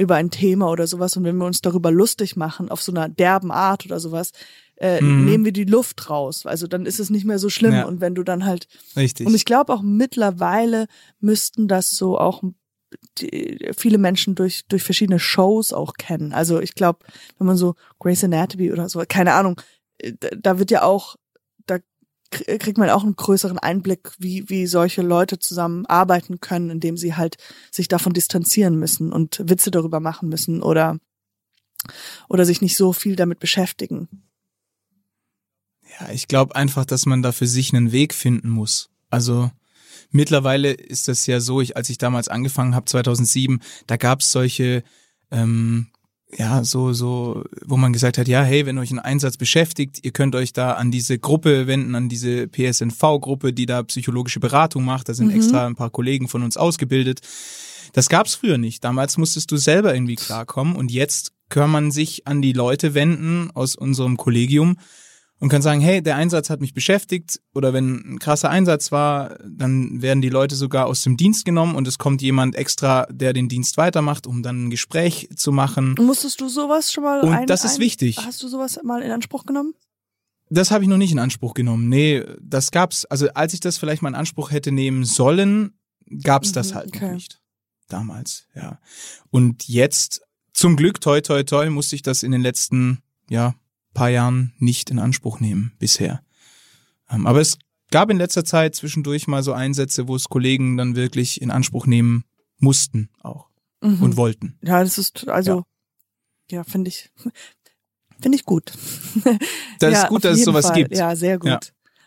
über 0.00 0.16
ein 0.16 0.30
Thema 0.30 0.70
oder 0.70 0.86
sowas 0.86 1.16
und 1.16 1.24
wenn 1.24 1.36
wir 1.36 1.44
uns 1.46 1.60
darüber 1.60 1.90
lustig 1.90 2.34
machen 2.36 2.70
auf 2.70 2.82
so 2.82 2.90
einer 2.92 3.08
derben 3.08 3.50
Art 3.52 3.84
oder 3.84 4.00
sowas, 4.00 4.32
äh, 4.76 5.02
Mhm. 5.02 5.24
nehmen 5.26 5.44
wir 5.44 5.52
die 5.52 5.64
Luft 5.64 6.08
raus. 6.08 6.46
Also 6.46 6.66
dann 6.66 6.86
ist 6.86 6.98
es 7.00 7.10
nicht 7.10 7.26
mehr 7.26 7.38
so 7.38 7.50
schlimm 7.50 7.74
Ja. 7.74 7.84
und 7.84 8.00
wenn 8.00 8.14
du 8.14 8.22
dann 8.22 8.44
halt 8.46 8.66
Richtig. 8.96 9.26
und 9.26 9.34
ich 9.34 9.44
glaube 9.44 9.72
auch 9.74 9.82
mittlerweile 9.82 10.86
müssten 11.20 11.68
das 11.68 11.90
so 11.90 12.18
auch 12.18 12.42
die, 13.18 13.70
viele 13.76 13.98
Menschen 13.98 14.34
durch 14.34 14.62
durch 14.68 14.82
verschiedene 14.82 15.18
Shows 15.20 15.72
auch 15.72 15.94
kennen. 15.94 16.32
Also 16.32 16.60
ich 16.60 16.74
glaube, 16.74 17.00
wenn 17.38 17.46
man 17.46 17.56
so 17.56 17.74
Grey's 18.00 18.24
Anatomy 18.24 18.72
oder 18.72 18.88
so, 18.88 19.02
keine 19.06 19.34
Ahnung, 19.34 19.60
äh, 19.98 20.12
da, 20.40 20.58
wird 20.58 20.70
ja 20.70 20.82
auch 20.82 21.16
kriegt 22.30 22.78
man 22.78 22.90
auch 22.90 23.02
einen 23.02 23.16
größeren 23.16 23.58
Einblick, 23.58 24.12
wie 24.18 24.48
wie 24.48 24.66
solche 24.66 25.02
Leute 25.02 25.38
zusammen 25.38 25.86
arbeiten 25.86 26.40
können, 26.40 26.70
indem 26.70 26.96
sie 26.96 27.14
halt 27.14 27.36
sich 27.70 27.88
davon 27.88 28.12
distanzieren 28.12 28.76
müssen 28.76 29.12
und 29.12 29.42
Witze 29.44 29.70
darüber 29.70 30.00
machen 30.00 30.28
müssen 30.28 30.62
oder 30.62 30.98
oder 32.28 32.44
sich 32.44 32.60
nicht 32.60 32.76
so 32.76 32.92
viel 32.92 33.16
damit 33.16 33.40
beschäftigen. 33.40 34.08
Ja, 35.98 36.10
ich 36.10 36.28
glaube 36.28 36.54
einfach, 36.54 36.84
dass 36.84 37.06
man 37.06 37.22
da 37.22 37.32
für 37.32 37.46
sich 37.46 37.74
einen 37.74 37.92
Weg 37.92 38.14
finden 38.14 38.48
muss. 38.48 38.90
Also 39.10 39.50
mittlerweile 40.10 40.72
ist 40.72 41.08
das 41.08 41.26
ja 41.26 41.40
so, 41.40 41.60
ich, 41.60 41.76
als 41.76 41.90
ich 41.90 41.98
damals 41.98 42.28
angefangen 42.28 42.74
habe, 42.74 42.86
2007, 42.86 43.60
da 43.86 43.96
gab's 43.96 44.30
solche, 44.30 44.84
ähm, 45.30 45.88
ja, 46.36 46.62
so, 46.64 46.92
so, 46.92 47.44
wo 47.66 47.76
man 47.76 47.92
gesagt 47.92 48.18
hat, 48.18 48.28
ja, 48.28 48.42
hey, 48.42 48.64
wenn 48.66 48.78
euch 48.78 48.90
ein 48.90 48.98
Einsatz 48.98 49.36
beschäftigt, 49.36 49.98
ihr 50.02 50.12
könnt 50.12 50.34
euch 50.34 50.52
da 50.52 50.72
an 50.74 50.90
diese 50.90 51.18
Gruppe 51.18 51.66
wenden, 51.66 51.94
an 51.94 52.08
diese 52.08 52.46
PSNV-Gruppe, 52.48 53.52
die 53.52 53.66
da 53.66 53.82
psychologische 53.82 54.40
Beratung 54.40 54.84
macht. 54.84 55.08
Da 55.08 55.14
sind 55.14 55.28
Mhm. 55.28 55.34
extra 55.36 55.66
ein 55.66 55.74
paar 55.76 55.90
Kollegen 55.90 56.28
von 56.28 56.42
uns 56.42 56.56
ausgebildet. 56.56 57.20
Das 57.92 58.08
gab's 58.08 58.34
früher 58.36 58.58
nicht. 58.58 58.84
Damals 58.84 59.18
musstest 59.18 59.50
du 59.50 59.56
selber 59.56 59.92
irgendwie 59.94 60.14
klarkommen 60.16 60.76
und 60.76 60.92
jetzt 60.92 61.32
kann 61.48 61.70
man 61.70 61.90
sich 61.90 62.26
an 62.28 62.40
die 62.42 62.52
Leute 62.52 62.94
wenden 62.94 63.50
aus 63.54 63.74
unserem 63.74 64.16
Kollegium 64.16 64.76
und 65.40 65.48
kann 65.48 65.62
sagen, 65.62 65.80
hey, 65.80 66.02
der 66.02 66.16
Einsatz 66.16 66.50
hat 66.50 66.60
mich 66.60 66.74
beschäftigt 66.74 67.40
oder 67.54 67.72
wenn 67.72 68.14
ein 68.14 68.18
krasser 68.18 68.50
Einsatz 68.50 68.92
war, 68.92 69.38
dann 69.44 70.02
werden 70.02 70.20
die 70.20 70.28
Leute 70.28 70.54
sogar 70.54 70.86
aus 70.86 71.02
dem 71.02 71.16
Dienst 71.16 71.44
genommen 71.44 71.74
und 71.74 71.88
es 71.88 71.98
kommt 71.98 72.22
jemand 72.22 72.54
extra, 72.54 73.06
der 73.10 73.32
den 73.32 73.48
Dienst 73.48 73.76
weitermacht, 73.78 74.26
um 74.26 74.42
dann 74.42 74.66
ein 74.66 74.70
Gespräch 74.70 75.28
zu 75.34 75.50
machen. 75.50 75.96
Musstest 75.98 76.40
du 76.40 76.48
sowas 76.48 76.92
schon 76.92 77.04
mal 77.04 77.20
Und 77.20 77.32
ein, 77.32 77.46
das 77.46 77.64
ist 77.64 77.76
ein, 77.76 77.80
wichtig. 77.80 78.18
Hast 78.24 78.42
du 78.42 78.48
sowas 78.48 78.78
mal 78.84 79.02
in 79.02 79.10
Anspruch 79.10 79.46
genommen? 79.46 79.74
Das 80.50 80.70
habe 80.70 80.84
ich 80.84 80.90
noch 80.90 80.98
nicht 80.98 81.12
in 81.12 81.18
Anspruch 81.18 81.54
genommen. 81.54 81.88
Nee, 81.88 82.24
das 82.40 82.70
gab's, 82.70 83.04
also 83.06 83.28
als 83.30 83.54
ich 83.54 83.60
das 83.60 83.78
vielleicht 83.78 84.02
mal 84.02 84.08
in 84.10 84.14
Anspruch 84.16 84.50
hätte 84.50 84.72
nehmen 84.72 85.04
sollen, 85.04 85.72
gab's 86.22 86.52
das 86.52 86.72
Mhm, 86.72 86.74
halt 86.74 86.88
okay. 86.88 87.04
noch 87.06 87.12
nicht. 87.14 87.40
Damals, 87.88 88.46
ja. 88.54 88.78
Und 89.30 89.68
jetzt, 89.68 90.22
zum 90.52 90.76
Glück, 90.76 91.00
toi, 91.00 91.20
toi, 91.20 91.44
toi, 91.44 91.70
musste 91.70 91.96
ich 91.96 92.02
das 92.02 92.22
in 92.22 92.32
den 92.32 92.40
letzten, 92.40 92.98
ja, 93.28 93.54
paar 93.94 94.08
Jahren 94.10 94.52
nicht 94.58 94.90
in 94.90 94.98
Anspruch 94.98 95.40
nehmen, 95.40 95.72
bisher. 95.78 96.22
Ähm, 97.10 97.26
aber 97.26 97.40
es 97.40 97.58
gab 97.90 98.10
in 98.10 98.18
letzter 98.18 98.44
Zeit 98.44 98.74
zwischendurch 98.76 99.26
mal 99.26 99.42
so 99.42 99.52
Einsätze, 99.52 100.06
wo 100.08 100.16
es 100.16 100.28
Kollegen 100.28 100.76
dann 100.76 100.94
wirklich 100.96 101.40
in 101.42 101.50
Anspruch 101.50 101.86
nehmen 101.86 102.24
mussten 102.58 103.08
auch 103.22 103.48
Mhm. 103.82 104.02
und 104.02 104.16
wollten. 104.16 104.58
Ja, 104.62 104.82
das 104.84 104.98
ist 104.98 105.26
also 105.28 105.64
ja, 106.50 106.64
finde 106.64 106.88
ich. 106.88 107.10
Finde 108.22 108.36
ich 108.36 108.44
gut. 108.44 108.72
Das 109.78 109.92
ja, 109.94 110.02
ist 110.02 110.08
gut, 110.10 110.24
dass 110.26 110.38
es 110.38 110.44
sowas 110.44 110.66
Fall. 110.66 110.74
gibt. 110.76 110.94
Ja, 110.94 111.16
sehr 111.16 111.38
gut. 111.38 111.48
Ja. 111.48 111.58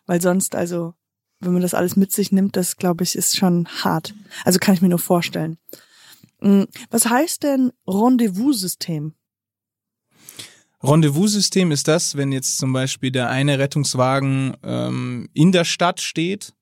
Weil 0.06 0.22
sonst, 0.22 0.54
also, 0.54 0.94
wenn 1.40 1.54
man 1.54 1.64
das 1.64 1.74
alles 1.74 1.96
mit 1.96 2.12
sich 2.12 2.32
nimmt, 2.32 2.56
das 2.56 2.78
glaube 2.78 3.04
ich, 3.04 3.16
ist 3.16 3.36
schon 3.36 3.68
hart. 3.84 4.14
Also 4.46 4.60
kann 4.60 4.76
ich 4.76 4.82
mir 4.84 4.90
nur 4.90 5.00
vorstellen. 5.00 5.58
Mm, 6.40 6.66
Was 6.92 7.08
heißt 7.10 7.42
denn 7.42 7.72
Rendezvous-System? 7.88 9.16
Rendezvous-System 10.84 11.72
ist 11.72 11.88
das, 11.88 12.18
wenn 12.18 12.32
jetzt 12.32 12.58
zum 12.58 12.74
Beispiel 12.74 13.12
der 13.12 13.30
eine 13.30 13.58
Rettungswagen 13.58 14.58
ähm, 14.64 15.30
in 15.34 15.52
der 15.52 15.64
Stadt 15.64 16.02
steht 16.02 16.54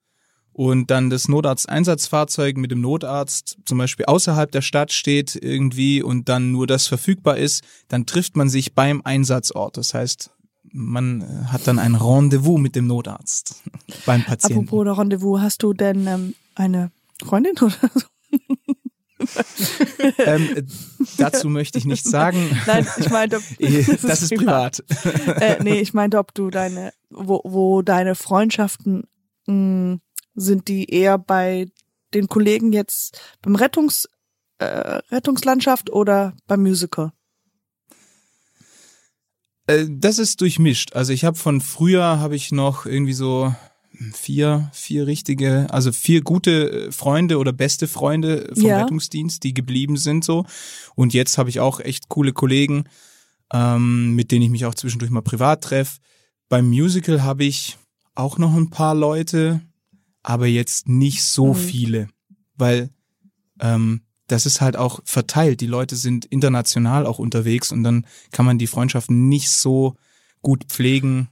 und 0.54 0.92
dann 0.92 1.10
das 1.10 1.28
Notarzt-Einsatzfahrzeug 1.28 2.58
mit 2.58 2.72
dem 2.72 2.82
Notarzt 2.82 3.58
zum 3.66 3.78
Beispiel 3.78 4.06
außerhalb 4.06 4.52
der 4.52 4.62
Stadt 4.62 4.92
steht 4.92 5.36
irgendwie 5.36 6.04
und 6.04 6.30
dann 6.30 6.52
nur 6.52 6.68
das 6.68 6.88
verfügbar 6.88 7.38
ist, 7.38 7.64
dann 7.88 8.06
trifft 8.06 8.36
man 8.36 8.50
sich 8.50 8.74
beim 8.74 9.02
Einsatzort. 9.04 9.78
Das 9.78 9.94
heißt, 9.94 10.30
man 10.72 11.22
äh, 11.22 11.46
hat 11.48 11.68
dann 11.68 11.80
ein 11.80 11.96
Rendezvous 11.96 12.60
mit 12.60 12.76
dem 12.76 12.88
Notarzt 12.88 13.64
beim 14.06 14.24
Patienten. 14.24 14.68
Apropos 14.68 14.98
Rendezvous, 14.98 15.42
hast 15.42 15.64
du 15.64 15.74
denn 15.74 16.06
ähm, 16.08 16.36
eine 16.56 16.92
Freundin 17.24 17.54
oder 17.60 17.72
so? 17.94 18.06
ähm, 20.18 20.50
äh, 20.56 20.64
dazu 21.18 21.50
möchte 21.50 21.78
ich 21.78 21.86
nichts 21.86 22.10
sagen. 22.10 22.50
Nein, 22.68 22.88
ich 22.98 23.10
meinte, 23.10 23.38
ob, 23.38 23.44
Eh, 23.60 23.84
das 24.02 24.22
ist 24.24 24.36
privat. 24.36 24.84
äh, 25.40 25.62
nee, 25.64 25.80
ich 25.80 25.94
meinte, 25.94 26.18
ob 26.18 26.34
du 26.34 26.50
deine, 26.50 26.94
wo, 27.10 27.42
wo 27.44 27.82
deine 27.82 28.16
Freundschaften 28.16 29.04
mh, 29.48 30.00
sind, 30.36 30.68
die 30.68 30.90
eher 30.90 31.18
bei 31.18 31.68
den 32.14 32.28
Kollegen 32.28 32.74
jetzt 32.74 33.22
beim 33.42 33.56
Rettungs, 33.56 34.08
äh, 34.60 34.66
Rettungslandschaft 35.12 35.90
oder 35.90 36.36
beim 36.48 36.62
Musical? 36.62 37.12
Äh, 39.68 39.86
das 39.90 40.20
ist 40.20 40.42
durchmischt. 40.42 40.94
Also 40.94 41.14
ich 41.14 41.26
habe 41.26 41.38
von 41.38 41.62
früher 41.62 42.20
habe 42.20 42.36
ich 42.36 42.52
noch 42.52 42.86
irgendwie 42.86 43.14
so 43.14 43.54
vier, 44.14 44.70
vier 44.74 45.08
richtige, 45.08 45.68
also 45.70 45.92
vier 45.92 46.22
gute 46.22 46.88
äh, 46.88 46.92
Freunde 46.92 47.38
oder 47.38 47.54
beste 47.54 47.88
Freunde 47.88 48.50
vom 48.54 48.64
Ja. 48.64 48.82
Rettungsdienst, 48.82 49.44
die 49.44 49.54
geblieben 49.54 49.98
sind 49.98 50.24
so. 50.24 50.46
Und 50.96 51.14
jetzt 51.14 51.38
habe 51.38 51.50
ich 51.50 51.60
auch 51.60 51.80
echt 51.80 52.10
coole 52.10 52.34
Kollegen, 52.34 52.86
ähm, 53.54 54.16
mit 54.16 54.32
denen 54.32 54.44
ich 54.44 54.50
mich 54.50 54.66
auch 54.66 54.76
zwischendurch 54.76 55.12
mal 55.12 55.22
privat 55.22 55.64
treffe. 55.64 56.00
Beim 56.50 56.70
Musical 56.70 57.22
habe 57.24 57.44
ich 57.44 57.78
auch 58.16 58.38
noch 58.38 58.56
ein 58.56 58.70
paar 58.70 58.96
Leute, 58.96 59.62
aber 60.24 60.48
jetzt 60.48 60.88
nicht 60.90 61.24
so 61.24 61.54
Mhm. 61.54 61.58
viele, 61.58 62.10
weil 62.56 62.90
ähm, 63.60 64.02
das 64.28 64.46
ist 64.46 64.62
halt 64.62 64.78
auch 64.78 65.02
verteilt. 65.04 65.62
Die 65.62 65.68
Leute 65.68 65.96
sind 65.96 66.26
international 66.26 67.06
auch 67.06 67.20
unterwegs 67.20 67.72
und 67.72 67.84
dann 67.84 68.06
kann 68.32 68.46
man 68.46 68.58
die 68.58 68.68
Freundschaften 68.68 69.28
nicht 69.30 69.50
so 69.52 69.96
gut 70.42 70.66
pflegen. 70.70 71.28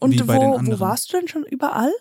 Und 0.00 0.28
wo, 0.28 0.32
wo 0.32 0.80
warst 0.80 1.12
du 1.12 1.18
denn 1.18 1.28
schon 1.28 1.44
überall? 1.44 1.92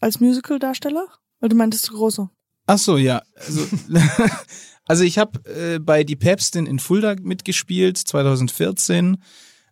Als 0.00 0.20
Musical-Darsteller? 0.20 1.06
Weil 1.40 1.48
du 1.48 1.56
meintest 1.56 1.90
große. 1.90 2.28
Ach 2.66 2.78
so, 2.78 2.96
ja. 2.96 3.22
Also, 3.36 3.66
also 4.86 5.04
ich 5.04 5.18
habe 5.18 5.40
äh, 5.48 5.78
bei 5.78 6.04
Die 6.04 6.16
Päpstin 6.16 6.66
in 6.66 6.78
Fulda 6.78 7.16
mitgespielt, 7.20 7.98
2014. 7.98 9.16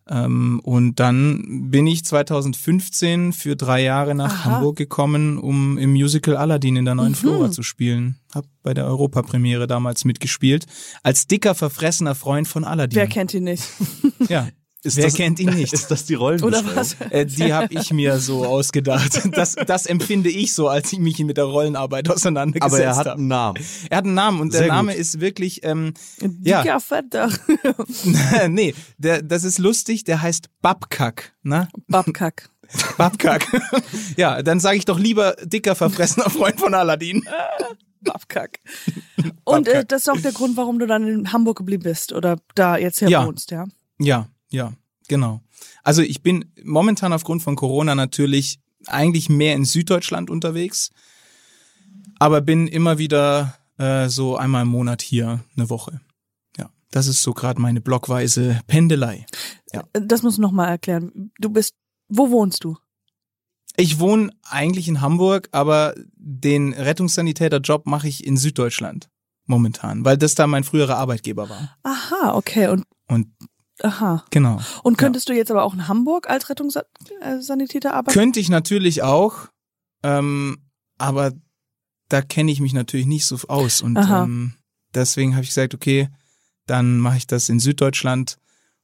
Ähm, 0.09 0.59
und 0.63 0.99
dann 0.99 1.69
bin 1.69 1.85
ich 1.87 2.03
2015 2.03 3.31
für 3.33 3.55
drei 3.55 3.83
Jahre 3.83 4.15
nach 4.15 4.33
Aha. 4.33 4.45
Hamburg 4.45 4.77
gekommen, 4.77 5.37
um 5.37 5.77
im 5.77 5.91
Musical 5.91 6.35
Aladdin 6.35 6.75
in 6.75 6.85
der 6.85 6.95
neuen 6.95 7.11
Mhm. 7.11 7.15
Flora 7.15 7.51
zu 7.51 7.61
spielen. 7.63 8.17
Hab 8.33 8.45
bei 8.63 8.73
der 8.73 8.85
Europapremiere 8.85 9.67
damals 9.67 10.03
mitgespielt. 10.03 10.65
Als 11.03 11.27
dicker, 11.27 11.53
verfressener 11.55 12.15
Freund 12.15 12.47
von 12.47 12.63
Aladdin. 12.63 12.95
Wer 12.97 13.07
kennt 13.07 13.33
ihn 13.33 13.43
nicht? 13.43 13.63
Ja. 14.27 14.49
Ist 14.83 14.97
Wer 14.97 15.05
das, 15.05 15.13
kennt 15.13 15.39
ihn 15.39 15.49
nicht? 15.53 15.73
Ist 15.73 15.91
das 15.91 16.05
die 16.05 16.15
Oder 16.17 16.39
Rollenbeschreibung? 16.41 16.75
was? 16.75 16.95
Äh, 17.11 17.25
die 17.27 17.53
habe 17.53 17.71
ich 17.73 17.91
mir 17.93 18.17
so 18.19 18.45
ausgedacht. 18.45 19.21
Das, 19.31 19.55
das 19.55 19.85
empfinde 19.85 20.29
ich 20.29 20.53
so, 20.53 20.67
als 20.67 20.91
ich 20.91 20.99
mich 20.99 21.19
mit 21.19 21.37
der 21.37 21.43
Rollenarbeit 21.45 22.09
auseinandergesetzt 22.09 22.73
Aber 22.73 22.83
er 22.83 22.95
hat 22.95 23.05
habe. 23.07 23.17
einen 23.19 23.27
Namen. 23.27 23.63
Er 23.89 23.97
hat 23.97 24.05
einen 24.05 24.13
Namen 24.15 24.41
und 24.41 24.53
der 24.53 24.61
Sehr 24.61 24.67
Name 24.69 24.91
gut. 24.91 24.99
ist 25.01 25.19
wirklich, 25.21 25.63
ähm, 25.63 25.93
Dicker 26.19 26.65
Ja. 26.65 26.79
Fetter. 26.79 27.29
nee, 28.49 28.73
der, 28.97 29.21
das 29.21 29.43
ist 29.43 29.57
lustig, 29.59 30.03
der 30.03 30.21
heißt 30.21 30.49
Babkak, 30.61 31.33
ne? 31.43 31.67
Babkack. 31.87 32.49
Babkak. 32.97 33.45
ja, 34.17 34.41
dann 34.41 34.59
sage 34.59 34.77
ich 34.77 34.85
doch 34.85 34.97
lieber 34.99 35.35
dicker, 35.43 35.75
verfressener 35.75 36.29
Freund 36.29 36.59
von 36.59 36.73
Aladdin. 36.73 37.23
Babkack. 38.01 38.59
Und 39.43 39.67
äh, 39.67 39.85
das 39.85 40.03
ist 40.03 40.09
auch 40.09 40.19
der 40.21 40.31
Grund, 40.31 40.57
warum 40.57 40.79
du 40.79 40.87
dann 40.87 41.07
in 41.07 41.33
Hamburg 41.33 41.57
geblieben 41.57 41.83
bist 41.83 42.13
oder 42.13 42.37
da 42.55 42.77
jetzt 42.77 43.01
her 43.01 43.09
Ja. 43.09 43.25
wohnst, 43.25 43.51
ja? 43.51 43.65
Ja, 43.99 44.27
ja, 44.51 44.73
genau. 45.07 45.41
Also 45.83 46.01
ich 46.01 46.21
bin 46.21 46.51
momentan 46.63 47.13
aufgrund 47.13 47.43
von 47.43 47.55
Corona 47.55 47.95
natürlich 47.95 48.59
eigentlich 48.87 49.29
mehr 49.29 49.55
in 49.55 49.65
Süddeutschland 49.65 50.29
unterwegs, 50.29 50.91
aber 52.19 52.41
bin 52.41 52.67
immer 52.67 52.97
wieder 52.97 53.57
äh, 53.77 54.09
so 54.09 54.37
einmal 54.37 54.63
im 54.63 54.69
Monat 54.69 55.01
hier 55.01 55.43
eine 55.55 55.69
Woche. 55.69 56.01
Ja, 56.57 56.69
das 56.91 57.07
ist 57.07 57.21
so 57.21 57.33
gerade 57.33 57.61
meine 57.61 57.81
blockweise 57.81 58.61
Pendelei. 58.67 59.25
Ja. 59.73 59.83
Äh, 59.93 60.01
Das 60.05 60.23
musst 60.23 60.37
du 60.37 60.41
noch 60.41 60.51
mal 60.51 60.67
erklären. 60.67 61.31
Du 61.39 61.49
bist, 61.49 61.73
wo 62.07 62.29
wohnst 62.31 62.63
du? 62.63 62.77
Ich 63.77 63.99
wohne 63.99 64.31
eigentlich 64.43 64.87
in 64.87 64.99
Hamburg, 65.01 65.47
aber 65.51 65.95
den 66.15 66.73
Rettungssanitäterjob 66.73 67.85
mache 67.85 68.07
ich 68.07 68.25
in 68.25 68.35
Süddeutschland 68.37 69.09
momentan, 69.45 70.03
weil 70.05 70.17
das 70.17 70.35
da 70.35 70.45
mein 70.45 70.63
früherer 70.63 70.97
Arbeitgeber 70.97 71.49
war. 71.49 71.77
Aha, 71.83 72.33
okay. 72.35 72.67
Und 72.67 72.85
Und 73.07 73.27
aha. 73.83 74.25
genau. 74.29 74.59
Und 74.83 74.97
könntest 74.97 75.29
du 75.29 75.33
jetzt 75.33 75.51
aber 75.51 75.63
auch 75.63 75.73
in 75.73 75.87
Hamburg 75.87 76.29
als 76.29 76.49
Rettungssanitäter 76.49 77.93
arbeiten? 77.93 78.13
Könnte 78.13 78.39
ich 78.39 78.49
natürlich 78.49 79.03
auch, 79.03 79.47
ähm, 80.03 80.57
aber 80.97 81.31
da 82.09 82.21
kenne 82.21 82.51
ich 82.51 82.59
mich 82.59 82.73
natürlich 82.73 83.05
nicht 83.05 83.25
so 83.25 83.37
aus 83.47 83.81
und 83.81 83.97
Aha. 83.97 84.23
ähm, 84.23 84.53
deswegen 84.93 85.33
habe 85.33 85.43
ich 85.43 85.49
gesagt, 85.49 85.73
okay, 85.73 86.09
dann 86.65 86.99
mache 86.99 87.17
ich 87.17 87.27
das 87.27 87.49
in 87.49 87.59
Süddeutschland 87.59 88.37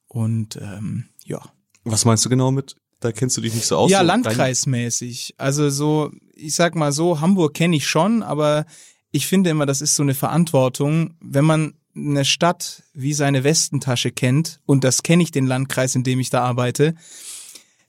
und 0.07 0.55
ähm, 0.57 1.09
ja. 1.23 1.41
Was 1.83 2.05
meinst 2.05 2.25
du 2.25 2.29
genau 2.29 2.51
mit? 2.51 2.75
Da 2.99 3.11
kennst 3.11 3.37
du 3.37 3.41
dich 3.41 3.53
nicht 3.53 3.67
so 3.67 3.77
aus. 3.77 3.91
ja, 3.91 3.99
so 3.99 4.05
landkreismäßig. 4.05 5.35
Also 5.37 5.69
so, 5.69 6.11
ich 6.33 6.55
sag 6.55 6.75
mal 6.75 6.91
so, 6.91 7.21
Hamburg 7.21 7.53
kenne 7.53 7.75
ich 7.75 7.87
schon, 7.87 8.23
aber 8.23 8.65
ich 9.11 9.27
finde 9.27 9.49
immer, 9.49 9.65
das 9.65 9.81
ist 9.81 9.95
so 9.95 10.03
eine 10.03 10.15
Verantwortung, 10.15 11.15
wenn 11.21 11.45
man 11.45 11.73
eine 11.97 12.25
Stadt 12.25 12.83
wie 12.93 13.13
seine 13.13 13.43
Westentasche 13.43 14.11
kennt, 14.11 14.59
und 14.65 14.83
das 14.83 15.03
kenne 15.03 15.23
ich 15.23 15.31
den 15.31 15.47
Landkreis, 15.47 15.95
in 15.95 16.03
dem 16.03 16.19
ich 16.19 16.29
da 16.29 16.43
arbeite, 16.43 16.93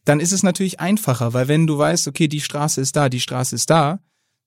dann 0.04 0.20
ist 0.20 0.32
es 0.32 0.42
natürlich 0.42 0.80
einfacher, 0.80 1.34
weil 1.34 1.48
wenn 1.48 1.66
du 1.66 1.76
weißt, 1.76 2.08
okay, 2.08 2.28
die 2.28 2.40
Straße 2.40 2.80
ist 2.80 2.96
da, 2.96 3.08
die 3.08 3.20
Straße 3.20 3.54
ist 3.54 3.68
da, 3.68 4.00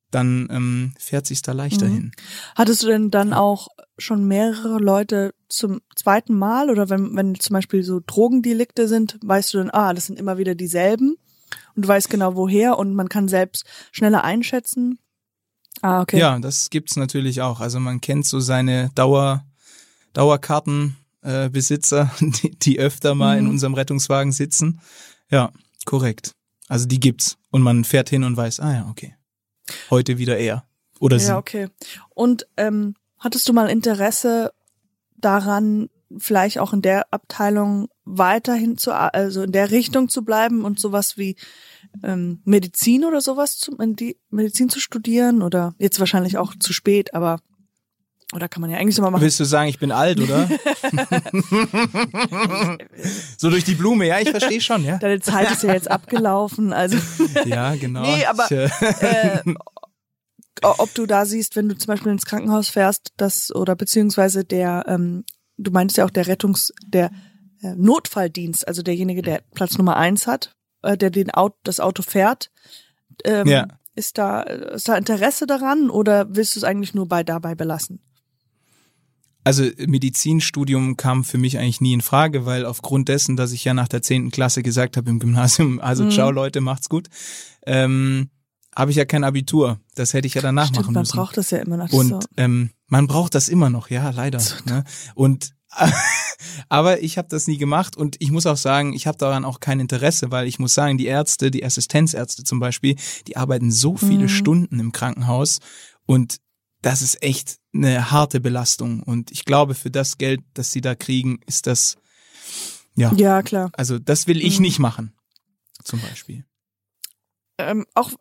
dann 0.09 0.47
ähm, 0.51 0.93
fährt 0.97 1.25
sich's 1.27 1.41
da 1.43 1.51
leichter 1.53 1.85
Mhm. 1.85 1.93
hin. 1.93 2.11
Hattest 2.55 2.83
du 2.83 2.87
denn 2.87 3.11
dann 3.11 3.31
auch 3.33 3.67
schon 3.97 4.27
mehrere 4.27 4.79
Leute 4.79 5.33
zum 5.47 5.81
zweiten 5.95 6.37
Mal 6.37 6.69
oder 6.69 6.89
wenn, 6.89 7.15
wenn 7.15 7.35
zum 7.35 7.53
Beispiel 7.53 7.83
so 7.83 8.01
Drogendelikte 8.05 8.87
sind, 8.87 9.19
weißt 9.23 9.53
du 9.53 9.59
dann, 9.59 9.69
ah, 9.69 9.93
das 9.93 10.07
sind 10.07 10.19
immer 10.19 10.37
wieder 10.37 10.55
dieselben 10.55 11.15
und 11.75 11.85
du 11.85 11.87
weißt 11.87 12.09
genau 12.09 12.35
woher 12.35 12.77
und 12.79 12.93
man 12.95 13.07
kann 13.07 13.27
selbst 13.27 13.63
schneller 13.91 14.23
einschätzen? 14.23 14.99
Ah, 15.81 16.01
okay. 16.01 16.19
Ja, 16.19 16.37
das 16.39 16.69
gibt's 16.69 16.95
natürlich 16.95 17.41
auch. 17.41 17.59
Also 17.59 17.79
man 17.79 18.01
kennt 18.01 18.25
so 18.25 18.39
seine 18.39 18.89
Dauer, 18.95 19.45
Dauerkartenbesitzer, 20.13 22.11
äh, 22.19 22.25
die, 22.41 22.51
die 22.51 22.79
öfter 22.79 23.15
mal 23.15 23.37
in 23.37 23.45
Mhm. 23.45 23.51
unserem 23.51 23.73
Rettungswagen 23.73 24.31
sitzen. 24.31 24.81
Ja, 25.29 25.51
korrekt. 25.85 26.33
Also 26.67 26.85
die 26.87 26.99
gibt's. 26.99 27.37
Und 27.49 27.61
man 27.61 27.83
fährt 27.83 28.09
hin 28.09 28.23
und 28.23 28.37
weiß, 28.37 28.59
ah 28.61 28.73
ja, 28.73 28.87
okay. 28.89 29.15
Heute 29.89 30.17
wieder 30.17 30.37
er. 30.37 30.65
Oder 30.99 31.19
sie. 31.19 31.27
Ja, 31.29 31.37
okay. 31.37 31.67
Und 32.09 32.45
ähm, 32.57 32.95
hattest 33.17 33.47
du 33.49 33.53
mal 33.53 33.67
Interesse 33.69 34.53
daran, 35.17 35.89
vielleicht 36.17 36.59
auch 36.59 36.73
in 36.73 36.81
der 36.81 37.11
Abteilung 37.13 37.87
weiterhin 38.03 38.77
zu, 38.77 38.93
also 38.93 39.43
in 39.43 39.51
der 39.53 39.71
Richtung 39.71 40.09
zu 40.09 40.23
bleiben 40.23 40.65
und 40.65 40.79
sowas 40.79 41.17
wie 41.17 41.37
ähm, 42.03 42.41
Medizin 42.43 43.05
oder 43.05 43.21
sowas 43.21 43.57
zu, 43.57 43.77
in 43.77 43.95
die 43.95 44.17
Medizin 44.29 44.69
zu 44.69 44.79
studieren 44.81 45.41
oder 45.41 45.73
jetzt 45.77 45.99
wahrscheinlich 45.99 46.37
auch 46.37 46.53
zu 46.59 46.73
spät, 46.73 47.13
aber 47.13 47.39
oder 48.33 48.47
kann 48.49 48.61
man 48.61 48.69
ja 48.69 48.77
eigentlich 48.77 48.97
immer 48.97 49.11
machen. 49.11 49.21
Willst 49.21 49.39
du 49.39 49.45
sagen, 49.45 49.69
ich 49.69 49.79
bin 49.79 49.91
alt, 49.91 50.19
oder? 50.19 50.47
so 53.37 53.49
durch 53.49 53.63
die 53.63 53.75
Blume, 53.75 54.07
ja, 54.07 54.19
ich 54.19 54.29
verstehe 54.29 54.61
schon, 54.61 54.83
ja. 54.85 54.97
Deine 54.97 55.19
Zeit 55.19 55.51
ist 55.51 55.63
ja 55.63 55.73
jetzt 55.73 55.89
abgelaufen, 55.89 56.73
also 56.73 56.97
Ja, 57.45 57.75
genau. 57.75 58.01
Nee, 58.01 58.25
aber- 58.25 58.51
äh, 58.51 58.65
äh, 59.39 59.41
ob 60.61 60.93
du 60.93 61.05
da 61.05 61.25
siehst, 61.25 61.55
wenn 61.55 61.69
du 61.69 61.75
zum 61.77 61.87
Beispiel 61.87 62.11
ins 62.11 62.25
Krankenhaus 62.25 62.69
fährst, 62.69 63.11
das 63.17 63.53
oder 63.53 63.75
beziehungsweise 63.75 64.43
der, 64.45 64.85
ähm, 64.87 65.23
du 65.57 65.71
meintest 65.71 65.97
ja 65.97 66.05
auch 66.05 66.09
der 66.11 66.27
Rettungs, 66.27 66.71
der 66.85 67.11
äh, 67.63 67.73
Notfalldienst, 67.75 68.67
also 68.67 68.81
derjenige, 68.83 69.21
der 69.23 69.41
Platz 69.55 69.77
Nummer 69.77 69.97
eins 69.97 70.27
hat, 70.27 70.55
äh, 70.83 70.97
der 70.97 71.09
den 71.09 71.31
Auto, 71.31 71.55
das 71.63 71.79
Auto 71.79 72.03
fährt, 72.03 72.51
ähm, 73.23 73.47
Ja. 73.47 73.67
ist 73.95 74.17
da 74.17 74.41
ist 74.43 74.87
da 74.87 74.95
Interesse 74.97 75.47
daran 75.47 75.89
oder 75.89 76.27
willst 76.29 76.55
du 76.55 76.59
es 76.59 76.63
eigentlich 76.63 76.93
nur 76.93 77.07
bei 77.07 77.23
dabei 77.23 77.55
belassen? 77.55 77.99
Also 79.43 79.63
Medizinstudium 79.87 80.97
kam 80.97 81.23
für 81.23 81.37
mich 81.37 81.57
eigentlich 81.57 81.81
nie 81.81 81.93
in 81.93 82.01
Frage, 82.01 82.45
weil 82.45 82.65
aufgrund 82.65 83.07
dessen, 83.09 83.35
dass 83.35 83.51
ich 83.53 83.63
ja 83.65 83.73
nach 83.73 83.87
der 83.87 84.01
zehnten 84.01 84.29
Klasse 84.31 84.61
gesagt 84.63 84.97
habe 84.97 85.09
im 85.09 85.19
Gymnasium, 85.19 85.79
also 85.81 86.03
Mhm. 86.05 86.11
ciao 86.11 86.31
Leute, 86.31 86.61
macht's 86.61 86.89
gut, 86.89 87.07
ähm, 87.65 88.29
habe 88.75 88.91
ich 88.91 88.97
ja 88.97 89.05
kein 89.05 89.23
Abitur. 89.23 89.79
Das 89.95 90.13
hätte 90.13 90.27
ich 90.27 90.33
ja 90.35 90.41
danach 90.41 90.67
Stimmt, 90.67 90.81
machen 90.85 90.93
man 90.93 91.01
müssen. 91.01 91.17
braucht 91.17 91.37
das 91.37 91.49
ja 91.51 91.57
immer 91.59 91.77
noch. 91.77 91.91
Und 91.91 92.07
so. 92.09 92.19
ähm, 92.37 92.69
man 92.87 93.07
braucht 93.07 93.35
das 93.35 93.49
immer 93.49 93.69
noch, 93.69 93.89
ja, 93.89 94.09
leider. 94.11 94.41
Ne? 94.65 94.83
Und 95.15 95.53
aber 96.69 97.01
ich 97.01 97.17
habe 97.17 97.27
das 97.29 97.47
nie 97.47 97.57
gemacht 97.57 97.95
und 97.95 98.17
ich 98.19 98.29
muss 98.31 98.45
auch 98.45 98.57
sagen, 98.57 98.93
ich 98.93 99.07
habe 99.07 99.17
daran 99.17 99.45
auch 99.45 99.59
kein 99.59 99.79
Interesse, 99.79 100.29
weil 100.31 100.47
ich 100.47 100.59
muss 100.59 100.73
sagen, 100.73 100.97
die 100.97 101.05
Ärzte, 101.05 101.49
die 101.51 101.63
Assistenzärzte 101.65 102.43
zum 102.43 102.59
Beispiel, 102.59 102.95
die 103.27 103.37
arbeiten 103.37 103.71
so 103.71 103.95
viele 103.97 104.23
Mhm. 104.23 104.29
Stunden 104.29 104.79
im 104.79 104.91
Krankenhaus 104.91 105.59
und 106.05 106.37
das 106.81 107.01
ist 107.01 107.23
echt 107.23 107.57
eine 107.73 108.11
harte 108.11 108.39
Belastung. 108.39 109.01
Und 109.03 109.31
ich 109.31 109.45
glaube, 109.45 109.75
für 109.75 109.91
das 109.91 110.17
Geld, 110.17 110.41
das 110.53 110.71
sie 110.71 110.81
da 110.81 110.95
kriegen, 110.95 111.39
ist 111.45 111.67
das, 111.67 111.97
ja, 112.95 113.13
Ja, 113.15 113.41
klar. 113.43 113.71
also 113.73 113.97
das 113.99 114.27
will 114.27 114.41
ich 114.45 114.57
Mhm. 114.57 114.61
nicht 114.63 114.79
machen, 114.79 115.13
zum 115.83 116.01
Beispiel. 116.01 116.45
Ähm, 117.57 117.85
auch 117.95 118.11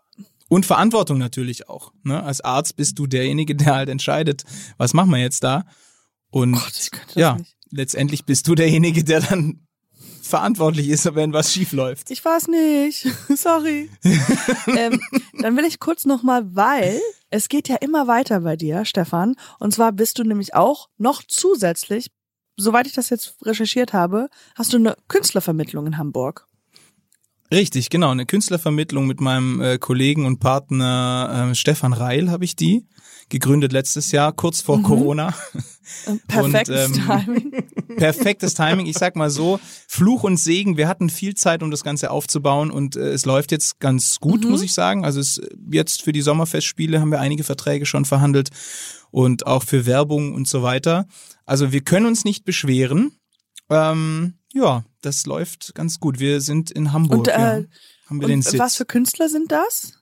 Und 0.49 0.67
Verantwortung 0.67 1.19
natürlich 1.19 1.69
auch. 1.69 1.93
Ne? 2.03 2.21
Als 2.23 2.41
Arzt 2.41 2.75
bist 2.77 2.99
du 2.99 3.07
derjenige, 3.07 3.55
der 3.55 3.75
halt 3.75 3.89
entscheidet, 3.89 4.45
was 4.79 4.95
machen 4.95 5.11
wir 5.11 5.19
jetzt 5.19 5.45
da. 5.45 5.65
Und 6.31 6.53
Gott, 6.55 6.91
ja, 7.15 7.37
letztendlich 7.71 8.25
bist 8.25 8.49
du 8.49 8.55
derjenige, 8.57 9.05
der 9.05 9.21
dann 9.21 9.67
verantwortlich 10.31 10.89
ist, 10.89 11.15
wenn 11.15 11.33
was 11.33 11.53
schief 11.53 11.73
läuft. 11.73 12.11
Ich 12.11 12.25
war's 12.25 12.49
nicht. 12.49 13.07
Sorry. 13.37 13.91
ähm, 14.67 15.01
dann 15.39 15.57
will 15.57 15.65
ich 15.65 15.81
kurz 15.81 16.07
nochmal, 16.07 16.55
weil 16.55 17.01
es 17.29 17.49
geht 17.49 17.69
ja 17.69 17.77
immer 17.77 18.07
weiter 18.07 18.41
bei 18.41 18.57
dir, 18.57 18.85
Stefan. 18.85 19.35
Und 19.59 19.75
zwar 19.75 19.93
bist 19.93 20.19
du 20.19 20.25
nämlich 20.25 20.55
auch 20.55 20.89
noch 20.97 21.23
zusätzlich, 21.27 22.11
soweit 22.57 22.87
ich 22.87 22.95
das 22.95 23.11
jetzt 23.11 23.37
recherchiert 23.45 23.93
habe, 23.93 24.29
hast 24.55 24.73
du 24.73 24.79
eine 24.79 24.97
Künstlervermittlung 25.09 25.87
in 25.87 25.99
Hamburg. 25.99 26.47
Richtig, 27.53 27.91
genau. 27.91 28.11
Eine 28.11 28.27
Künstlervermittlung 28.27 29.07
mit 29.07 29.21
meinem 29.21 29.61
äh, 29.61 29.79
Kollegen 29.79 30.25
und 30.25 30.39
Partner 30.39 31.51
äh, 31.51 31.55
Stefan 31.55 31.93
Reil 31.93 32.31
habe 32.31 32.45
ich 32.45 32.55
die 32.55 32.87
gegründet 33.31 33.73
letztes 33.73 34.13
Jahr, 34.13 34.33
kurz 34.33 34.61
vor 34.61 34.83
Corona. 34.83 35.35
Äh, 36.07 36.17
Perfektes 36.29 36.87
ähm, 36.87 36.93
Timing. 36.93 37.65
Perfektes 37.97 38.55
Timing. 38.55 38.87
Ich 38.87 38.99
sag 38.99 39.17
mal 39.17 39.31
so, 39.31 39.59
Fluch 39.89 40.25
und 40.25 40.37
Segen. 40.37 40.77
Wir 40.77 40.89
hatten 40.89 41.09
viel 41.09 41.35
Zeit, 41.35 41.63
um 41.63 41.71
das 41.71 41.83
Ganze 41.83 42.11
aufzubauen 42.11 42.71
und 42.71 42.97
äh, 42.97 43.11
es 43.11 43.25
läuft 43.25 43.53
jetzt 43.53 43.81
ganz 43.81 44.21
gut, 44.21 44.45
muss 44.45 44.63
ich 44.63 44.75
sagen. 44.75 45.05
Also 45.05 45.21
es, 45.21 45.41
jetzt 45.71 46.03
für 46.03 46.13
die 46.13 46.23
Sommerfestspiele 46.23 47.01
haben 47.01 47.11
wir 47.11 47.21
einige 47.21 47.45
Verträge 47.45 47.87
schon 47.87 48.05
verhandelt 48.05 48.51
und 49.11 49.47
auch 49.47 49.63
für 49.63 49.87
Werbung 49.87 50.35
und 50.35 50.47
so 50.47 50.63
weiter. 50.63 51.07
Also 51.47 51.73
wir 51.73 51.81
können 51.81 52.07
uns 52.07 52.25
nicht 52.25 52.45
beschweren. 52.45 53.13
Ähm, 53.71 54.35
ja, 54.53 54.85
das 55.01 55.27
läuft 55.27 55.75
ganz 55.75 56.01
gut. 56.01 56.19
Wir 56.19 56.41
sind 56.41 56.71
in 56.71 56.93
Hamburg. 56.93 57.21
Und, 57.21 57.29
äh, 57.29 57.33
ja. 57.33 57.65
Haben 58.07 58.21
wir 58.21 58.27
den 58.27 58.39
Und 58.39 58.43
Sitz. 58.43 58.59
was 58.59 58.77
für 58.77 58.85
Künstler 58.85 59.29
sind 59.29 59.53
das? 59.53 60.00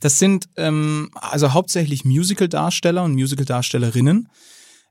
Das 0.00 0.18
sind 0.18 0.48
ähm, 0.56 1.10
also 1.14 1.52
hauptsächlich 1.52 2.04
Musical-Darsteller 2.04 3.04
und 3.04 3.14
Musical-Darstellerinnen, 3.14 4.28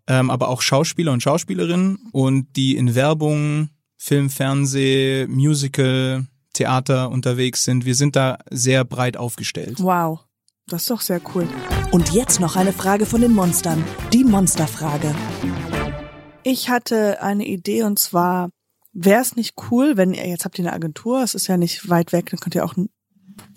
ähm, 0.08 0.30
aber 0.30 0.50
auch 0.50 0.62
Schauspieler 0.62 1.12
und 1.12 1.24
Schauspielerinnen 1.24 2.10
und 2.12 2.56
die 2.56 2.76
in 2.76 2.96
Werbung, 2.96 3.70
Film, 3.98 4.30
Fernseh, 4.30 5.28
Musical, 5.28 6.26
Theater 6.54 7.10
unterwegs 7.10 7.64
sind. 7.64 7.86
Wir 7.86 7.96
sind 7.96 8.16
da 8.16 8.38
sehr 8.50 8.84
breit 8.84 9.18
aufgestellt. 9.18 9.76
Wow. 9.80 10.22
Das 10.68 10.82
ist 10.84 10.92
doch 10.92 11.02
sehr 11.02 11.22
cool. 11.34 11.48
Und 11.92 12.14
jetzt 12.14 12.40
noch 12.40 12.56
eine 12.56 12.74
Frage 12.74 13.08
von 13.08 13.22
den 13.22 13.34
Monstern. 13.34 13.84
Die 14.14 14.24
Monsterfrage. 14.24 15.16
Ich 16.44 16.70
hatte 16.70 17.22
eine 17.22 17.46
Idee 17.46 17.84
und 17.84 17.98
zwar, 17.98 18.50
wäre 18.94 19.22
es 19.22 19.36
nicht 19.36 19.56
cool, 19.72 19.98
wenn 19.98 20.14
ihr, 20.14 20.28
jetzt 20.28 20.46
habt 20.46 20.60
ihr 20.60 20.66
eine 20.66 20.74
Agentur, 20.74 21.24
es 21.24 21.34
ist 21.34 21.48
ja 21.48 21.58
nicht 21.58 21.90
weit 21.90 22.14
weg, 22.14 22.30
dann 22.30 22.40
könnt 22.40 22.56
ihr 22.56 22.64
auch 22.64 22.76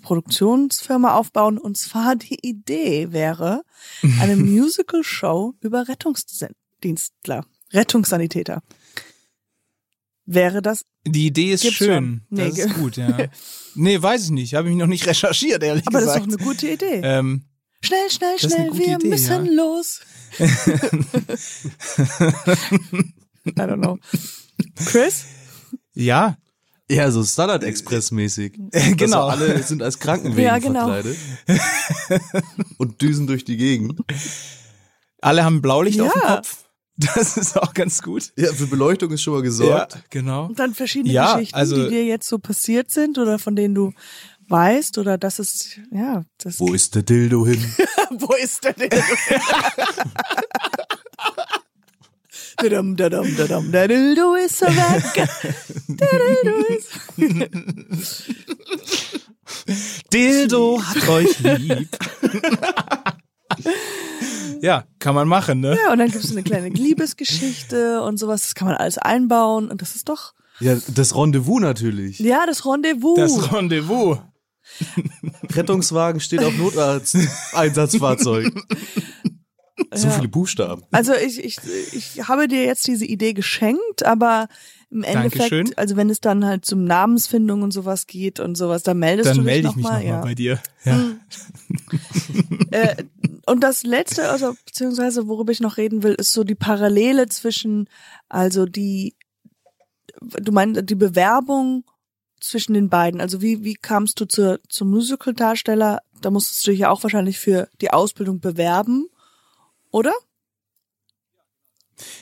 Produktionsfirma 0.01 1.15
aufbauen. 1.15 1.57
Und 1.57 1.77
zwar 1.77 2.15
die 2.15 2.37
Idee 2.41 3.11
wäre 3.11 3.63
eine 4.19 4.35
Musical-Show 4.37 5.55
über 5.61 5.87
Rettungsdienstler, 5.87 7.45
Rettungssanitäter. 7.71 8.61
Wäre 10.25 10.61
das, 10.61 10.85
Die 11.05 11.27
Idee 11.27 11.51
ist 11.51 11.65
schön. 11.73 12.21
Nee, 12.29 12.49
das 12.49 12.57
ist 12.59 12.75
gut, 12.75 12.95
ja. 12.95 13.27
Nee, 13.75 14.01
weiß 14.01 14.25
ich 14.25 14.31
nicht. 14.31 14.53
Habe 14.53 14.69
ich 14.69 14.75
noch 14.75 14.87
nicht 14.87 15.05
recherchiert, 15.05 15.61
ehrlich 15.63 15.85
aber 15.85 15.99
das 15.99 16.09
ist 16.09 16.13
gesagt. 16.13 16.31
doch 16.31 16.37
eine 16.39 16.47
gute 16.47 16.67
Idee. 16.69 17.01
ähm, 17.03 17.43
schnell, 17.81 18.09
schnell, 18.09 18.39
schnell, 18.39 18.77
wir 18.77 18.95
Idee, 18.95 19.07
müssen 19.07 19.45
ja. 19.47 19.51
los. 19.51 19.99
I 20.39 20.43
don't 23.55 23.81
know. 23.81 23.97
Chris? 24.85 25.25
ja, 25.93 26.37
Ja, 26.89 27.09
so 27.11 27.23
Standard 27.23 27.63
Express 27.63 28.11
mäßig. 28.11 28.53
genau. 28.97 29.27
Also 29.27 29.45
alle 29.45 29.63
sind 29.63 29.81
als 29.81 29.99
Krankenwegen 29.99 30.43
Ja, 30.45 30.57
genau. 30.59 30.87
verkleidet. 30.87 31.17
und 32.77 33.01
düsen 33.01 33.25
durch 33.27 33.45
die 33.45 33.57
Gegend. 33.57 33.99
Alle 35.21 35.43
haben 35.45 35.61
Blaulicht 35.61 36.01
auf 36.01 36.11
dem 36.13 36.21
Ja. 36.21 36.35
Kopf. 36.37 36.57
Das 36.95 37.37
ist 37.37 37.57
auch 37.57 37.73
ganz 37.73 38.03
gut. 38.03 38.33
Ja, 38.37 38.53
für 38.53 38.67
Beleuchtung 38.67 39.09
ist 39.11 39.23
schon 39.23 39.33
mal 39.33 39.41
gesorgt. 39.41 39.95
Ja, 39.95 40.01
genau. 40.11 40.45
Und 40.45 40.59
dann 40.59 40.75
verschiedene 40.75 41.11
Ja, 41.11 41.33
Geschichten, 41.35 41.55
also- 41.55 41.83
die 41.85 41.89
dir 41.89 42.05
jetzt 42.05 42.27
so 42.27 42.37
passiert 42.37 42.91
sind 42.91 43.17
oder 43.17 43.39
von 43.39 43.55
denen 43.55 43.73
du 43.73 43.93
weißt 44.49 44.97
oder 44.99 45.17
das 45.17 45.39
ist, 45.39 45.79
ja, 45.91 46.23
das. 46.37 46.59
Wo 46.59 46.71
ist 46.73 46.93
der 46.93 47.01
Dildo 47.03 47.47
hin? 47.47 47.63
Wo 48.11 48.33
ist 48.35 48.63
der 48.63 48.73
denn? 48.73 48.89
Dadum, 52.57 52.95
dadum, 52.95 53.35
dadum, 53.35 53.71
der 53.71 53.87
Dildo 53.87 54.35
ist 54.35 54.59
so 54.59 54.65
weg. 54.67 55.27
Der 55.87 56.07
Dildo 56.07 56.57
ist. 56.77 56.89
Dildo 60.13 60.81
hat 60.81 61.07
euch 61.09 61.39
lieb. 61.39 61.89
ja, 64.61 64.83
kann 64.99 65.15
man 65.15 65.27
machen, 65.27 65.59
ne? 65.61 65.77
Ja, 65.83 65.91
und 65.91 65.97
dann 65.99 66.09
gibt 66.11 66.23
es 66.23 66.31
eine 66.31 66.43
kleine 66.43 66.69
Liebesgeschichte 66.69 68.01
und 68.03 68.17
sowas. 68.17 68.41
Das 68.43 68.55
kann 68.55 68.67
man 68.67 68.77
alles 68.77 68.97
einbauen 68.97 69.69
und 69.69 69.81
das 69.81 69.95
ist 69.95 70.09
doch, 70.09 70.33
Ja, 70.59 70.77
das 70.87 71.15
Rendezvous 71.15 71.59
natürlich. 71.61 72.19
ja, 72.19 72.45
das 72.45 72.65
Rendezvous. 72.65 73.17
Das 73.17 73.51
Rendezvous. 73.53 74.19
Rettungswagen 75.53 76.19
steht 76.21 76.43
auf 76.43 76.55
Notarzt-Einsatzfahrzeug. 76.57 78.53
So 79.93 80.07
Ja. 80.07 80.13
viele 80.13 80.27
Buchstaben. 80.27 80.83
Also 80.91 81.13
ich, 81.13 81.43
ich, 81.43 81.57
ich 81.93 82.27
habe 82.27 82.47
dir 82.47 82.63
jetzt 82.63 82.85
diese 82.87 83.05
Idee 83.05 83.33
geschenkt, 83.33 84.05
aber 84.05 84.47
im 84.91 85.03
Endeffekt, 85.03 85.51
Dankeschön. 85.51 85.77
also 85.77 85.95
wenn 85.95 86.11
es 86.11 86.19
dann 86.21 86.45
halt 86.45 86.65
zum 86.65 86.83
Namensfindung 86.83 87.63
und 87.63 87.71
sowas 87.71 88.05
geht 88.05 88.39
und 88.39 88.55
sowas, 88.55 88.83
dann 88.83 88.99
meldest 88.99 89.29
Dann 89.29 89.37
du 89.37 89.41
dich 89.41 89.45
melde 89.45 89.59
ich 89.61 89.65
noch 89.65 89.75
mich 89.75 89.83
mal, 89.85 89.99
nochmal 90.03 90.05
ja. 90.05 90.21
bei 90.21 90.35
dir. 90.35 90.59
Ja. 90.85 90.99
Äh, 92.71 93.03
und 93.45 93.61
das 93.61 93.83
letzte, 93.83 94.29
also 94.29 94.55
beziehungsweise 94.65 95.27
worüber 95.27 95.51
ich 95.51 95.59
noch 95.59 95.77
reden 95.77 96.03
will, 96.03 96.13
ist 96.13 96.31
so 96.33 96.43
die 96.43 96.55
Parallele 96.55 97.27
zwischen, 97.27 97.89
also 98.29 98.65
die, 98.65 99.15
du 100.21 100.51
meinst 100.51 100.81
die 100.89 100.95
Bewerbung 100.95 101.83
zwischen 102.39 102.73
den 102.73 102.89
beiden. 102.89 103.21
Also 103.21 103.41
wie 103.41 103.63
wie 103.63 103.75
kamst 103.75 104.19
du 104.19 104.25
zur 104.25 104.59
zum 104.69 104.89
Musical-Darsteller? 104.89 105.99
Da 106.21 106.29
musstest 106.29 106.65
du 106.65 106.71
dich 106.71 106.81
ja 106.81 106.89
auch 106.89 107.03
wahrscheinlich 107.03 107.39
für 107.39 107.69
die 107.81 107.91
Ausbildung 107.91 108.39
bewerben, 108.39 109.07
oder? 109.93 110.11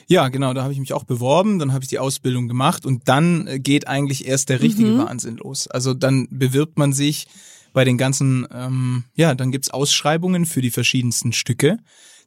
ja, 0.06 0.28
genau, 0.28 0.52
da 0.52 0.62
habe 0.62 0.72
ich 0.72 0.78
mich 0.78 0.92
auch 0.92 1.04
beworben, 1.04 1.58
dann 1.58 1.72
habe 1.72 1.84
ich 1.84 1.88
die 1.88 1.98
Ausbildung 1.98 2.48
gemacht 2.48 2.84
und 2.84 3.08
dann 3.08 3.46
äh, 3.46 3.58
geht 3.58 3.88
eigentlich 3.88 4.26
erst 4.26 4.48
der 4.48 4.60
richtige 4.60 4.90
Mhm. 4.90 4.98
Wahnsinn 4.98 5.36
los. 5.38 5.66
Also 5.66 5.94
dann 5.94 6.28
bewirbt 6.30 6.78
man 6.78 6.92
sich 6.92 7.26
bei 7.72 7.84
den 7.84 7.96
ganzen, 7.96 8.46
ähm, 8.52 9.04
ja, 9.14 9.34
dann 9.34 9.50
gibt's 9.50 9.70
Ausschreibungen 9.70 10.44
für 10.44 10.60
die 10.60 10.70
verschiedensten 10.70 11.32
Stücke. 11.32 11.78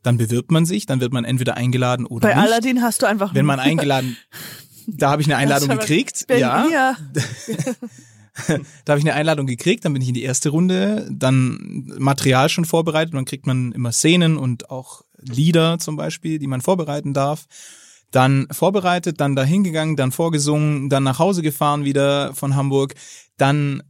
Dann 0.01 0.17
bewirbt 0.17 0.51
man 0.51 0.65
sich, 0.65 0.85
dann 0.85 0.99
wird 0.99 1.13
man 1.13 1.25
entweder 1.25 1.55
eingeladen 1.55 2.05
oder 2.05 2.27
Bei 2.27 2.35
nicht. 2.35 2.43
Aladdin 2.43 2.81
hast 2.81 3.01
du 3.01 3.05
einfach 3.05 3.33
Wenn 3.33 3.45
man 3.45 3.59
eingeladen, 3.59 4.17
da 4.87 5.11
habe 5.11 5.21
ich 5.21 5.27
eine 5.27 5.37
Einladung 5.37 5.69
gekriegt. 5.69 6.25
Ben, 6.27 6.39
ja, 6.39 6.65
hier. 6.67 6.97
Da 8.83 8.91
habe 8.91 8.99
ich 8.99 9.05
eine 9.05 9.13
Einladung 9.13 9.47
gekriegt, 9.47 9.85
dann 9.85 9.93
bin 9.93 10.01
ich 10.01 10.09
in 10.09 10.13
die 10.13 10.23
erste 10.23 10.49
Runde, 10.49 11.07
dann 11.09 11.93
Material 11.97 12.49
schon 12.49 12.65
vorbereitet, 12.65 13.13
dann 13.13 13.23
kriegt 13.23 13.47
man 13.47 13.71
immer 13.71 13.93
Szenen 13.93 14.35
und 14.35 14.69
auch 14.69 15.05
Lieder 15.28 15.80
zum 15.80 15.95
Beispiel, 15.95 16.39
die 16.39 16.47
man 16.47 16.61
vorbereiten 16.61 17.13
darf. 17.13 17.45
Dann 18.11 18.47
vorbereitet, 18.51 19.19
dann 19.19 19.36
dahin 19.36 19.63
gegangen, 19.63 19.95
dann 19.95 20.11
vorgesungen, 20.11 20.89
dann 20.89 21.03
nach 21.03 21.19
Hause 21.19 21.41
gefahren 21.41 21.84
wieder 21.84 22.34
von 22.34 22.55
Hamburg, 22.55 22.93
dann 23.38 23.84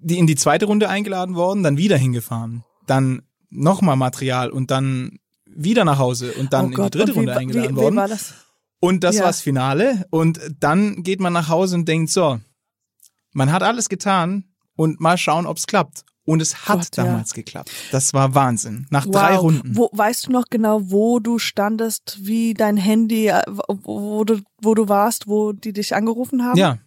die 0.00 0.18
in 0.18 0.26
die 0.26 0.36
zweite 0.36 0.66
Runde 0.66 0.88
eingeladen 0.88 1.34
worden, 1.34 1.62
dann 1.62 1.78
wieder 1.78 1.96
hingefahren, 1.96 2.62
dann 2.86 3.22
nochmal 3.48 3.96
Material 3.96 4.50
und 4.50 4.70
dann 4.70 5.18
wieder 5.46 5.84
nach 5.84 5.98
Hause 5.98 6.32
und 6.34 6.52
dann 6.52 6.66
oh 6.66 6.68
in 6.68 6.74
Gott, 6.74 6.94
die 6.94 6.98
dritte 6.98 7.12
wie, 7.14 7.18
Runde 7.18 7.36
eingeladen 7.36 7.70
wie, 7.76 7.80
wie 7.80 7.82
worden. 7.82 7.96
war 7.96 8.08
das? 8.08 8.34
Und 8.80 9.02
das 9.02 9.16
Ja. 9.16 9.24
war's 9.24 9.40
Finale. 9.40 10.04
Und 10.10 10.40
dann 10.60 11.02
geht 11.02 11.20
man 11.20 11.32
nach 11.32 11.48
Hause 11.48 11.76
und 11.76 11.88
denkt 11.88 12.10
so, 12.10 12.38
man 13.32 13.50
hat 13.50 13.62
alles 13.62 13.88
getan 13.88 14.44
und 14.76 15.00
mal 15.00 15.16
schauen, 15.16 15.46
ob's 15.46 15.66
klappt. 15.66 16.04
Und 16.26 16.40
es 16.40 16.66
hat 16.68 16.78
Gott, 16.78 16.96
ja. 16.96 17.04
damals 17.04 17.34
geklappt. 17.34 17.70
Das 17.92 18.14
war 18.14 18.34
Wahnsinn. 18.34 18.86
Nach 18.90 19.04
Wow. 19.06 19.12
drei 19.12 19.36
Runden. 19.36 19.76
Wo, 19.76 19.90
weißt 19.92 20.26
du 20.26 20.32
noch 20.32 20.46
genau, 20.50 20.90
wo 20.90 21.20
du 21.20 21.38
standest, 21.38 22.18
wie 22.22 22.54
dein 22.54 22.76
Handy, 22.78 23.26
äh, 23.28 23.42
wo, 23.68 24.24
du, 24.24 24.40
wo 24.62 24.74
du 24.74 24.88
warst, 24.88 25.26
wo 25.28 25.52
die 25.52 25.72
dich 25.74 25.94
angerufen 25.94 26.42
haben? 26.44 26.56
Ja, 26.58 26.78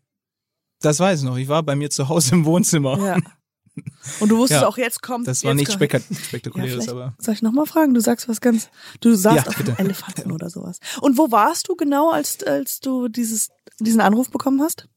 das 0.81 0.99
weiß 0.99 1.19
ich 1.19 1.25
noch. 1.25 1.37
Ich 1.37 1.47
war 1.47 1.61
bei 1.63 1.75
mir 1.75 1.89
zu 1.91 2.09
Hause 2.09 2.33
im 2.35 2.45
Wohnzimmer. 2.45 2.97
Ja. 2.99 3.17
Und 4.19 4.29
du 4.29 4.37
wusstest 4.39 4.63
Ja. 4.63 4.67
auch, 4.67 4.77
jetzt 4.79 5.03
kommt. 5.03 5.27
Das 5.27 5.43
war 5.43 5.53
nicht 5.53 5.67
Ja, 5.69 5.75
spektakuläres, 5.75 6.71
vielleicht 6.85 6.89
aber 6.89 7.13
soll 7.19 7.35
ich 7.35 7.43
nochmal 7.43 7.67
fragen? 7.67 7.93
Du 7.93 8.01
sagst 8.01 8.27
was 8.27 8.41
ganz. 8.41 8.69
Du 9.01 9.13
saßt 9.13 9.35
Ja, 9.35 9.43
auf 9.47 9.59
einem 9.59 9.75
Elefanten 9.77 10.31
oder 10.31 10.49
sowas. 10.49 10.79
Und 11.01 11.19
wo 11.19 11.29
warst 11.29 11.69
du 11.69 11.75
genau, 11.75 12.09
als, 12.09 12.41
als 12.43 12.79
du 12.79 13.07
dieses, 13.07 13.49
diesen 13.79 14.01
Anruf 14.01 14.31
bekommen 14.31 14.63
hast? 14.63 14.87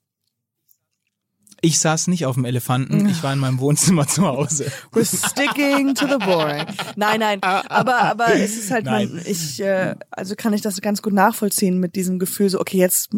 Ich 1.62 1.78
saß 1.78 2.08
nicht 2.08 2.26
auf 2.26 2.34
dem 2.34 2.44
Elefanten. 2.44 3.08
Ich 3.08 3.22
war 3.22 3.32
in 3.32 3.38
meinem 3.38 3.58
Wohnzimmer 3.60 4.06
zu 4.06 4.26
Hause. 4.26 4.70
We're 4.92 5.04
sticking 5.04 5.94
to 5.94 6.06
the 6.06 6.18
boring. 6.18 6.66
Nein, 6.96 7.20
nein. 7.20 7.42
Aber, 7.42 7.98
aber 7.98 8.34
es 8.34 8.56
ist 8.56 8.70
halt, 8.70 8.84
Nein. 8.84 9.10
man, 9.12 9.22
ich, 9.26 9.60
äh, 9.60 9.94
also 10.10 10.34
kann 10.36 10.52
ich 10.52 10.62
das 10.62 10.80
ganz 10.80 11.02
gut 11.02 11.12
nachvollziehen 11.12 11.78
mit 11.78 11.94
diesem 11.96 12.18
Gefühl, 12.18 12.48
so, 12.48 12.60
okay, 12.60 12.78
jetzt 12.78 13.10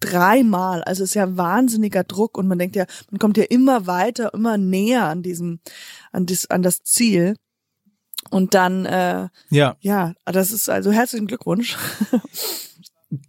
dreimal. 0.00 0.82
Also 0.84 1.02
es 1.02 1.10
ist 1.10 1.14
ja 1.14 1.36
wahnsinniger 1.36 2.04
Druck 2.04 2.36
und 2.36 2.46
man 2.46 2.58
denkt 2.58 2.76
ja, 2.76 2.86
man 3.10 3.18
kommt 3.18 3.36
ja 3.36 3.44
immer 3.44 3.86
weiter, 3.86 4.34
immer 4.34 4.58
näher 4.58 5.04
an 5.04 5.22
diesem, 5.22 5.60
an 6.12 6.26
das, 6.26 6.50
an 6.50 6.62
das 6.62 6.82
Ziel. 6.82 7.36
Und 8.30 8.54
dann, 8.54 8.86
äh, 8.86 9.28
Ja, 9.50 9.76
ja, 9.80 10.14
das 10.24 10.50
ist 10.50 10.68
also 10.68 10.90
herzlichen 10.92 11.26
Glückwunsch. 11.26 11.76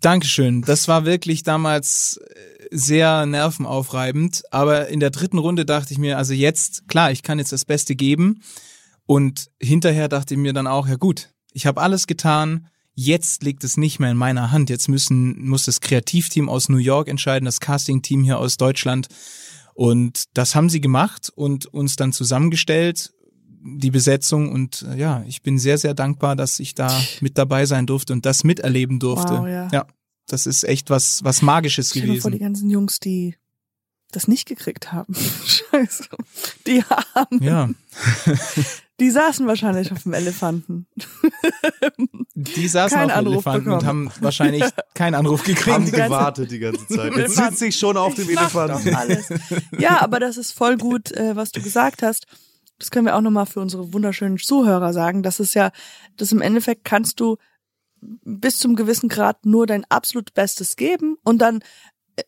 Dankeschön. 0.02 0.62
Das 0.62 0.88
war 0.88 1.06
wirklich 1.06 1.44
damals 1.44 2.18
äh, 2.18 2.55
sehr 2.72 3.26
nervenaufreibend. 3.26 4.44
Aber 4.52 4.88
in 4.88 5.00
der 5.00 5.10
dritten 5.10 5.38
Runde 5.38 5.66
dachte 5.66 5.94
ich 5.94 6.00
mir, 6.00 6.18
also 6.18 6.34
jetzt, 6.34 6.88
klar, 6.88 7.12
ich 7.12 7.24
kann 7.24 7.40
jetzt 7.40 7.52
das 7.52 7.66
Beste 7.66 7.96
geben. 7.96 8.42
Und 9.06 9.50
hinterher 9.62 10.08
dachte 10.08 10.34
ich 10.34 10.40
mir 10.40 10.54
dann 10.54 10.68
auch, 10.68 10.88
ja 10.88 10.96
gut, 10.96 11.30
ich 11.54 11.66
habe 11.66 11.82
alles 11.82 12.08
getan. 12.08 12.68
Jetzt 12.94 13.44
liegt 13.44 13.64
es 13.64 13.78
nicht 13.78 14.00
mehr 14.00 14.12
in 14.12 14.18
meiner 14.18 14.52
Hand. 14.52 14.70
Jetzt 14.70 14.88
müssen, 14.88 15.48
muss 15.48 15.66
das 15.66 15.82
Kreativteam 15.82 16.50
aus 16.50 16.70
New 16.70 16.78
York 16.78 17.08
entscheiden, 17.08 17.46
das 17.46 17.60
Castingteam 17.60 18.24
hier 18.24 18.40
aus 18.40 18.58
Deutschland. 18.58 19.08
Und 19.74 20.26
das 20.34 20.56
haben 20.56 20.70
sie 20.70 20.82
gemacht 20.82 21.32
und 21.36 21.66
uns 21.68 21.98
dann 21.98 22.14
zusammengestellt, 22.14 23.12
die 23.66 23.92
Besetzung. 23.92 24.52
Und 24.52 24.86
äh, 24.90 24.98
ja, 24.98 25.24
ich 25.28 25.42
bin 25.42 25.60
sehr, 25.60 25.78
sehr 25.78 25.94
dankbar, 25.94 26.36
dass 26.36 26.60
ich 26.60 26.76
da 26.76 26.90
mit 27.22 27.38
dabei 27.38 27.66
sein 27.66 27.86
durfte 27.86 28.14
und 28.14 28.26
das 28.26 28.44
miterleben 28.44 29.00
durfte. 29.00 29.34
Wow, 29.34 29.48
ja. 29.48 29.68
ja, 29.72 29.86
das 30.28 30.46
ist 30.46 30.64
echt 30.64 30.90
was, 30.90 31.24
was 31.24 31.42
Magisches 31.42 31.90
Stell 31.90 32.08
mal 32.08 32.20
vor, 32.20 32.32
die 32.32 32.38
gewesen. 32.40 32.54
ganzen 32.54 32.70
Jungs, 32.70 33.00
die 33.00 33.36
das 34.12 34.28
nicht 34.28 34.48
gekriegt 34.48 34.92
haben. 34.92 35.14
Scheiße. 35.46 36.06
Die 36.68 36.84
haben, 36.84 37.44
Ja, 37.44 37.70
die 39.00 39.10
saßen 39.12 39.46
wahrscheinlich 39.48 39.92
auf 39.92 40.04
dem 40.04 40.14
Elefanten. 40.14 40.88
die 42.36 42.68
saßen 42.68 42.98
Keinen 42.98 43.12
auf 43.12 43.18
dem 43.18 43.28
Anruf 43.28 43.46
Elefanten 43.46 43.72
und 43.72 43.80
bekommen. 43.80 44.10
haben 44.10 44.24
wahrscheinlich 44.24 44.64
keinen 44.94 45.16
Anruf 45.16 45.42
Haben 45.42 45.46
gekriegt. 45.48 45.66
ganze- 45.68 45.92
gewartet 45.92 46.52
die 46.52 46.60
ganze 46.60 46.88
Zeit. 46.88 47.16
Jetzt 47.16 47.36
sitze 47.36 47.66
ich 47.68 47.78
schon 47.78 47.98
auf 47.98 48.16
dem 48.16 48.30
Ich 48.30 48.36
doch 48.36 48.42
Elefanten. 48.56 48.96
alles. 48.96 49.28
Ja, 49.78 50.02
aber 50.02 50.20
das 50.20 50.38
ist 50.38 50.52
voll 50.54 50.78
gut, 50.78 51.12
äh, 51.12 51.36
was 51.36 51.52
du 51.52 51.62
gesagt 51.62 52.02
hast. 52.04 52.26
Das 52.80 52.92
können 52.92 53.06
wir 53.06 53.16
auch 53.16 53.22
nochmal 53.22 53.46
für 53.46 53.62
unsere 53.62 53.94
wunderschönen 53.94 54.38
Zuhörer 54.38 54.92
sagen. 54.94 55.24
Das 55.24 55.40
ist 55.40 55.54
ja, 55.56 55.72
das 56.18 56.32
im 56.32 56.42
Endeffekt 56.42 56.84
kannst 56.84 57.20
du 57.20 57.38
bis 58.24 58.60
zum 58.60 58.76
gewissen 58.76 59.10
Grad 59.10 59.46
nur 59.46 59.68
dein 59.68 59.86
absolut 59.86 60.34
Bestes 60.34 60.76
geben. 60.76 61.18
Und 61.24 61.40
dann 61.40 61.62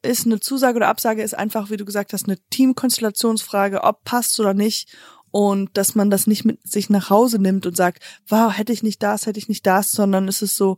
ist 0.01 0.25
eine 0.25 0.39
Zusage 0.39 0.77
oder 0.77 0.87
Absage 0.87 1.23
ist 1.23 1.35
einfach, 1.35 1.69
wie 1.69 1.77
du 1.77 1.85
gesagt 1.85 2.13
hast, 2.13 2.25
eine 2.27 2.37
Teamkonstellationsfrage, 2.49 3.83
ob 3.83 4.03
passt 4.03 4.39
oder 4.39 4.53
nicht. 4.53 4.95
Und 5.31 5.75
dass 5.77 5.95
man 5.95 6.09
das 6.09 6.27
nicht 6.27 6.45
mit 6.45 6.65
sich 6.67 6.89
nach 6.89 7.09
Hause 7.09 7.39
nimmt 7.39 7.65
und 7.65 7.75
sagt, 7.75 8.03
wow, 8.27 8.55
hätte 8.55 8.73
ich 8.73 8.83
nicht 8.83 9.03
das, 9.03 9.25
hätte 9.25 9.39
ich 9.39 9.49
nicht 9.49 9.65
das, 9.65 9.91
sondern 9.91 10.27
es 10.27 10.41
ist 10.41 10.55
so, 10.55 10.77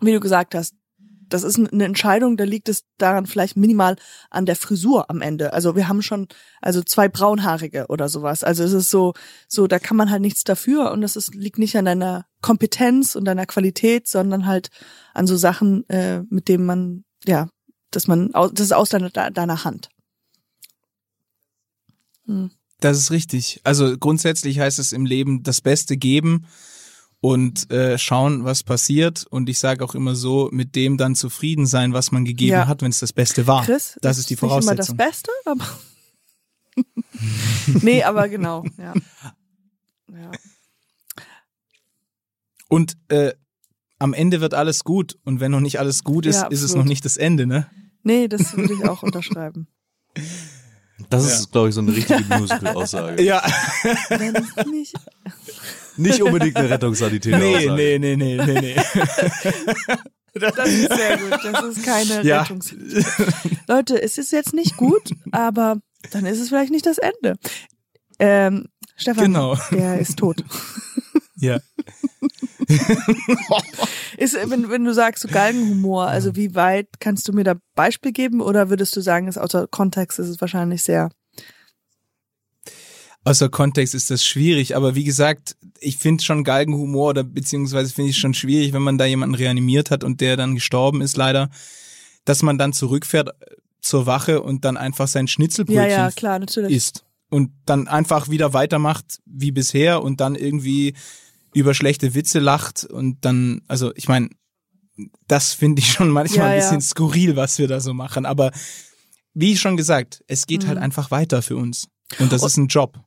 wie 0.00 0.12
du 0.12 0.20
gesagt 0.20 0.54
hast, 0.54 0.74
das 1.28 1.42
ist 1.42 1.58
eine 1.58 1.84
Entscheidung, 1.84 2.36
da 2.36 2.44
liegt 2.44 2.68
es 2.68 2.84
daran 2.98 3.26
vielleicht 3.26 3.56
minimal 3.56 3.96
an 4.30 4.46
der 4.46 4.56
Frisur 4.56 5.10
am 5.10 5.20
Ende. 5.20 5.52
Also 5.52 5.76
wir 5.76 5.88
haben 5.88 6.02
schon 6.02 6.28
also 6.60 6.82
zwei 6.82 7.08
braunhaarige 7.08 7.86
oder 7.88 8.08
sowas. 8.08 8.44
Also 8.44 8.64
es 8.64 8.72
ist 8.72 8.90
so 8.90 9.14
so 9.48 9.66
da 9.66 9.78
kann 9.78 9.96
man 9.96 10.10
halt 10.10 10.22
nichts 10.22 10.44
dafür 10.44 10.90
und 10.92 11.00
das 11.00 11.16
ist 11.16 11.34
liegt 11.34 11.58
nicht 11.58 11.76
an 11.76 11.84
deiner 11.84 12.26
Kompetenz 12.40 13.14
und 13.14 13.24
deiner 13.24 13.46
Qualität, 13.46 14.08
sondern 14.08 14.46
halt 14.46 14.70
an 15.14 15.26
so 15.26 15.36
Sachen, 15.36 15.88
äh, 15.88 16.22
mit 16.28 16.48
denen 16.48 16.66
man 16.66 17.04
ja, 17.24 17.48
dass 17.90 18.06
man 18.08 18.30
das 18.32 18.60
ist 18.60 18.72
aus 18.72 18.90
deiner, 18.90 19.10
deiner 19.10 19.64
Hand. 19.64 19.88
Hm. 22.26 22.50
Das 22.80 22.98
ist 22.98 23.12
richtig. 23.12 23.60
Also 23.62 23.96
grundsätzlich 23.96 24.58
heißt 24.58 24.80
es 24.80 24.92
im 24.92 25.06
Leben 25.06 25.44
das 25.44 25.60
Beste 25.60 25.96
geben 25.96 26.46
und 27.24 27.70
äh, 27.70 27.96
schauen, 27.98 28.44
was 28.44 28.64
passiert. 28.64 29.24
Und 29.30 29.48
ich 29.48 29.60
sage 29.60 29.84
auch 29.84 29.94
immer 29.94 30.16
so, 30.16 30.48
mit 30.52 30.74
dem 30.74 30.96
dann 30.98 31.14
zufrieden 31.14 31.66
sein, 31.66 31.92
was 31.92 32.10
man 32.10 32.24
gegeben 32.24 32.50
Ja. 32.52 32.66
hat, 32.66 32.82
wenn 32.82 32.90
es 32.90 32.98
das 32.98 33.12
Beste 33.12 33.46
war. 33.46 33.64
Chris, 33.64 33.96
das 34.02 34.18
ist 34.18 34.28
die 34.28 34.34
Nicht 34.34 34.42
immer 34.42 34.74
das 34.74 34.88
Voraussetzung. 34.88 34.96
Beste, 34.96 35.30
aber 35.44 35.64
nee, 37.82 38.02
aber 38.02 38.28
genau, 38.28 38.64
ja. 38.76 38.92
ja. 40.12 40.30
Und 42.68 42.96
äh, 43.08 43.32
am 44.00 44.14
Ende 44.14 44.40
wird 44.40 44.54
alles 44.54 44.82
gut. 44.82 45.16
Und 45.24 45.38
wenn 45.38 45.52
noch 45.52 45.60
nicht 45.60 45.78
alles 45.78 46.02
gut 46.02 46.26
ist, 46.26 46.40
Ja, 46.40 46.46
ist 46.48 46.62
es 46.62 46.74
noch 46.74 46.84
nicht 46.84 47.04
das 47.04 47.16
Ende, 47.16 47.46
ne? 47.46 47.70
Nee, 48.02 48.26
das 48.26 48.56
würde 48.56 48.74
ich 48.74 48.84
auch 48.88 49.04
unterschreiben. 49.04 49.68
Das 51.08 51.24
ist, 51.24 51.52
glaube 51.52 51.68
ich, 51.68 51.74
so 51.76 51.82
eine 51.82 51.94
richtige 51.94 52.24
Musical-Aussage. 52.38 53.22
Ja. 53.22 53.44
Wenn 54.08 54.34
ich 54.34 54.66
nicht 54.66 54.94
Nicht 55.96 56.22
unbedingt 56.22 56.56
eine 56.56 56.70
Rettungssanitäter-Aussage. 56.70 57.72
Nee, 57.74 57.98
nee, 57.98 58.16
nee, 58.16 58.36
nee, 58.36 58.44
nee, 58.44 58.60
nee. 58.60 58.76
Das 60.34 60.66
ist 60.66 60.90
sehr 60.90 61.18
gut. 61.18 61.38
Das 61.44 61.64
ist 61.76 61.84
keine 61.84 62.22
Ja. 62.22 62.40
Rettungs. 62.40 62.74
Leute, 63.68 64.00
es 64.00 64.16
ist 64.16 64.32
jetzt 64.32 64.54
nicht 64.54 64.78
gut, 64.78 65.10
aber 65.30 65.76
dann 66.10 66.24
ist 66.24 66.40
es 66.40 66.48
vielleicht 66.48 66.72
nicht 66.72 66.86
das 66.86 66.96
Ende. 66.96 67.36
Ähm, 68.18 68.68
Stefan, 68.96 69.24
Genau. 69.24 69.58
der 69.70 69.98
ist 69.98 70.16
tot. 70.18 70.42
Ja. 71.36 71.58
Ist, 74.16 74.34
wenn, 74.48 74.70
wenn 74.70 74.84
du 74.84 74.94
sagst, 74.94 75.22
so 75.22 75.28
Galgenhumor, 75.28 76.06
also 76.06 76.36
wie 76.36 76.54
weit 76.54 76.86
kannst 77.00 77.26
du 77.28 77.32
mir 77.32 77.44
da 77.44 77.54
Beispiel 77.74 78.12
geben 78.12 78.40
oder 78.40 78.70
würdest 78.70 78.94
du 78.96 79.00
sagen, 79.00 79.26
ist 79.28 79.38
außer 79.38 79.66
Kontext 79.68 80.18
ist 80.18 80.28
es 80.28 80.40
wahrscheinlich 80.40 80.82
sehr. 80.82 81.10
Außer 83.24 83.48
Kontext 83.48 83.94
ist 83.94 84.10
das 84.10 84.24
schwierig, 84.24 84.74
aber 84.74 84.94
wie 84.96 85.04
gesagt, 85.04 85.56
ich 85.78 85.96
finde 85.96 86.24
schon 86.24 86.42
Galgenhumor 86.42 87.10
oder 87.10 87.22
beziehungsweise 87.22 87.92
finde 87.94 88.10
ich 88.10 88.18
schon 88.18 88.34
schwierig, 88.34 88.72
wenn 88.72 88.82
man 88.82 88.98
da 88.98 89.04
jemanden 89.04 89.36
reanimiert 89.36 89.90
hat 89.92 90.02
und 90.02 90.20
der 90.20 90.36
dann 90.36 90.54
gestorben 90.56 91.00
ist 91.00 91.16
leider, 91.16 91.48
dass 92.24 92.42
man 92.42 92.58
dann 92.58 92.72
zurückfährt 92.72 93.28
äh, 93.28 93.54
zur 93.80 94.06
Wache 94.06 94.42
und 94.42 94.64
dann 94.64 94.76
einfach 94.76 95.06
sein 95.08 95.28
Schnitzelbrötchen 95.28 95.82
Ja, 95.88 96.04
ja, 96.06 96.10
klar, 96.10 96.38
natürlich. 96.40 96.72
isst 96.74 97.04
und 97.30 97.50
dann 97.64 97.86
einfach 97.88 98.28
wieder 98.28 98.52
weitermacht 98.54 99.20
wie 99.24 99.52
bisher 99.52 100.02
und 100.02 100.20
dann 100.20 100.34
irgendwie 100.34 100.94
über 101.54 101.74
schlechte 101.74 102.14
Witze 102.14 102.40
lacht 102.40 102.84
und 102.84 103.24
dann, 103.24 103.62
also 103.68 103.92
ich 103.94 104.08
meine, 104.08 104.30
das 105.28 105.52
finde 105.52 105.80
ich 105.80 105.92
schon 105.92 106.10
manchmal 106.10 106.38
Ja, 106.38 106.52
ein 106.54 106.58
ja. 106.58 106.64
bisschen 106.64 106.80
skurril, 106.80 107.36
was 107.36 107.58
wir 107.58 107.68
da 107.68 107.80
so 107.80 107.94
machen, 107.94 108.26
aber 108.26 108.50
wie 109.34 109.56
schon 109.56 109.76
gesagt, 109.76 110.22
es 110.26 110.46
geht 110.46 110.64
Mhm. 110.64 110.68
halt 110.68 110.78
einfach 110.78 111.10
weiter 111.12 111.40
für 111.42 111.56
uns 111.56 111.86
und 112.18 112.32
das 112.32 112.42
ist 112.42 112.56
ein 112.56 112.66
Job. 112.66 112.98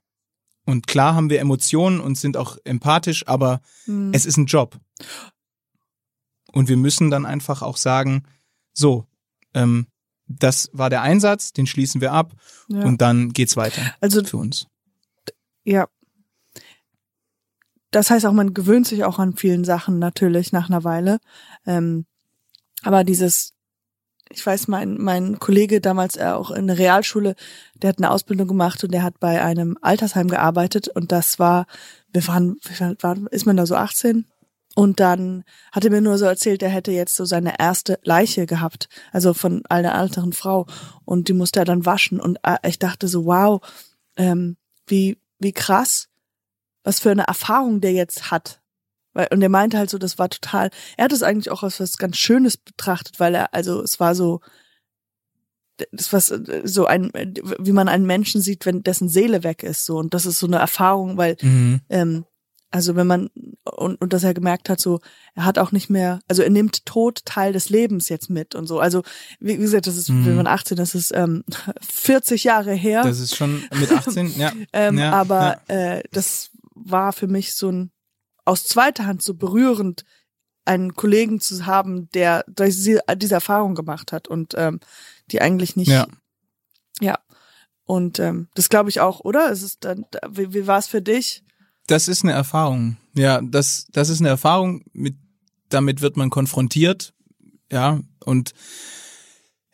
Und 0.66 0.88
klar 0.88 1.16
haben 1.16 1.30
wir 1.30 1.40
Emotionen 1.40 2.00
und 2.00 2.18
sind 2.18 2.38
auch 2.38 2.58
empathisch, 2.64 3.28
aber 3.28 3.62
Hm. 3.86 4.12
es 4.14 4.26
ist 4.26 4.38
ein 4.38 4.48
Job. 4.48 4.80
Und 6.52 6.70
wir 6.70 6.78
müssen 6.78 7.12
dann 7.12 7.26
einfach 7.26 7.62
auch 7.62 7.78
sagen, 7.78 8.24
so, 8.74 9.06
ähm, 9.54 9.88
das 10.28 10.70
war 10.74 10.90
der 10.90 11.02
Einsatz, 11.02 11.54
den 11.54 11.68
schließen 11.68 12.02
wir 12.02 12.12
ab 12.12 12.34
ja. 12.68 12.84
und 12.84 13.02
dann 13.02 13.32
geht's 13.32 13.56
weiter 13.58 13.82
also 14.00 14.24
für 14.24 14.38
uns. 14.38 14.68
Ja. 15.64 15.88
Das 17.92 18.10
heißt 18.10 18.26
auch, 18.26 18.34
man 18.34 18.54
gewöhnt 18.54 18.88
sich 18.88 19.04
auch 19.04 19.20
an 19.20 19.36
vielen 19.36 19.64
Sachen 19.64 20.00
natürlich 20.00 20.52
nach 20.52 20.70
einer 20.70 20.84
Weile. 20.84 21.20
Ähm, 21.66 22.06
aber 22.82 23.04
dieses, 23.04 23.55
ich 24.30 24.46
weiß, 24.46 24.68
mein, 24.68 24.98
mein 24.98 25.40
Kollege 25.40 25.82
damals 25.82 26.18
äh, 26.18 26.26
auch 26.26 26.52
in 26.52 26.68
der 26.68 26.78
Realschule, 26.78 27.36
der 27.82 27.90
hat 27.90 27.98
eine 28.00 28.12
Ausbildung 28.12 28.48
gemacht 28.48 28.84
und 28.84 28.92
der 28.92 29.04
hat 29.04 29.20
bei 29.20 29.42
einem 29.42 29.78
Altersheim 29.82 30.28
gearbeitet 30.28 30.88
und 30.88 31.12
das 31.12 31.40
war, 31.40 31.68
wir 32.12 32.28
waren, 32.28 32.58
wie 32.64 32.84
alt 32.84 33.04
war, 33.04 33.18
ist 33.32 33.46
man 33.46 33.58
da 33.58 33.66
so 33.66 33.76
18? 33.76 34.26
Und 34.76 35.00
dann 35.00 35.46
hat 35.72 35.86
er 35.86 35.92
mir 35.92 36.02
nur 36.02 36.18
so 36.18 36.26
erzählt, 36.26 36.62
er 36.62 36.70
hätte 36.70 36.92
jetzt 36.92 37.16
so 37.16 37.24
seine 37.24 37.58
erste 37.60 37.98
Leiche 38.04 38.46
gehabt, 38.46 38.90
also 39.14 39.34
von 39.34 39.64
einer 39.70 39.98
älteren 39.98 40.34
Frau. 40.34 40.68
Und 41.06 41.30
die 41.30 41.34
musste 41.34 41.60
er 41.60 41.66
dann 41.66 41.86
waschen. 41.86 42.20
Und 42.20 42.40
äh, 42.44 42.58
ich 42.68 42.78
dachte 42.78 43.08
so, 43.08 43.26
wow, 43.26 43.62
ähm, 44.18 44.58
wie, 44.86 45.18
wie 45.40 45.54
krass, 45.54 46.10
was 46.84 47.00
für 47.00 47.12
eine 47.12 47.24
Erfahrung 47.24 47.80
der 47.80 47.94
jetzt 47.94 48.32
hat. 48.32 48.60
Weil, 49.16 49.28
und 49.32 49.42
er 49.42 49.50
meinte 49.50 49.78
halt 49.80 49.90
so, 49.90 49.98
das 49.98 50.20
war 50.20 50.30
total, 50.30 50.70
er 50.98 51.06
hat 51.06 51.12
es 51.12 51.24
eigentlich 51.24 51.50
auch 51.50 51.64
als 51.64 51.80
was 51.80 51.98
ganz 51.98 52.18
Schönes 52.18 52.58
betrachtet, 52.58 53.20
weil 53.20 53.34
er, 53.34 53.54
also 53.54 53.82
es 53.82 54.00
war 54.00 54.14
so, 54.14 54.42
das 55.92 56.14
was 56.14 56.30
äh, 56.32 56.62
so 56.66 56.86
ein, 56.86 57.12
wie 57.60 57.72
man 57.72 57.88
einen 57.90 58.06
Menschen 58.06 58.42
sieht, 58.42 58.66
wenn 58.66 58.84
dessen 58.84 59.10
Seele 59.10 59.44
weg 59.44 59.64
ist, 59.64 59.86
so 59.86 59.98
und 59.98 60.14
das 60.14 60.26
ist 60.26 60.40
so 60.40 60.48
eine 60.48 60.58
Erfahrung, 60.58 61.18
weil 61.18 61.36
Mhm. 61.42 61.82
ähm, 61.90 62.26
also 62.72 62.96
wenn 62.98 63.08
man 63.08 63.30
und, 63.64 64.02
und 64.02 64.12
dass 64.12 64.24
er 64.26 64.34
gemerkt 64.34 64.68
hat, 64.70 64.82
so 64.82 65.00
er 65.34 65.46
hat 65.46 65.58
auch 65.60 65.72
nicht 65.72 65.90
mehr, 65.90 66.20
also 66.28 66.44
er 66.44 66.50
nimmt 66.50 66.86
Tod 66.86 67.24
Teil 67.24 67.54
des 67.54 67.70
Lebens 67.70 68.10
jetzt 68.10 68.30
mit 68.30 68.54
und 68.54 68.68
so. 68.68 68.80
Also 68.80 69.02
wie, 69.40 69.54
wie 69.54 69.62
gesagt, 69.62 69.88
das 69.88 69.96
ist, 69.96 70.10
Mhm. 70.10 70.26
wenn 70.26 70.36
man 70.36 70.48
18, 70.48 70.76
das 70.76 70.94
ist 70.94 71.12
ähm, 71.16 71.44
40 71.82 72.44
Jahre 72.44 72.74
her. 72.74 73.04
Das 73.04 73.20
ist 73.20 73.36
schon 73.36 73.64
mit 73.80 73.92
18, 73.92 74.38
ja. 74.38 74.52
Ähm, 74.74 74.98
ja, 74.98 75.12
aber 75.12 75.60
ja. 75.70 75.96
äh, 75.98 76.04
das 76.12 76.52
war 76.74 77.14
für 77.14 77.28
mich 77.28 77.54
so 77.54 77.72
ein 77.72 77.92
aus 78.46 78.64
zweiter 78.64 79.06
Hand 79.06 79.22
so 79.22 79.34
berührend, 79.34 80.06
einen 80.64 80.96
Kollegen 80.96 81.40
zu 81.40 81.66
haben, 81.66 82.10
der 82.12 82.44
diese 82.48 83.02
Erfahrung 83.08 83.76
gemacht 83.76 84.12
hat 84.12 84.28
und 84.28 84.54
ähm, 84.58 84.80
die 85.32 85.42
eigentlich 85.42 85.76
nicht. 85.76 85.90
Ja. 85.90 86.08
Ja. 87.00 87.20
Und 87.84 88.20
ähm, 88.20 88.48
das 88.56 88.70
glaube 88.70 88.90
ich 88.90 89.00
auch, 89.00 89.20
oder? 89.20 89.52
Es 89.52 89.62
ist 89.62 89.86
dann, 89.86 90.06
wie, 90.28 90.54
wie 90.54 90.66
war 90.66 90.80
es 90.80 90.88
für 90.88 91.02
dich? 91.02 91.44
Das 91.88 92.08
ist 92.08 92.24
eine 92.24 92.34
Erfahrung. 92.34 92.98
Ja, 93.14 93.42
das, 93.44 93.86
das 93.92 94.10
ist 94.10 94.22
eine 94.22 94.30
Erfahrung, 94.30 94.84
mit, 94.92 95.16
damit 95.70 96.02
wird 96.02 96.18
man 96.18 96.32
konfrontiert. 96.32 97.14
Ja, 97.72 98.00
und 98.24 98.54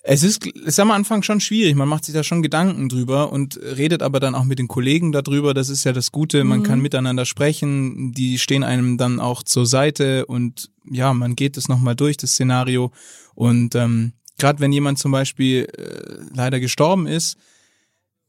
es 0.04 0.24
ist, 0.24 0.45
ist 0.47 0.80
am 0.80 0.91
Anfang 0.91 1.22
schon 1.22 1.39
schwierig. 1.39 1.76
Man 1.76 1.88
macht 1.88 2.06
sich 2.06 2.14
da 2.14 2.24
schon 2.24 2.41
Gedanken 2.41 2.89
drüber 2.89 3.32
und 3.32 3.60
redet 3.62 4.02
aber 4.02 4.20
dann 4.20 4.34
auch 4.34 4.45
mit 4.45 4.58
den 4.58 4.68
Kollegen 4.68 5.12
darüber. 5.12 5.54
Das 5.54 5.70
ist 5.70 5.84
ja 5.84 5.93
das 5.93 6.12
Gute. 6.12 6.43
Man 6.43 6.60
Mhm. 6.60 6.64
kann 6.64 6.82
miteinander 6.82 7.26
sprechen. 7.26 8.12
Die 8.12 8.39
stehen 8.39 8.64
einem 8.64 8.97
dann 8.97 9.20
auch 9.20 9.43
zur 9.43 9.66
Seite 9.66 10.26
und 10.26 10.72
ja, 10.89 11.14
man 11.14 11.36
geht 11.36 11.56
das 11.56 11.68
nochmal 11.68 11.95
durch, 11.95 12.18
das 12.18 12.32
Szenario. 12.32 12.91
Und 13.36 13.76
ähm, 13.76 14.14
gerade 14.39 14.60
wenn 14.60 14.72
jemand 14.74 14.97
zum 14.97 15.12
Beispiel 15.12 15.68
äh, 15.78 16.36
leider 16.36 16.60
gestorben 16.60 17.06
ist, 17.06 17.38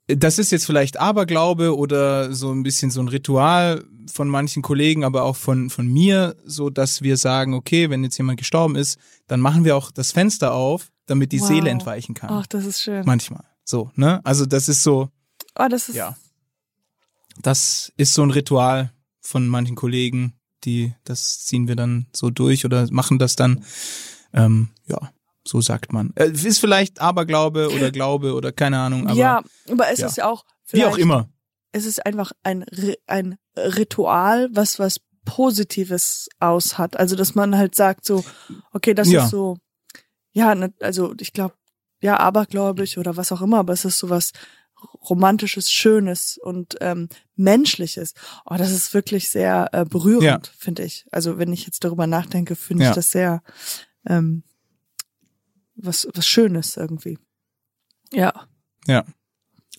das 0.08 0.38
ist 0.38 0.50
jetzt 0.52 0.66
vielleicht 0.66 1.00
Aberglaube 1.00 1.74
oder 1.76 2.34
so 2.34 2.52
ein 2.52 2.62
bisschen 2.64 2.90
so 2.90 3.00
ein 3.00 3.08
Ritual 3.08 3.84
von 4.12 4.28
manchen 4.28 4.60
Kollegen, 4.60 5.04
aber 5.04 5.22
auch 5.22 5.36
von, 5.36 5.70
von 5.70 5.86
mir, 5.86 6.36
so 6.44 6.68
dass 6.68 7.00
wir 7.00 7.16
sagen, 7.16 7.54
okay, 7.54 7.88
wenn 7.88 8.04
jetzt 8.04 8.18
jemand 8.18 8.38
gestorben 8.38 8.76
ist, 8.76 8.98
dann 9.26 9.40
machen 9.40 9.64
wir 9.64 9.74
auch 9.76 9.90
das 9.90 10.12
Fenster 10.12 10.52
auf, 10.52 10.91
damit 11.06 11.32
die 11.32 11.40
Wow. 11.40 11.48
Seele 11.48 11.70
entweichen 11.70 12.14
kann. 12.14 12.30
Ach, 12.30 12.46
das 12.46 12.64
ist 12.64 12.80
schön. 12.82 13.04
Manchmal. 13.04 13.44
So, 13.64 13.90
ne? 13.94 14.20
Also 14.24 14.46
das 14.46 14.68
ist 14.68 14.82
so, 14.82 15.08
Oh, 15.58 15.66
das 15.68 15.88
ist 15.88 15.96
ja. 15.96 16.16
Das 17.40 17.92
ist 17.96 18.14
so 18.14 18.22
ein 18.22 18.30
Ritual 18.30 18.92
von 19.20 19.48
manchen 19.48 19.76
Kollegen, 19.76 20.34
die, 20.64 20.94
das 21.04 21.44
ziehen 21.44 21.66
wir 21.68 21.76
dann 21.76 22.06
so 22.12 22.30
durch 22.30 22.64
oder 22.64 22.86
machen 22.90 23.18
das 23.18 23.36
dann. 23.36 23.64
Ähm, 24.32 24.68
ja, 24.86 25.10
so 25.46 25.60
sagt 25.60 25.92
man. 25.92 26.12
Äh, 26.16 26.30
ist 26.30 26.58
vielleicht 26.58 27.00
Aberglaube 27.00 27.70
oder 27.74 27.90
Glaube 27.90 28.34
oder 28.34 28.52
keine 28.52 28.78
Ahnung, 28.78 29.06
aber 29.06 29.16
ja, 29.18 29.42
aber 29.70 29.90
es 29.90 29.98
ja. 30.00 30.06
ist 30.06 30.16
ja 30.18 30.26
auch 30.28 30.44
wie 30.68 30.84
auch 30.84 30.96
immer. 30.98 31.28
es 31.72 31.84
ist 31.84 32.04
einfach 32.06 32.32
ein, 32.42 32.64
ein 33.06 33.36
Ritual, 33.56 34.48
was 34.52 34.78
was 34.78 34.98
Positives 35.24 36.28
aus 36.40 36.78
hat. 36.78 36.96
Also, 36.98 37.14
dass 37.16 37.34
man 37.34 37.56
halt 37.56 37.74
sagt 37.74 38.04
so, 38.04 38.24
okay, 38.72 38.94
das 38.94 39.08
Ja. 39.08 39.24
ist 39.24 39.30
so, 39.30 39.56
ja, 40.32 40.54
ne, 40.54 40.72
also 40.80 41.14
ich 41.20 41.32
glaube, 41.32 41.54
ja, 42.00 42.18
abergläubig 42.18 42.98
oder 42.98 43.16
was 43.16 43.30
auch 43.32 43.42
immer, 43.42 43.58
aber 43.58 43.72
es 43.72 43.84
ist 43.84 43.98
so 43.98 44.10
was 44.10 44.32
romantisches, 45.08 45.70
schönes 45.70 46.36
und 46.38 46.76
ähm, 46.80 47.08
menschliches. 47.36 48.14
Oh, 48.44 48.56
das 48.56 48.72
ist 48.72 48.92
wirklich 48.94 49.30
sehr 49.30 49.68
äh, 49.72 49.84
berührend, 49.84 50.22
Ja. 50.48 50.52
finde 50.58 50.82
ich. 50.82 51.06
Also, 51.12 51.38
wenn 51.38 51.52
ich 51.52 51.64
jetzt 51.66 51.84
darüber 51.84 52.06
nachdenke, 52.08 52.56
finde 52.56 52.84
Ja. 52.84 52.90
ich 52.90 52.96
das 52.96 53.10
sehr 53.12 53.42
ähm, 54.06 54.42
was 55.76 56.08
was 56.14 56.26
Schönes 56.26 56.76
irgendwie. 56.76 57.18
Ja. 58.12 58.32
Ja. 58.86 59.04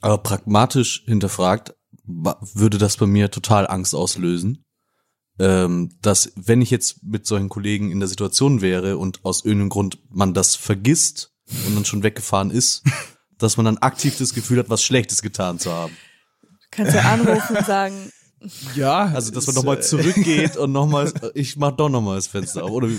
Aber 0.01 0.18
pragmatisch 0.20 1.04
hinterfragt, 1.06 1.76
würde 2.06 2.78
das 2.78 2.97
bei 2.97 3.06
mir 3.06 3.32
total 3.32 3.68
Angst 3.68 3.93
auslösen. 3.95 4.64
Ähm, 5.40 5.90
dass 6.02 6.32
wenn 6.36 6.62
ich 6.62 6.70
jetzt 6.70 7.04
mit 7.04 7.26
solchen 7.26 7.50
Kollegen 7.50 7.92
in 7.92 8.00
der 8.00 8.08
Situation 8.08 8.62
wäre 8.62 8.98
und 8.98 9.26
aus 9.26 9.44
irgendeinem 9.44 9.70
Grund 9.70 9.98
man 10.12 10.34
das 10.34 10.56
vergisst 10.56 11.32
und 11.66 11.76
dann 11.76 11.86
schon 11.86 12.04
weggefahren 12.04 12.52
ist, 12.52 12.84
dass 13.40 13.58
man 13.58 13.66
dann 13.66 13.78
aktiv 13.80 14.16
das 14.18 14.34
Gefühl 14.34 14.60
hat, 14.60 14.70
was 14.70 14.84
Schlechtes 14.84 15.22
getan 15.22 15.58
zu 15.58 15.72
haben. 15.72 15.98
Kannst 16.70 16.94
ja 16.94 17.02
anrufen 17.02 17.58
und 17.58 17.66
sagen, 17.66 18.12
Ja, 18.76 19.06
Also 19.14 19.32
dass 19.32 19.48
man 19.48 19.56
nochmal 19.56 19.78
äh, 19.78 19.82
zurückgeht 19.82 20.58
und 20.58 20.72
nochmal, 20.72 21.12
ich 21.34 21.56
mach 21.58 21.72
doch 21.72 21.90
nochmal 21.90 22.16
das 22.16 22.28
Fenster 22.28 22.64
auf. 22.64 22.72
Oder 22.72 22.90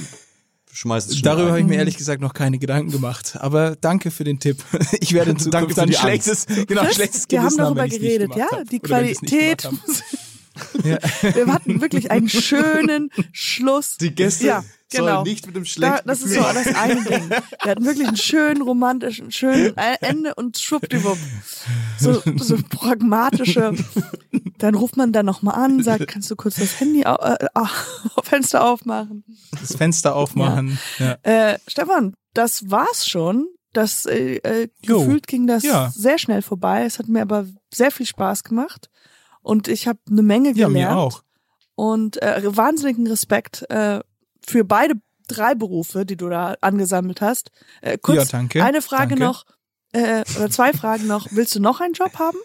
schmeißt 0.72 1.11
es 1.11 1.22
Darüber 1.22 1.51
habe 1.51 1.61
ich 1.61 1.66
mir 1.66 1.76
ehrlich 1.76 1.97
gesagt 1.97 2.20
noch 2.20 2.35
keine 2.35 2.59
Gedanken 2.59 2.91
gemacht. 2.91 3.37
Aber 3.39 3.76
danke 3.76 4.11
für 4.11 4.24
den 4.24 4.41
Tipp. 4.41 4.64
Ich 5.01 5.12
werde 5.12 5.32
in 5.32 5.37
Danke 5.37 5.45
Zukunft 5.45 5.74
für 5.74 5.80
dann 5.80 5.89
die 5.89 5.95
schlechtes, 5.95 6.47
genau, 6.47 6.82
Chris, 6.82 6.95
schlechtes 6.95 7.24
wir 7.28 7.43
haben 7.43 7.57
darüber 7.57 7.85
nicht 7.85 8.01
geredet, 8.01 8.35
ja, 8.37 8.47
hab. 8.51 8.68
die 8.68 8.80
Qualität. 8.80 9.68
Ja. 10.84 10.98
Wir 11.34 11.46
hatten 11.52 11.80
wirklich 11.80 12.10
einen 12.10 12.28
schönen 12.28 13.10
Schluss. 13.32 13.96
Die 13.98 14.14
Gäste 14.14 14.46
Ja, 14.46 14.64
genau. 14.90 15.22
nicht 15.22 15.46
mit 15.46 15.56
dem 15.56 15.64
Da, 15.64 15.68
schlechten 15.68 16.08
das 16.08 16.22
ist 16.22 16.34
so 16.34 16.40
das 16.40 16.74
eine 16.74 17.02
Ding. 17.02 17.30
Wir 17.30 17.70
hatten 17.70 17.84
wirklich 17.84 18.08
einen 18.08 18.16
schönen 18.16 18.62
romantischen, 18.62 19.30
schönen 19.30 19.76
Ende 20.00 20.34
und 20.34 20.58
schwuppdiwupp. 20.58 21.18
So, 21.98 22.22
so 22.36 22.56
pragmatische. 22.68 23.74
Dann 24.58 24.74
ruft 24.74 24.96
man 24.96 25.12
dann 25.12 25.26
nochmal 25.26 25.56
an, 25.56 25.82
sagt, 25.82 26.06
kannst 26.08 26.30
du 26.30 26.36
kurz 26.36 26.56
das 26.56 26.80
Handy, 26.80 27.04
au 27.06 27.14
äh, 27.16 27.46
ah, 27.54 27.68
Fenster 28.22 28.64
aufmachen? 28.64 29.24
Das 29.60 29.76
Fenster 29.76 30.14
aufmachen. 30.14 30.78
Ja. 30.98 31.18
Äh, 31.22 31.58
Stefan, 31.66 32.14
das 32.34 32.70
war's 32.70 33.06
schon. 33.06 33.46
Das 33.72 34.06
äh, 34.06 34.36
äh, 34.36 34.68
gefühlt 34.82 35.26
ging 35.26 35.48
das 35.48 35.64
Ja. 35.64 35.90
sehr 35.94 36.18
schnell 36.18 36.42
vorbei. 36.42 36.84
Es 36.84 37.00
hat 37.00 37.08
mir 37.08 37.22
aber 37.22 37.46
sehr 37.72 37.90
viel 37.90 38.06
Spaß 38.06 38.44
gemacht 38.44 38.88
und 39.45 39.68
ich 39.68 39.86
habe 39.86 40.01
eine 40.11 40.22
Menge 40.22 40.49
ja, 40.49 40.66
gelernt. 40.66 40.72
mir 40.74 40.97
auch. 40.97 41.22
Und 41.76 42.20
äh, 42.22 42.42
wahnsinnigen 42.57 43.07
Respekt 43.07 43.64
äh, 43.70 44.01
für 44.45 44.64
beide 44.64 44.95
drei 45.28 45.55
Berufe, 45.55 46.05
die 46.05 46.16
du 46.16 46.28
da 46.28 46.57
angesammelt 46.61 47.20
hast. 47.20 47.51
Äh, 47.80 47.99
kurz 47.99 48.16
Ja, 48.16 48.24
danke. 48.24 48.64
eine 48.64 48.82
Frage 48.82 49.11
Danke. 49.16 49.24
noch 49.24 49.45
äh, 49.92 50.24
oder 50.36 50.51
zwei 50.51 50.72
Fragen 50.72 51.07
noch. 51.07 51.28
Willst 51.30 51.55
du 51.55 51.61
noch 51.61 51.80
einen 51.80 51.95
Job 51.95 52.18
haben? 52.18 52.38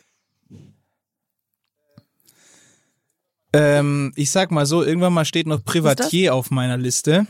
Ähm, 3.54 4.12
ich 4.16 4.32
sag 4.32 4.52
mal 4.52 4.66
so, 4.66 4.84
irgendwann 4.84 5.14
mal 5.14 5.26
steht 5.26 5.48
noch 5.48 5.64
Privatier 5.64 6.36
auf 6.36 6.52
meiner 6.52 6.78
Liste. 6.78 7.26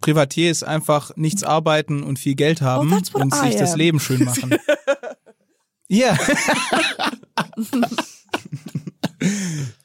Privatier 0.00 0.50
ist 0.50 0.64
einfach 0.64 1.14
nichts 1.16 1.44
arbeiten 1.44 2.02
und 2.02 2.18
viel 2.18 2.34
Geld 2.34 2.62
haben 2.62 2.92
Oh, 2.92 2.96
that's 2.96 3.14
what 3.14 3.22
und 3.22 3.34
I 3.34 3.48
sich 3.50 3.56
das 3.56 3.72
am. 3.74 3.78
Leben 3.78 4.00
schön 4.00 4.24
machen. 4.24 4.56
Ja. 5.86 6.16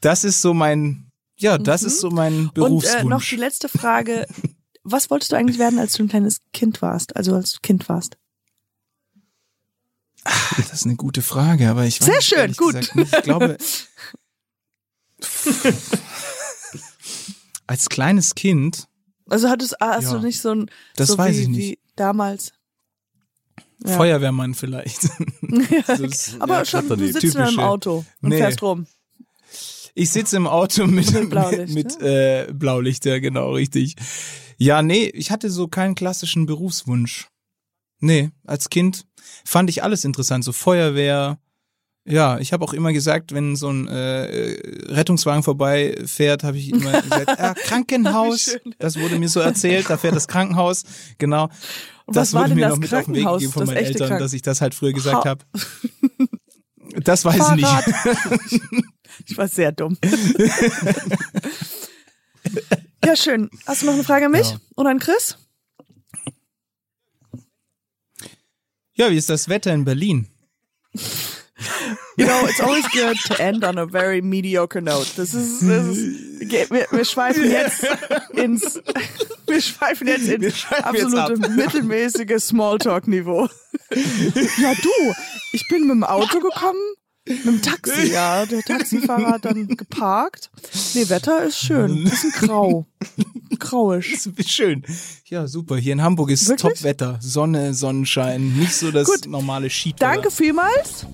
das 0.01 0.23
ist 0.23 0.41
so 0.41 0.53
mein, 0.53 1.11
ja, 1.37 1.57
das 1.57 1.83
ist 1.83 1.99
so 1.99 2.09
mein 2.11 2.45
Und 2.47 2.53
Berufswunsch. 2.53 3.01
äh, 3.01 3.03
noch 3.05 3.23
die 3.23 3.35
letzte 3.35 3.69
Frage. 3.69 4.25
Was 4.83 5.09
wolltest 5.09 5.31
du 5.31 5.35
eigentlich 5.35 5.59
werden, 5.59 5.77
als 5.77 5.93
du 5.93 6.03
ein 6.03 6.07
kleines 6.09 6.39
Kind 6.53 6.81
warst? 6.81 7.15
Also 7.15 7.35
als 7.35 7.51
du 7.51 7.59
Kind 7.61 7.87
warst? 7.89 8.17
Das 10.57 10.73
ist 10.73 10.85
eine 10.85 10.95
gute 10.95 11.21
Frage, 11.21 11.69
aber 11.69 11.85
ich 11.85 11.99
weiß 12.01 12.05
Sehr 12.07 12.21
schön, 12.21 12.53
gut. 12.53 12.75
Ich 12.95 13.11
glaube, 13.23 13.57
als 17.67 17.89
kleines 17.89 18.35
Kind, 18.35 18.87
Also 19.29 19.49
hattest, 19.49 19.75
hast 19.79 20.05
Ja. 20.05 20.13
du 20.17 20.19
nicht 20.25 20.41
so 20.41 20.51
ein 20.51 20.71
Das 20.95 21.09
so 21.09 21.17
weiß 21.17 21.35
wie, 21.37 21.41
ich 21.41 21.47
nicht. 21.47 21.59
wie 21.59 21.79
damals? 21.95 22.51
Ja. 23.85 23.95
Feuerwehrmann 23.95 24.55
vielleicht. 24.55 25.09
Das 25.87 25.99
ist- 25.99 26.41
Aber 26.41 26.59
Ja, 26.59 26.65
schon, 26.65 26.87
du 26.89 26.95
sitzt 27.11 27.23
in 27.23 27.37
einem 27.37 27.59
Auto 27.59 28.05
und 28.21 28.29
Nee. 28.29 28.37
fährst 28.37 28.61
rum. 28.61 28.87
Ich 29.95 30.09
sitze 30.11 30.37
im 30.37 30.47
Auto 30.47 30.87
mit, 30.87 31.11
Mit 31.13 31.29
Blaulicht, 31.29 31.73
mit 31.73 32.01
äh, 32.01 32.47
Blaulicht, 32.53 33.05
ja 33.05 33.19
genau, 33.19 33.51
richtig. 33.53 33.95
Ja, 34.57 34.81
nee, 34.81 35.05
ich 35.13 35.31
hatte 35.31 35.49
so 35.49 35.67
keinen 35.67 35.95
klassischen 35.95 36.45
Berufswunsch. 36.45 37.27
Nee, 38.01 38.31
als 38.45 38.69
Kind 38.69 39.05
fand 39.45 39.69
ich 39.69 39.83
alles 39.83 40.03
interessant, 40.05 40.43
so 40.43 40.51
Feuerwehr. 40.51 41.37
Ja, 42.05 42.39
ich 42.39 42.53
habe 42.53 42.63
auch 42.65 42.73
immer 42.73 42.91
gesagt, 42.93 43.33
wenn 43.33 43.55
so 43.55 43.69
ein 43.69 43.87
äh, 43.87 44.57
Rettungswagen 44.87 45.43
vorbeifährt, 45.43 46.43
habe 46.43 46.57
ich 46.57 46.71
immer 46.71 47.01
gesagt, 47.01 47.29
ah, 47.39 47.53
Krankenhaus. 47.53 48.57
Das 48.79 48.99
wurde 48.99 49.19
mir 49.19 49.29
so 49.29 49.41
erzählt, 49.41 49.89
da 49.89 49.97
fährt 49.97 50.15
das 50.15 50.27
Krankenhaus. 50.27 50.83
Genau. 51.17 51.49
Und 52.05 52.15
das 52.15 52.33
wurde 52.33 52.55
mir 52.55 52.61
das 52.61 52.71
noch 52.71 52.79
mit 52.79 52.93
auf 52.93 53.05
den 53.05 53.15
Weg 53.15 53.25
gegeben 53.27 53.51
von 53.51 53.65
meinen 53.67 53.77
Eltern, 53.77 54.17
dass 54.17 54.33
ich 54.33 54.41
das 54.41 54.61
halt 54.61 54.73
früher 54.73 54.93
gesagt 54.93 55.25
Ha- 55.25 55.29
habe. 55.29 55.45
Das 57.03 57.25
weiß 57.25 57.35
ich 57.55 57.65
Fahrrad. 57.65 57.87
nicht. 57.87 58.61
Ich 59.27 59.37
war 59.37 59.47
sehr 59.49 59.71
dumm. 59.73 59.97
ja, 63.03 63.15
schön. 63.15 63.49
Hast 63.65 63.81
du 63.81 63.87
noch 63.87 63.93
eine 63.93 64.03
Frage 64.03 64.25
an 64.27 64.31
mich 64.31 64.51
Ja. 64.51 64.59
oder 64.77 64.91
an 64.91 64.99
Chris? 64.99 65.37
Ja, 68.93 69.11
wie 69.11 69.17
ist 69.17 69.29
das 69.29 69.49
Wetter 69.49 69.73
in 69.73 69.83
Berlin? 69.85 70.27
You 72.17 72.25
know, 72.25 72.45
it's 72.47 72.59
always 72.61 72.85
good 72.91 73.17
to 73.27 73.41
end 73.41 73.63
on 73.63 73.77
a 73.77 73.85
very 73.85 74.21
mediocre 74.21 74.81
note. 74.81 75.07
Das 75.15 75.33
ist, 75.33 75.61
das 75.61 75.87
ist 75.87 76.39
wir, 76.69 76.87
wir 76.91 77.05
schweifen 77.05 77.49
jetzt 77.49 77.85
ins 78.33 78.79
Wir 79.47 79.61
schweifen 79.61 80.07
jetzt 80.07 80.27
ins 80.27 80.43
jetzt 80.43 80.65
absolute 80.71 81.43
ab. 81.43 81.49
mittelmäßige 81.49 82.39
Smalltalk-Niveau. 82.39 83.47
ja, 83.91 84.73
du, 84.73 85.13
ich 85.53 85.65
bin 85.69 85.81
mit 85.81 85.91
dem 85.91 86.03
Auto 86.03 86.39
gekommen, 86.39 86.79
mit 87.29 87.45
dem 87.45 87.61
Taxi, 87.61 88.11
ja. 88.11 88.45
Der 88.45 88.61
Taxifahrer 88.63 89.27
hat 89.33 89.45
dann 89.45 89.67
geparkt. 89.67 90.49
Nee, 90.95 91.09
Wetter 91.09 91.43
ist 91.43 91.59
schön. 91.59 92.03
Bisschen 92.05 92.31
grau. 92.31 92.87
Grauisch. 93.59 94.13
Ist 94.13 94.49
schön. 94.49 94.83
Ja, 95.25 95.47
super. 95.47 95.77
Hier 95.77 95.93
in 95.93 96.01
Hamburg 96.01 96.31
ist 96.31 96.47
Wirklich? 96.47 96.73
Top-Wetter. 96.73 97.19
Sonne, 97.21 97.73
Sonnenschein. 97.73 98.57
Nicht 98.57 98.73
so 98.75 98.91
das 98.91 99.07
Gut. 99.07 99.27
normale 99.27 99.69
Skitour. 99.69 99.99
Danke 99.99 100.31
vielmals. 100.31 101.05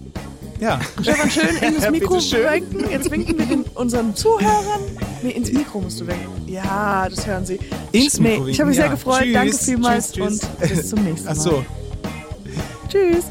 Ja. 0.60 0.80
Stefan, 1.02 1.30
schön 1.30 1.58
ins 1.58 1.84
Ja, 1.84 1.92
Mikro 1.92 2.16
winken. 2.16 2.90
Jetzt 2.90 3.12
winken 3.12 3.38
wir 3.38 3.46
den, 3.46 3.64
unseren 3.76 4.16
Zuhörern. 4.16 4.82
Nee, 5.22 5.32
ins 5.32 5.52
Mikro 5.52 5.82
musst 5.82 6.00
du 6.00 6.08
winken. 6.08 6.48
Ja, 6.48 7.10
das 7.10 7.28
hören 7.28 7.46
sie. 7.46 7.60
Ins 7.92 8.20
nee, 8.20 8.38
Mikro 8.38 8.48
ich 8.48 8.60
habe 8.60 8.70
mich 8.70 8.78
sehr 8.78 8.86
ja. 8.86 8.92
gefreut. 8.92 9.22
Tschüss, 9.24 9.34
Danke 9.34 9.58
vielmals 9.58 10.12
tschüss, 10.12 10.40
tschüss. 10.40 10.50
und 10.50 10.70
bis 10.70 10.90
zum 10.90 11.04
nächsten 11.04 11.26
Mal. 11.28 11.34
Ach 11.38 11.42
so. 11.42 11.66
Tschüss. 12.90 13.26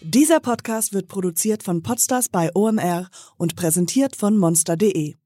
Dieser 0.00 0.38
Podcast 0.38 0.94
wird 0.94 1.08
produziert 1.08 1.64
von 1.64 1.82
Podstars 1.82 2.28
bei 2.28 2.50
OMR 2.54 3.08
und 3.36 3.56
präsentiert 3.56 4.14
von 4.16 4.38
monster.de. 4.38 5.16